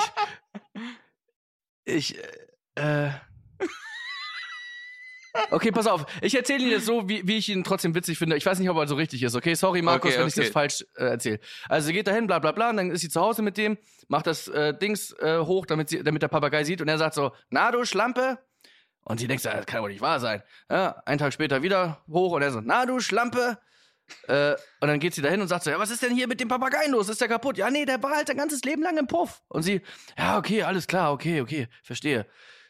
ich, 1.86 2.16
ich, 2.16 2.18
äh, 2.76 3.12
Okay, 5.52 5.72
pass 5.72 5.88
auf. 5.88 6.06
Ich 6.22 6.36
erzähle 6.36 6.64
Ihnen 6.64 6.72
jetzt 6.72 6.86
so, 6.86 7.08
wie, 7.08 7.26
wie 7.28 7.38
ich 7.38 7.50
ihn 7.50 7.64
trotzdem 7.64 7.94
witzig 7.94 8.18
finde. 8.18 8.36
Ich 8.36 8.46
weiß 8.46 8.60
nicht, 8.60 8.70
ob 8.70 8.78
er 8.78 8.88
so 8.88 8.96
richtig 8.96 9.24
ist, 9.24 9.36
okay? 9.36 9.54
Sorry, 9.54 9.82
Markus, 9.82 10.12
Okay, 10.12 10.20
wenn 10.20 10.28
ich 10.28 10.34
das 10.34 10.50
falsch 10.50 10.86
äh, 10.96 11.06
erzähle. 11.06 11.40
Also 11.68 11.88
sie 11.88 11.94
geht 11.94 12.08
dahin, 12.08 12.28
bla 12.28 12.40
bla 12.40 12.52
bla, 12.52 12.72
und 12.72 12.78
dann 12.78 12.92
ist 12.92 13.02
sie 13.02 13.10
zu 13.10 13.22
Hause 13.22 13.42
mit 13.42 13.58
dem, 13.58 13.78
macht 14.08 14.28
das 14.28 14.48
äh, 14.48 14.74
Dings 14.78 15.14
äh, 15.20 15.40
hoch, 15.40 15.66
damit, 15.66 15.90
sie, 15.90 16.04
damit 16.04 16.22
der 16.22 16.28
Papagei 16.28 16.64
sieht, 16.64 16.82
und 16.82 16.88
er 16.88 16.98
sagt 16.98 17.14
so, 17.16 17.32
na 17.50 17.72
du 17.72 17.86
Schlampe? 17.86 18.40
Und 19.10 19.20
sie 19.20 19.28
denkt, 19.28 19.44
das 19.44 19.66
kann 19.66 19.82
wohl 19.82 19.90
nicht 19.90 20.02
wahr 20.02 20.20
sein. 20.20 20.44
Ja, 20.70 21.02
einen 21.04 21.18
Tag 21.18 21.34
später 21.34 21.64
wieder 21.64 22.04
hoch, 22.08 22.34
und 22.34 22.44
er 22.44 22.52
so, 22.52 22.62
na 22.64 22.86
du 22.86 23.00
Schlampe? 23.00 23.58
Äh, 24.28 24.52
und 24.82 24.88
dann 24.88 25.00
geht 25.00 25.16
sie 25.16 25.24
dahin 25.24 25.42
und 25.42 25.48
sagt 25.48 25.64
so, 25.64 25.72
ja, 25.72 25.80
was 25.80 25.90
ist 25.90 26.04
denn 26.04 26.14
hier 26.14 26.28
mit 26.28 26.40
dem 26.40 26.48
Papageien 26.48 26.92
los? 26.92 27.10
Ist 27.10 27.20
der 27.20 27.28
kaputt? 27.28 27.58
Ja, 27.58 27.72
nee, 27.72 27.86
der 27.86 28.02
war 28.04 28.12
halt 28.12 28.28
sein 28.28 28.38
ganzes 28.38 28.62
Leben 28.62 28.84
lang 28.84 29.00
im 29.00 29.08
Puff. 29.08 29.42
Und 29.48 29.64
sie, 29.64 29.82
ja, 30.16 30.38
okay, 30.38 30.62
alles 30.62 30.86
klar, 30.86 31.12
okay, 31.12 31.42
okay, 31.42 31.68
verstehe. 31.82 32.28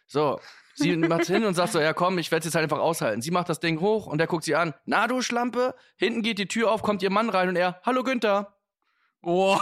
So, 0.08 0.40
sie 0.76 0.96
macht 0.96 1.26
hin 1.26 1.44
und 1.44 1.56
sagt 1.56 1.74
so, 1.74 1.82
ja 1.82 1.92
komm, 1.92 2.18
ich 2.20 2.32
werde 2.32 2.46
jetzt 2.46 2.56
halt 2.56 2.64
einfach 2.64 2.80
aushalten. 2.80 3.22
Sie 3.22 3.32
macht 3.32 3.50
das 3.50 3.60
Ding 3.60 3.82
hoch 3.82 4.08
und 4.08 4.22
er 4.22 4.28
guckt 4.28 4.46
sie 4.46 4.56
an. 4.56 4.74
Na 4.86 5.08
du 5.08 5.22
Schlampe, 5.22 5.76
hinten 5.98 6.22
geht 6.22 6.40
die 6.40 6.48
Tür 6.48 6.72
auf, 6.72 6.84
kommt 6.84 7.04
ihr 7.04 7.10
Mann 7.10 7.30
rein 7.30 7.50
und 7.50 7.58
er, 7.58 7.82
hallo 7.84 8.04
Günther. 8.04 8.56
Oh. 9.22 9.60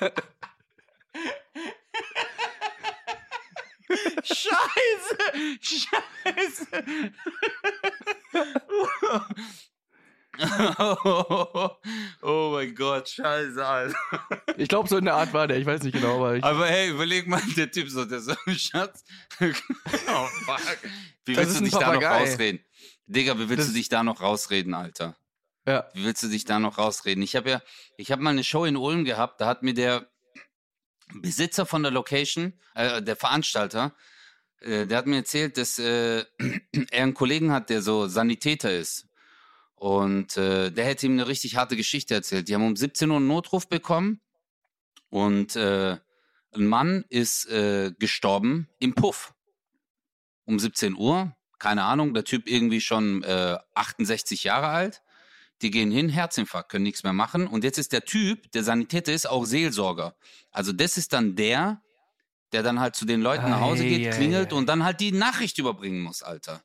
Scheiße! 4.22 5.18
Scheiße! 5.60 6.66
oh 12.22 12.50
mein 12.52 12.74
Gott, 12.74 13.08
scheiße, 13.08 13.64
Alter. 13.64 13.96
Ich 14.56 14.68
glaube, 14.68 14.88
so 14.88 14.96
in 14.98 15.04
der 15.04 15.14
Art 15.14 15.32
war 15.32 15.46
der, 15.48 15.58
ich 15.58 15.66
weiß 15.66 15.82
nicht 15.82 15.94
genau, 15.94 16.16
aber 16.16 16.36
ich, 16.36 16.44
Aber 16.44 16.66
hey, 16.66 16.90
überleg 16.90 17.26
mal, 17.26 17.42
der 17.56 17.70
Typ 17.70 17.88
so, 17.90 18.04
der 18.04 18.20
so, 18.20 18.34
Schatz. 18.48 19.04
oh 19.40 20.26
fuck. 20.44 20.78
Wie 21.24 21.36
willst 21.36 21.54
du 21.56 21.58
ein 21.60 21.64
dich 21.64 21.72
da 21.72 21.78
noch 21.92 22.00
Papagei. 22.00 22.18
rausreden? 22.30 22.64
Digga, 23.06 23.34
wie 23.38 23.48
willst 23.48 23.60
Das- 23.60 23.68
du 23.68 23.74
dich 23.74 23.88
da 23.88 24.02
noch 24.02 24.20
rausreden, 24.20 24.74
Alter? 24.74 25.16
ja. 25.66 25.88
Wie 25.94 26.04
willst 26.04 26.22
du 26.22 26.28
dich 26.28 26.44
da 26.44 26.58
noch 26.58 26.78
rausreden? 26.78 27.22
Ich 27.22 27.36
habe 27.36 27.50
ja, 27.50 27.62
ich 27.96 28.10
habe 28.12 28.22
mal 28.22 28.30
eine 28.30 28.44
Show 28.44 28.64
in 28.64 28.76
Ulm 28.76 29.04
gehabt, 29.04 29.40
da 29.40 29.46
hat 29.46 29.62
mir 29.62 29.74
der 29.74 30.08
Besitzer 31.14 31.66
von 31.66 31.82
der 31.82 31.92
Location, 31.92 32.54
äh, 32.74 33.02
der 33.02 33.16
Veranstalter, 33.16 33.94
äh, 34.60 34.86
der 34.86 34.98
hat 34.98 35.06
mir 35.06 35.16
erzählt, 35.16 35.56
dass 35.56 35.78
äh, 35.78 36.24
er 36.90 37.02
einen 37.02 37.14
Kollegen 37.14 37.52
hat, 37.52 37.70
der 37.70 37.82
so 37.82 38.06
Sanitäter 38.06 38.76
ist. 38.76 39.06
Und 39.74 40.36
äh, 40.36 40.70
der 40.70 40.84
hätte 40.84 41.06
ihm 41.06 41.12
eine 41.12 41.28
richtig 41.28 41.56
harte 41.56 41.76
Geschichte 41.76 42.14
erzählt. 42.14 42.48
Die 42.48 42.54
haben 42.54 42.66
um 42.66 42.74
17 42.74 43.10
Uhr 43.10 43.16
einen 43.16 43.28
Notruf 43.28 43.68
bekommen 43.68 44.20
und 45.08 45.54
äh, 45.54 45.96
ein 46.54 46.66
Mann 46.66 47.04
ist 47.08 47.48
äh, 47.48 47.92
gestorben 47.98 48.68
im 48.78 48.94
Puff. 48.94 49.34
Um 50.44 50.58
17 50.58 50.96
Uhr, 50.96 51.36
keine 51.58 51.84
Ahnung, 51.84 52.14
der 52.14 52.24
Typ 52.24 52.48
irgendwie 52.48 52.80
schon 52.80 53.22
äh, 53.22 53.58
68 53.74 54.44
Jahre 54.44 54.68
alt. 54.68 55.02
Die 55.62 55.70
gehen 55.70 55.90
hin, 55.90 56.08
Herzinfarkt, 56.08 56.70
können 56.70 56.84
nichts 56.84 57.02
mehr 57.02 57.12
machen. 57.12 57.46
Und 57.46 57.64
jetzt 57.64 57.78
ist 57.78 57.92
der 57.92 58.04
Typ, 58.04 58.50
der 58.52 58.62
Sanitäter 58.64 59.12
ist, 59.12 59.28
auch 59.28 59.44
Seelsorger. 59.44 60.16
Also 60.52 60.72
das 60.72 60.96
ist 60.96 61.12
dann 61.12 61.34
der, 61.36 61.82
der 62.52 62.62
dann 62.62 62.80
halt 62.80 62.96
zu 62.96 63.04
den 63.04 63.20
Leuten 63.20 63.50
nach 63.50 63.60
Hause 63.60 63.84
geht, 63.84 64.14
klingelt 64.14 64.52
und 64.52 64.66
dann 64.66 64.84
halt 64.84 65.00
die 65.00 65.12
Nachricht 65.12 65.58
überbringen 65.58 66.00
muss, 66.00 66.22
Alter. 66.22 66.62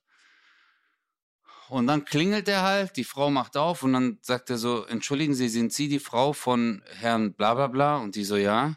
und 1.70 1.88
dann 1.88 2.06
klingelt 2.06 2.48
er 2.48 2.62
halt, 2.62 2.98
die 2.98 3.04
Frau 3.04 3.30
macht 3.32 3.58
auf 3.58 3.84
und 3.84 3.94
dann 3.94 4.20
sagt 4.22 4.50
er 4.50 4.58
so, 4.58 4.86
entschuldigen 4.86 5.34
Sie, 5.34 5.50
sind 5.50 5.74
Sie 5.74 5.88
die 5.88 6.00
Frau 6.00 6.34
von 6.34 6.84
Herrn 7.00 7.34
bla 7.34 7.54
bla 7.56 7.68
bla? 7.68 7.98
Und 7.98 8.16
die 8.16 8.24
so, 8.24 8.36
ja. 8.38 8.76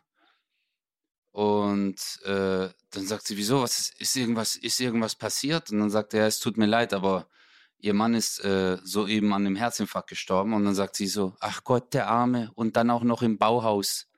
Und 1.32 2.00
äh, 2.24 2.68
dann 2.90 3.06
sagt 3.06 3.26
sie, 3.26 3.36
wieso, 3.36 3.60
was 3.60 3.78
ist, 3.78 4.00
ist, 4.00 4.16
irgendwas, 4.16 4.56
ist 4.56 4.80
irgendwas 4.80 5.14
passiert? 5.14 5.70
Und 5.70 5.80
dann 5.80 5.90
sagt 5.90 6.14
er, 6.14 6.26
es 6.26 6.38
tut 6.40 6.56
mir 6.56 6.64
leid, 6.66 6.94
aber 6.94 7.28
ihr 7.78 7.94
Mann 7.94 8.14
ist 8.14 8.42
äh, 8.44 8.78
soeben 8.82 9.32
an 9.32 9.46
einem 9.46 9.56
Herzinfarkt 9.56 10.08
gestorben. 10.08 10.54
Und 10.54 10.64
dann 10.64 10.74
sagt 10.74 10.96
sie 10.96 11.06
so, 11.06 11.34
ach 11.40 11.64
Gott, 11.64 11.94
der 11.94 12.08
Arme. 12.08 12.50
Und 12.54 12.76
dann 12.76 12.90
auch 12.90 13.02
noch 13.02 13.22
im 13.22 13.38
Bauhaus. 13.38 14.08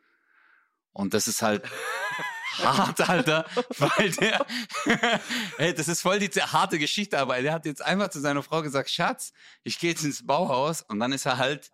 Und 0.93 1.15
das 1.15 1.29
ist 1.29 1.43
halt 1.43 1.65
hart, 2.59 3.09
Alter, 3.09 3.47
weil 3.79 4.11
der, 4.13 4.45
ey, 5.59 5.75
das 5.75 5.89
ist 5.89 6.03
voll 6.03 6.19
die 6.19 6.29
harte 6.29 6.79
Geschichte, 6.79 7.19
aber 7.19 7.41
der 7.41 7.53
hat 7.53 7.67
jetzt 7.67 7.83
einfach 7.83 8.09
zu 8.09 8.21
seiner 8.21 8.43
Frau 8.43 8.63
gesagt, 8.63 8.91
Schatz, 8.91 9.33
ich 9.63 9.79
gehe 9.79 9.91
jetzt 9.91 10.05
ins 10.05 10.27
Bauhaus 10.27 10.83
und 10.83 10.99
dann 10.99 11.13
ist 11.13 11.27
er 11.27 11.39
halt 11.39 11.71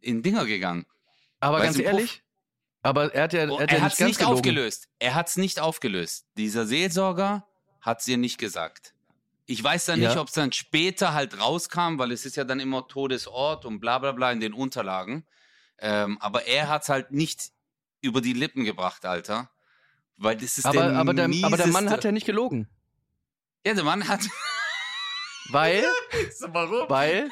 in 0.00 0.22
Dinger 0.22 0.46
gegangen. 0.46 0.86
Aber 1.40 1.60
ganz 1.60 1.78
ehrlich, 1.78 2.22
aber 2.82 3.12
er 3.14 3.24
hat 3.24 3.32
ja, 3.32 3.40
er 3.40 3.50
Oh, 3.50 3.60
hat 3.60 3.72
er 3.72 3.78
ja 3.78 3.84
nicht 3.84 4.00
nicht 4.00 4.24
aufgelöst. 4.24 4.88
Er 4.98 5.14
hat 5.14 5.28
es 5.28 5.36
nicht 5.36 5.60
aufgelöst. 5.60 6.26
Dieser 6.36 6.66
Seelsorger 6.66 7.46
hat 7.80 8.00
es 8.00 8.08
ihr 8.08 8.18
nicht 8.18 8.38
gesagt. 8.38 8.94
Ich 9.50 9.64
weiß 9.64 9.86
dann 9.86 10.00
nicht, 10.00 10.14
Ja. 10.14 10.20
ob 10.20 10.28
es 10.28 10.34
dann 10.34 10.52
später 10.52 11.14
halt 11.14 11.40
rauskam, 11.40 11.98
weil 11.98 12.12
es 12.12 12.26
ist 12.26 12.36
ja 12.36 12.44
dann 12.44 12.60
immer 12.60 12.86
Todesort 12.86 13.64
und 13.64 13.80
bla 13.80 13.98
bla 13.98 14.12
bla 14.12 14.30
in 14.30 14.40
den 14.40 14.52
Unterlagen. 14.52 15.26
Ähm, 15.78 16.18
aber 16.20 16.46
er 16.46 16.68
hat 16.68 16.82
es 16.82 16.90
halt 16.90 17.12
nicht 17.12 17.50
über 18.02 18.20
die 18.20 18.34
Lippen 18.34 18.64
gebracht, 18.64 19.06
Alter. 19.06 19.50
Weil 20.18 20.36
das 20.36 20.58
ist 20.58 20.66
Aber, 20.66 20.88
der 20.88 20.98
aber, 20.98 21.14
der, 21.14 21.30
aber 21.42 21.56
der 21.56 21.68
Mann 21.68 21.88
hat 21.88 22.04
ja 22.04 22.12
nicht 22.12 22.26
gelogen. 22.26 22.68
Ja, 23.64 23.72
der 23.72 23.84
Mann 23.84 24.06
hat. 24.06 24.20
Weil, 25.50 25.82
Warum? 26.48 26.90
weil, 26.90 27.30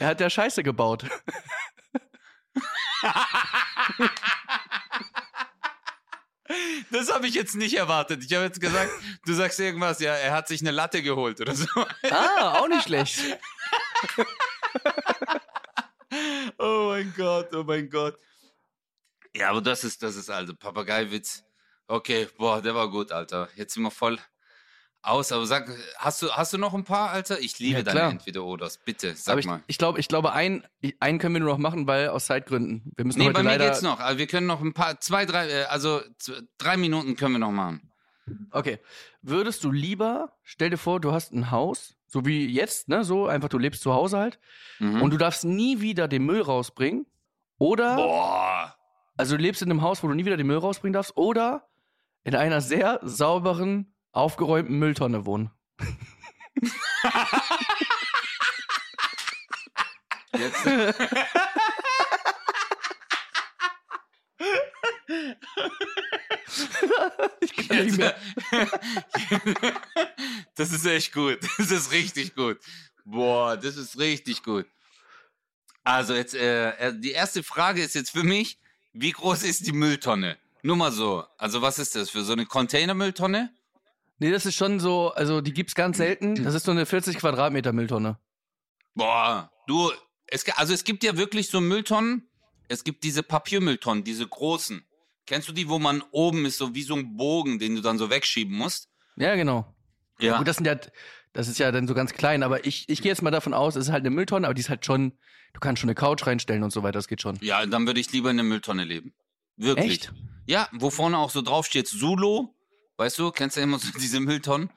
er 0.00 0.08
hat 0.08 0.20
ja 0.20 0.28
Scheiße 0.28 0.64
gebaut. 0.64 1.04
Das 6.90 7.12
habe 7.12 7.26
ich 7.26 7.34
jetzt 7.34 7.54
nicht 7.54 7.76
erwartet. 7.76 8.24
Ich 8.24 8.32
habe 8.34 8.44
jetzt 8.44 8.60
gesagt, 8.60 8.90
du 9.24 9.32
sagst 9.32 9.60
irgendwas, 9.60 10.00
ja, 10.00 10.14
er 10.14 10.32
hat 10.32 10.48
sich 10.48 10.60
eine 10.60 10.70
Latte 10.72 11.02
geholt 11.02 11.40
oder 11.40 11.54
so. 11.54 11.66
Ah, 12.10 12.58
auch 12.58 12.68
nicht 12.68 12.84
schlecht. 12.84 13.20
Oh 16.58 16.88
mein 16.88 17.14
Gott, 17.16 17.54
oh 17.54 17.62
mein 17.62 17.88
Gott. 17.88 18.18
Ja, 19.34 19.50
aber 19.50 19.60
das 19.60 19.84
ist, 19.84 20.02
das 20.02 20.16
ist 20.16 20.28
also 20.28 20.54
Papageiwitz. 20.54 21.44
Okay, 21.86 22.28
boah, 22.36 22.60
der 22.60 22.74
war 22.74 22.90
gut, 22.90 23.12
Alter. 23.12 23.48
Jetzt 23.54 23.74
sind 23.74 23.84
wir 23.84 23.90
voll 23.90 24.18
aus. 25.02 25.32
Aber 25.32 25.46
sag, 25.46 25.70
hast 25.96 26.22
du, 26.22 26.30
hast 26.30 26.52
du 26.52 26.58
noch 26.58 26.74
ein 26.74 26.84
paar, 26.84 27.10
Alter? 27.10 27.38
Ich 27.40 27.58
liebe 27.58 27.78
Ja, 27.78 27.82
deine. 27.84 28.02
Entweder-Oders. 28.10 28.78
Bitte, 28.84 29.14
sag 29.16 29.32
Aber 29.32 29.40
ich, 29.40 29.46
mal. 29.46 29.62
ich 29.66 29.78
glaube, 29.78 29.98
ich 30.00 30.08
glaube, 30.08 30.32
ein, 30.32 30.66
einen 31.00 31.18
können 31.18 31.34
wir 31.34 31.40
nur 31.40 31.50
noch 31.50 31.58
machen, 31.58 31.86
weil 31.86 32.08
aus 32.08 32.26
Zeitgründen. 32.26 32.92
Wir 32.96 33.04
müssen 33.04 33.18
Nee, 33.18 33.26
heute 33.26 33.34
bei 33.34 33.42
mir 33.42 33.48
leider. 33.50 33.66
geht's 33.66 33.82
noch. 33.82 34.00
Also 34.00 34.18
wir 34.18 34.26
können 34.26 34.46
noch 34.46 34.60
ein 34.60 34.72
paar, 34.74 35.00
zwei, 35.00 35.24
drei, 35.26 35.48
äh, 35.48 35.64
also 35.64 36.00
drei 36.58 36.76
Minuten 36.76 37.16
können 37.16 37.32
wir 37.34 37.38
noch 37.38 37.50
machen. 37.52 37.90
Okay. 38.52 38.78
Würdest 39.22 39.64
du 39.64 39.70
lieber, 39.72 40.32
stell 40.44 40.70
dir 40.70 40.76
vor, 40.78 41.00
du 41.00 41.12
hast 41.12 41.32
ein 41.32 41.50
Haus, 41.50 41.96
so 42.06 42.24
wie 42.24 42.46
jetzt, 42.46 42.88
ne, 42.88 43.02
so 43.04 43.26
einfach 43.26 43.48
du 43.48 43.58
lebst 43.58 43.82
zu 43.82 43.92
Hause 43.92 44.18
halt 44.18 44.38
Mhm. 44.78 45.02
und 45.02 45.10
du 45.12 45.16
darfst 45.18 45.44
nie 45.44 45.80
wieder 45.80 46.08
den 46.08 46.24
Müll 46.24 46.40
rausbringen 46.40 47.06
oder 47.58 47.96
boah. 47.96 48.74
also 49.16 49.36
du 49.36 49.42
lebst 49.42 49.60
in 49.62 49.70
einem 49.70 49.82
Haus, 49.82 50.02
wo 50.02 50.08
du 50.08 50.14
nie 50.14 50.24
wieder 50.24 50.36
den 50.38 50.46
Müll 50.46 50.56
rausbringen 50.58 50.92
darfst 50.94 51.16
oder 51.16 51.66
in 52.24 52.34
einer 52.34 52.60
sehr 52.62 52.98
sauberen, 53.02 53.92
aufgeräumten 54.12 54.78
Mülltonne 54.78 55.26
wohnen. 55.26 55.50
Jetzt. 60.32 60.66
Ich 67.40 67.68
kann 67.68 67.86
nicht 67.86 67.98
mehr. 67.98 68.16
das 70.54 70.72
ist 70.72 70.86
echt 70.86 71.12
gut. 71.12 71.38
Das 71.58 71.70
ist 71.70 71.92
richtig 71.92 72.34
gut. 72.34 72.58
Boah, 73.04 73.56
das 73.56 73.76
ist 73.76 73.98
richtig 73.98 74.42
gut. 74.42 74.66
Also 75.82 76.14
jetzt, 76.14 76.34
äh, 76.34 76.70
äh, 76.70 76.94
die 76.98 77.12
erste 77.12 77.42
Frage 77.42 77.82
ist 77.82 77.94
jetzt 77.94 78.10
für 78.10 78.22
mich, 78.22 78.58
wie 78.92 79.12
groß 79.12 79.42
ist 79.44 79.66
die 79.66 79.72
Mülltonne? 79.72 80.36
Nur 80.62 80.76
mal 80.76 80.92
so. 80.92 81.24
Also 81.38 81.62
was 81.62 81.78
ist 81.78 81.94
das 81.94 82.10
für 82.10 82.22
so 82.22 82.32
eine 82.32 82.46
Containermülltonne? 82.46 83.50
Nee, 84.20 84.30
das 84.30 84.44
ist 84.44 84.54
schon 84.54 84.80
so, 84.80 85.12
also 85.12 85.40
die 85.40 85.52
gibt's 85.54 85.74
ganz 85.74 85.96
selten. 85.96 86.44
Das 86.44 86.54
ist 86.54 86.66
so 86.66 86.70
eine 86.70 86.84
40 86.84 87.16
Quadratmeter 87.16 87.72
Mülltonne. 87.72 88.18
Boah, 88.94 89.50
du, 89.66 89.90
es, 90.26 90.46
also 90.56 90.74
es 90.74 90.84
gibt 90.84 91.02
ja 91.02 91.16
wirklich 91.16 91.48
so 91.48 91.60
Mülltonnen. 91.60 92.28
Es 92.68 92.84
gibt 92.84 93.02
diese 93.02 93.22
Papiermülltonnen, 93.22 94.04
diese 94.04 94.28
großen. 94.28 94.84
Kennst 95.26 95.48
du 95.48 95.52
die, 95.52 95.68
wo 95.68 95.78
man 95.78 96.02
oben 96.10 96.44
ist, 96.44 96.58
so 96.58 96.74
wie 96.74 96.82
so 96.82 96.94
ein 96.94 97.16
Bogen, 97.16 97.58
den 97.58 97.74
du 97.76 97.80
dann 97.80 97.96
so 97.96 98.10
wegschieben 98.10 98.54
musst? 98.54 98.90
Ja, 99.16 99.34
genau. 99.36 99.74
Ja. 100.18 100.36
Gut, 100.36 100.46
das 100.46 100.56
sind 100.56 100.66
ja, 100.66 100.76
das 101.32 101.48
ist 101.48 101.58
ja 101.58 101.72
dann 101.72 101.88
so 101.88 101.94
ganz 101.94 102.12
klein, 102.12 102.42
aber 102.42 102.66
ich, 102.66 102.88
ich 102.88 103.00
gehe 103.00 103.10
jetzt 103.10 103.22
mal 103.22 103.30
davon 103.30 103.54
aus, 103.54 103.74
es 103.74 103.86
ist 103.86 103.92
halt 103.92 104.02
eine 104.02 104.10
Mülltonne, 104.10 104.46
aber 104.46 104.54
die 104.54 104.60
ist 104.60 104.68
halt 104.68 104.84
schon, 104.84 105.12
du 105.54 105.60
kannst 105.60 105.80
schon 105.80 105.88
eine 105.88 105.94
Couch 105.94 106.26
reinstellen 106.26 106.62
und 106.62 106.72
so 106.72 106.82
weiter, 106.82 106.98
das 106.98 107.08
geht 107.08 107.22
schon. 107.22 107.38
Ja, 107.40 107.64
dann 107.64 107.86
würde 107.86 108.00
ich 108.00 108.12
lieber 108.12 108.30
in 108.30 108.36
der 108.36 108.44
Mülltonne 108.44 108.84
leben. 108.84 109.14
Wirklich. 109.56 109.92
Echt? 109.92 110.12
Ja, 110.46 110.68
wo 110.72 110.90
vorne 110.90 111.16
auch 111.16 111.30
so 111.30 111.40
drauf 111.40 111.64
steht 111.64 111.88
Sulo. 111.88 112.54
Weißt 113.00 113.18
du, 113.18 113.30
kennst 113.32 113.56
du 113.56 113.62
immer 113.62 113.78
so 113.78 113.88
diese 113.98 114.20
Mülltonnen? 114.20 114.70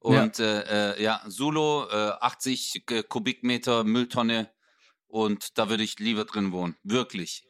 Und 0.00 0.38
ja, 0.38 0.44
äh, 0.60 0.92
äh, 0.98 1.02
ja 1.02 1.22
Sulo, 1.28 1.88
äh, 1.88 2.10
80 2.20 2.82
K- 2.84 3.02
Kubikmeter 3.04 3.84
Mülltonne. 3.84 4.50
Und 5.06 5.56
da 5.58 5.68
würde 5.70 5.84
ich 5.84 5.98
lieber 6.00 6.24
drin 6.24 6.50
wohnen. 6.50 6.76
Wirklich. 6.82 7.44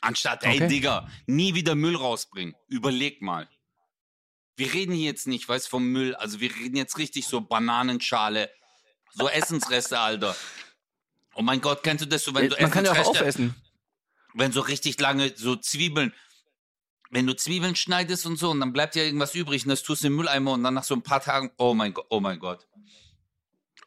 Anstatt, 0.00 0.42
ey, 0.44 0.56
Okay. 0.56 0.66
Digga, 0.68 1.08
nie 1.26 1.54
wieder 1.54 1.76
Müll 1.76 1.94
rausbringen. 1.96 2.56
Überleg 2.66 3.22
mal. 3.22 3.48
Wir 4.56 4.72
reden 4.74 4.92
hier 4.94 5.04
jetzt 5.06 5.28
nicht, 5.28 5.48
weißt 5.48 5.68
vom 5.68 5.86
Müll. 5.92 6.16
Also 6.16 6.40
wir 6.40 6.52
reden 6.54 6.76
jetzt 6.76 6.98
richtig 6.98 7.26
so 7.28 7.40
Bananenschale, 7.40 8.50
so 9.12 9.28
Essensreste, 9.28 9.98
Alter. 10.00 10.34
Oh 11.34 11.42
mein 11.42 11.60
Gott, 11.60 11.82
kennst 11.84 12.04
du 12.04 12.08
das 12.08 12.24
so, 12.24 12.34
wenn 12.34 12.50
du 12.50 12.56
Man 12.60 12.70
kann 12.72 12.84
ja 12.84 12.90
auch 12.92 12.96
Essensreste- 12.96 13.20
aufessen. 13.20 13.54
wenn 14.34 14.50
so 14.52 14.60
richtig 14.60 14.98
lange 15.00 15.32
so 15.36 15.54
Zwiebeln, 15.56 16.12
wenn 17.12 17.26
du 17.26 17.36
Zwiebeln 17.36 17.76
schneidest 17.76 18.24
und 18.24 18.38
so 18.38 18.50
und 18.50 18.60
dann 18.60 18.72
bleibt 18.72 18.96
ja 18.96 19.02
irgendwas 19.02 19.34
übrig 19.34 19.64
und 19.64 19.68
das 19.68 19.82
tust 19.82 20.02
du 20.02 20.08
im 20.08 20.16
Mülleimer 20.16 20.52
und 20.52 20.64
dann 20.64 20.74
nach 20.74 20.82
so 20.82 20.94
ein 20.94 21.02
paar 21.02 21.20
Tagen, 21.20 21.52
oh 21.58 21.74
mein 21.74 21.92
Gott, 21.92 22.06
oh 22.08 22.20
mein 22.20 22.38
Gott. 22.38 22.66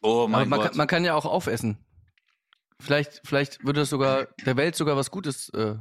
Oh 0.00 0.28
mein 0.28 0.48
man 0.48 0.60
Gott. 0.60 0.68
kann, 0.68 0.76
man 0.76 0.86
kann 0.86 1.04
ja 1.04 1.14
auch 1.14 1.24
aufessen. 1.24 1.76
Vielleicht, 2.80 3.22
vielleicht 3.24 3.64
würde 3.64 3.80
es 3.80 3.90
sogar 3.90 4.26
der 4.44 4.56
Welt 4.56 4.76
sogar 4.76 4.96
was 4.96 5.10
Gutes. 5.10 5.48
Äh, 5.48 5.74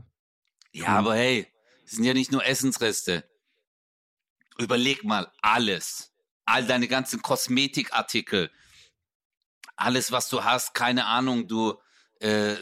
ja, 0.72 0.88
aber 0.88 1.16
hey, 1.16 1.48
es 1.86 1.92
sind 1.92 2.04
ja 2.04 2.16
nicht 2.16 2.32
nur 2.32 2.44
Essensreste. 2.44 3.24
Überleg 4.58 5.04
mal, 5.04 5.32
alles. 5.42 6.14
All 6.46 6.66
deine 6.66 6.88
ganzen 6.88 7.22
Kosmetikartikel. 7.22 8.50
Alles, 9.76 10.12
was 10.12 10.30
du 10.30 10.44
hast, 10.44 10.74
keine 10.74 11.06
Ahnung, 11.06 11.48
du, 11.48 11.76
äh, 12.22 12.56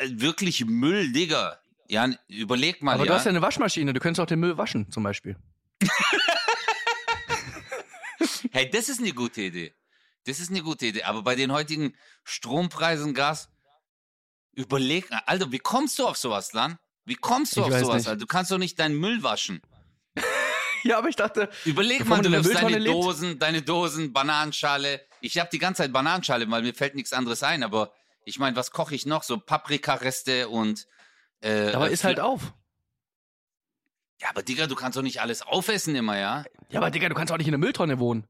wirklich 0.00 0.64
Müll, 0.64 1.12
Digga. 1.12 1.60
Ja, 1.88 2.08
überleg 2.28 2.82
mal, 2.82 2.94
aber 2.94 3.04
ja. 3.04 3.12
du 3.12 3.14
hast 3.16 3.24
ja 3.24 3.30
eine 3.30 3.42
Waschmaschine, 3.42 3.92
du 3.94 4.00
könntest 4.00 4.20
auch 4.20 4.26
den 4.26 4.40
Müll 4.40 4.58
waschen, 4.58 4.90
zum 4.90 5.02
Beispiel. 5.02 5.36
Hey, 8.50 8.68
das 8.70 8.88
ist 8.88 9.00
eine 9.00 9.12
gute 9.12 9.42
Idee. 9.42 9.74
Das 10.26 10.40
ist 10.40 10.50
eine 10.50 10.62
gute 10.62 10.86
Idee. 10.86 11.04
Aber 11.04 11.22
bei 11.22 11.34
den 11.34 11.52
heutigen 11.52 11.94
Strompreisen, 12.24 13.14
Gas, 13.14 13.50
überleg, 14.52 15.06
Alter, 15.26 15.52
wie 15.52 15.58
kommst 15.58 15.98
du 15.98 16.06
auf 16.06 16.16
sowas 16.16 16.48
dann? 16.50 16.78
Wie 17.04 17.14
kommst 17.14 17.56
du 17.56 17.60
Ich 17.60 17.66
auf 17.66 17.78
sowas? 17.78 17.96
nicht. 17.96 18.08
Alter? 18.08 18.18
Du 18.18 18.26
kannst 18.26 18.50
doch 18.50 18.58
nicht 18.58 18.78
deinen 18.78 18.98
Müll 18.98 19.22
waschen. 19.22 19.62
Ja, 20.84 20.98
aber 20.98 21.08
ich 21.08 21.16
dachte, 21.16 21.50
Überleg 21.64 22.06
mal, 22.06 22.22
du 22.22 22.30
wirfst 22.30 22.54
deine 22.54 22.78
lebt? 22.78 22.94
Dosen, 22.94 23.38
deine 23.40 23.62
Dosen, 23.62 24.12
Bananenschale. 24.12 25.04
Ich 25.20 25.36
habe 25.38 25.50
die 25.52 25.58
ganze 25.58 25.82
Zeit 25.82 25.92
Bananenschale, 25.92 26.48
weil 26.48 26.62
mir 26.62 26.72
fällt 26.72 26.94
nichts 26.94 27.12
anderes 27.12 27.42
ein. 27.42 27.64
Aber 27.64 27.92
ich 28.24 28.38
meine, 28.38 28.54
was 28.54 28.70
koche 28.70 28.94
ich 28.94 29.04
noch? 29.04 29.24
So 29.24 29.38
Paprikareste 29.38 30.48
und. 30.48 30.86
Äh, 31.40 31.72
aber 31.72 31.90
äh, 31.90 31.92
ist 31.92 32.04
halt 32.04 32.20
auf. 32.20 32.52
Ja, 34.20 34.30
aber 34.30 34.42
Digga, 34.42 34.66
du 34.66 34.74
kannst 34.74 34.96
doch 34.96 35.02
nicht 35.02 35.20
alles 35.20 35.42
aufessen 35.42 35.94
immer, 35.94 36.18
ja? 36.18 36.44
Ja, 36.70 36.80
aber 36.80 36.90
Digga, 36.90 37.08
du 37.08 37.14
kannst 37.14 37.32
auch 37.32 37.38
nicht 37.38 37.46
in 37.46 37.52
der 37.52 37.58
Mülltonne 37.58 37.98
wohnen. 37.98 38.26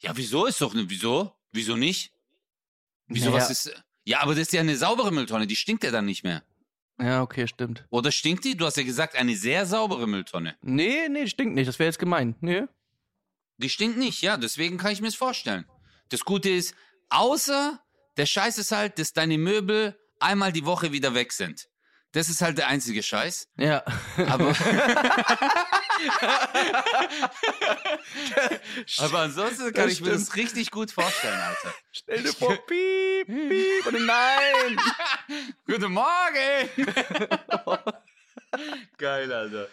Ja, 0.00 0.16
wieso 0.16 0.46
ist 0.46 0.60
doch 0.60 0.74
ne? 0.74 0.84
Wieso? 0.88 1.32
Wieso 1.52 1.76
nicht? 1.76 2.12
Wieso 3.06 3.30
Naja. 3.30 3.42
was 3.42 3.50
ist? 3.50 3.82
Ja, 4.04 4.20
aber 4.20 4.32
das 4.32 4.42
ist 4.42 4.52
ja 4.52 4.60
eine 4.60 4.76
saubere 4.76 5.12
Mülltonne, 5.12 5.46
die 5.46 5.56
stinkt 5.56 5.84
ja 5.84 5.90
dann 5.90 6.06
nicht 6.06 6.24
mehr. 6.24 6.42
Ja, 6.98 7.22
okay, 7.22 7.46
stimmt. 7.46 7.86
Oder 7.90 8.10
stinkt 8.10 8.44
die? 8.44 8.56
Du 8.56 8.64
hast 8.64 8.76
ja 8.76 8.82
gesagt, 8.82 9.16
eine 9.16 9.36
sehr 9.36 9.66
saubere 9.66 10.06
Mülltonne. 10.06 10.56
Nee, 10.62 11.08
nee, 11.08 11.26
stinkt 11.26 11.54
nicht. 11.54 11.68
Das 11.68 11.78
wäre 11.78 11.88
jetzt 11.88 11.98
gemein. 11.98 12.34
Nee. 12.40 12.64
Die 13.58 13.68
stinkt 13.70 13.98
nicht, 13.98 14.22
ja, 14.22 14.36
deswegen 14.36 14.76
kann 14.76 14.92
ich 14.92 15.00
mir 15.00 15.08
es 15.08 15.14
vorstellen. 15.14 15.66
Das 16.10 16.24
Gute 16.24 16.50
ist, 16.50 16.74
außer 17.08 17.80
der 18.16 18.26
Scheiß 18.26 18.58
ist 18.58 18.72
halt, 18.72 18.98
dass 18.98 19.12
deine 19.12 19.38
Möbel 19.38 19.98
einmal 20.20 20.52
die 20.52 20.64
Woche 20.64 20.92
wieder 20.92 21.14
weg 21.14 21.32
sind. 21.32 21.68
Das 22.12 22.28
ist 22.28 22.40
halt 22.40 22.56
der 22.56 22.68
einzige 22.68 23.02
Scheiß. 23.02 23.48
Ja. 23.58 23.82
Aber, 24.28 24.48
aber 28.98 29.18
ansonsten 29.20 29.72
kann 29.72 29.84
Das 29.84 29.92
ich 29.92 30.00
mir 30.00 30.10
das 30.12 30.34
richtig 30.36 30.70
gut 30.70 30.90
vorstellen, 30.90 31.38
Alter. 31.38 31.74
Stell 31.92 32.22
dir 32.22 32.32
vor, 32.32 32.56
piep, 32.66 33.26
piep, 33.26 33.86
und 33.86 34.06
nein. 34.06 34.76
Guten 35.66 35.92
Morgen! 35.92 36.70
Geil, 38.98 39.32
Alter. 39.32 39.68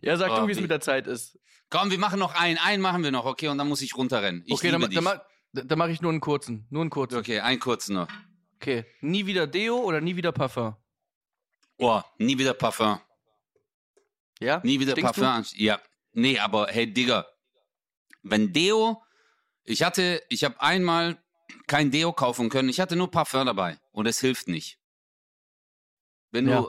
Ja, 0.00 0.16
sag 0.16 0.30
Oh, 0.30 0.40
du, 0.40 0.48
wie 0.48 0.52
es 0.52 0.60
mit 0.60 0.70
der 0.70 0.80
Zeit 0.80 1.06
ist. 1.06 1.38
Komm, 1.70 1.90
wir 1.90 1.98
machen 1.98 2.18
noch 2.18 2.34
einen. 2.34 2.56
Einen 2.58 2.82
machen 2.82 3.02
wir 3.02 3.10
noch, 3.10 3.26
okay? 3.26 3.48
Und 3.48 3.58
dann 3.58 3.68
muss 3.68 3.82
ich 3.82 3.94
runterrennen. 3.94 4.42
Ich 4.46 4.54
okay, 4.54 4.70
dann, 4.70 4.88
dann, 4.90 5.20
dann 5.52 5.78
mache 5.78 5.90
ich 5.90 6.00
nur 6.00 6.12
einen 6.12 6.20
kurzen. 6.20 6.66
Nur 6.70 6.80
einen 6.82 6.90
kurzen. 6.90 7.18
okay, 7.18 7.40
einen 7.40 7.60
kurzen 7.60 7.94
noch. 7.94 8.08
Okay. 8.60 8.84
Nie 9.00 9.24
wieder 9.24 9.46
Deo 9.46 9.76
oder 9.78 10.00
nie 10.00 10.16
wieder 10.16 10.32
Parfum? 10.32 10.74
Oh, 11.78 12.02
nie 12.18 12.36
wieder 12.36 12.54
Parfum. 12.54 13.00
Ja? 14.40 14.60
Nie 14.64 14.80
wieder 14.80 14.92
Stinkst 14.92 15.14
Parfum. 15.20 15.44
Ja. 15.56 15.80
Nee, 16.12 16.38
aber 16.40 16.66
hey, 16.68 16.92
Digga. 16.92 17.26
Wenn 18.22 18.52
Deo, 18.52 19.00
ich 19.62 19.82
hatte, 19.84 20.22
ich 20.28 20.42
habe 20.42 20.60
einmal 20.60 21.22
kein 21.68 21.90
Deo 21.92 22.12
kaufen 22.12 22.48
können. 22.48 22.68
Ich 22.68 22.80
hatte 22.80 22.96
nur 22.96 23.10
Parfum 23.10 23.46
dabei. 23.46 23.78
Und 23.92 24.06
es 24.06 24.20
hilft 24.20 24.48
nicht. 24.48 24.78
Wenn 26.32 26.46
du, 26.46 26.50
Ja. 26.52 26.66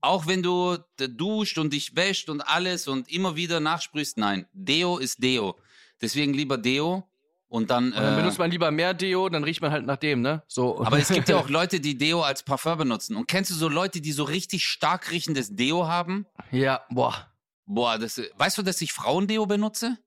auch 0.00 0.26
wenn 0.26 0.42
du 0.42 0.76
duscht 0.96 1.58
und 1.58 1.72
dich 1.72 1.94
wäscht 1.94 2.28
und 2.28 2.40
alles 2.40 2.88
und 2.88 3.08
immer 3.10 3.36
wieder 3.36 3.60
nachsprühst, 3.60 4.18
nein. 4.18 4.48
Deo 4.52 4.98
ist 4.98 5.22
Deo. 5.22 5.56
Deswegen 6.00 6.34
lieber 6.34 6.58
Deo 6.58 7.07
und 7.48 7.70
dann. 7.70 7.86
Und 7.92 7.96
dann 7.96 8.12
äh, 8.14 8.16
benutzt 8.16 8.38
man 8.38 8.50
lieber 8.50 8.70
mehr 8.70 8.94
Deo, 8.94 9.28
dann 9.28 9.42
riecht 9.44 9.60
man 9.62 9.70
halt 9.70 9.84
nach 9.86 9.96
dem, 9.96 10.20
ne? 10.22 10.42
So. 10.48 10.84
aber 10.84 10.98
es 10.98 11.08
gibt 11.08 11.28
ja 11.28 11.36
auch 11.40 11.48
Leute, 11.48 11.80
die 11.80 11.96
Deo 11.98 12.22
als 12.22 12.42
Parfum 12.42 12.78
benutzen. 12.78 13.16
Und 13.16 13.26
kennst 13.28 13.50
du 13.50 13.54
so 13.54 13.68
Leute, 13.68 14.00
die 14.00 14.12
so 14.12 14.24
richtig 14.24 14.64
stark 14.64 15.10
riechendes 15.10 15.54
Deo 15.54 15.86
haben? 15.86 16.26
ja, 16.50 16.82
boah. 16.90 17.26
Boah, 17.70 17.98
das, 17.98 18.18
weißt 18.38 18.56
du, 18.58 18.62
dass 18.62 18.80
ich 18.80 18.92
Frauendeo 18.94 19.44
benutze? 19.44 19.98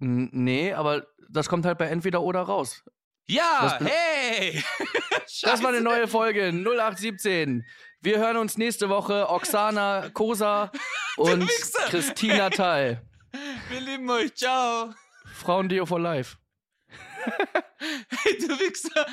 N- 0.00 0.30
Nee, 0.32 0.72
aber 0.72 1.06
das 1.28 1.48
kommt 1.48 1.66
halt 1.66 1.76
bei 1.78 1.86
entweder 1.86 2.22
oder 2.22 2.40
raus. 2.42 2.82
Ja, 3.26 3.78
Das 3.78 3.88
hey! 3.90 4.62
Das 5.42 5.62
war 5.62 5.70
eine 5.70 5.80
neue 5.80 6.06
Folge 6.08 6.48
0817. 6.52 7.64
Wir 8.00 8.18
hören 8.18 8.36
uns 8.36 8.56
nächste 8.56 8.88
Woche. 8.88 9.28
Oksana 9.28 10.10
Kosa 10.12 10.70
und. 11.16 11.48
Christina 11.88 12.50
Thal. 12.50 13.02
Wir 13.68 13.80
lieben 13.80 14.08
euch, 14.10 14.34
ciao! 14.34 14.94
Frauendeo 15.34 15.84
for 15.84 15.98
Life. 16.00 16.36
Hey, 16.88 18.38
du 18.40 18.48
Wichser! 18.48 19.04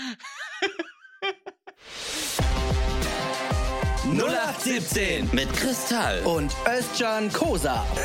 0817 4.05 5.30
Mit 5.34 5.51
Kristall. 5.53 6.22
und 6.24 6.55
Özcan 6.67 7.34
Kosa. 7.34 7.84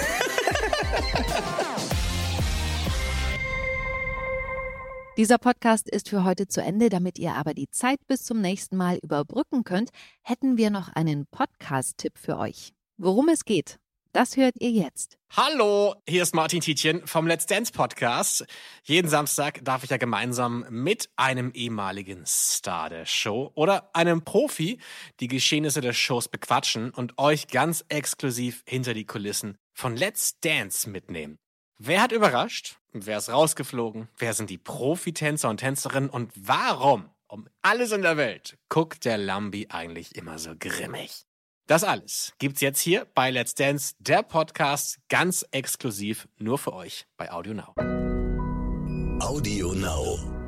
Dieser 5.19 5.39
Podcast 5.39 5.89
ist 5.89 6.09
für 6.09 6.25
heute 6.25 6.49
zu 6.49 6.63
Ende. 6.63 6.89
Damit 6.89 7.19
ihr 7.19 7.35
aber 7.35 7.53
die 7.55 7.71
Zeit 7.71 7.99
bis 8.07 8.25
zum 8.25 8.41
nächsten 8.41 8.77
Mal 8.77 8.99
überbrücken 9.03 9.63
könnt, 9.65 9.91
hätten 10.23 10.57
wir 10.57 10.71
noch 10.71 10.89
einen 10.89 11.27
Podcast-Tipp 11.27 12.19
für 12.19 12.39
euch. 12.39 12.73
Worum 12.97 13.29
es 13.29 13.45
geht, 13.45 13.79
das 14.17 14.39
hört 14.39 14.55
ihr 14.61 14.71
jetzt. 14.71 15.19
Hallo, 15.37 15.95
hier 16.09 16.23
ist 16.23 16.35
Martin 16.35 16.63
Tietjen 16.63 17.07
vom 17.07 17.27
Let's 17.27 17.45
Dance 17.45 17.71
Podcast. 17.71 18.47
Jeden 18.83 19.11
Samstag 19.11 19.63
darf 19.63 19.85
ich 19.85 19.91
ja 19.91 19.99
gemeinsam 19.99 20.65
mit 20.71 21.11
einem 21.17 21.51
ehemaligen 21.53 22.25
Star 22.25 22.89
der 22.89 23.05
Show 23.05 23.51
oder 23.55 23.91
einem 23.95 24.25
Profi 24.25 24.81
die 25.21 25.29
Geschehnisse 25.29 25.83
der 25.83 25.93
Shows 25.93 26.29
bequatschen 26.29 26.93
und 26.93 27.19
euch 27.19 27.49
ganz 27.49 27.85
exklusiv 27.89 28.63
hinter 28.67 28.95
die 28.95 29.05
Kulissen 29.05 29.59
von 29.75 29.95
Let's 29.97 30.41
Dance 30.41 30.89
mitnehmen. 30.89 31.37
Wer 31.79 32.01
hat 32.01 32.13
überrascht? 32.13 32.79
Wer 32.95 33.19
ist 33.19 33.29
rausgeflogen? 33.29 34.09
Wer 34.17 34.33
sind 34.33 34.49
die 34.49 34.57
Profitänzer 34.57 35.51
und 35.51 35.59
Tänzerinnen? 35.59 36.09
Und 36.09 36.33
warum, 36.35 37.11
um 37.29 37.49
alles 37.61 37.93
in 37.93 38.01
der 38.01 38.17
Welt, 38.17 38.57
guckt 38.71 39.05
der 39.05 39.19
Lambi 39.19 39.67
eigentlich 39.69 40.17
immer 40.17 40.39
so 40.39 40.55
grimmig? 40.59 41.27
Das 41.67 41.83
alles 41.83 42.33
gibt's 42.39 42.61
jetzt 42.61 42.81
hier 42.81 43.09
bei 43.17 43.33
Let's 43.33 43.55
Dance, 43.55 43.95
der 43.99 44.23
Podcast, 44.23 45.01
ganz 45.09 45.45
exklusiv 45.51 46.29
nur 46.39 46.59
für 46.59 46.73
euch 46.73 47.09
bei 47.17 47.33
Audio 47.33 47.55
Now. 47.55 47.75
Audio 49.21 49.73
Now. 49.73 50.46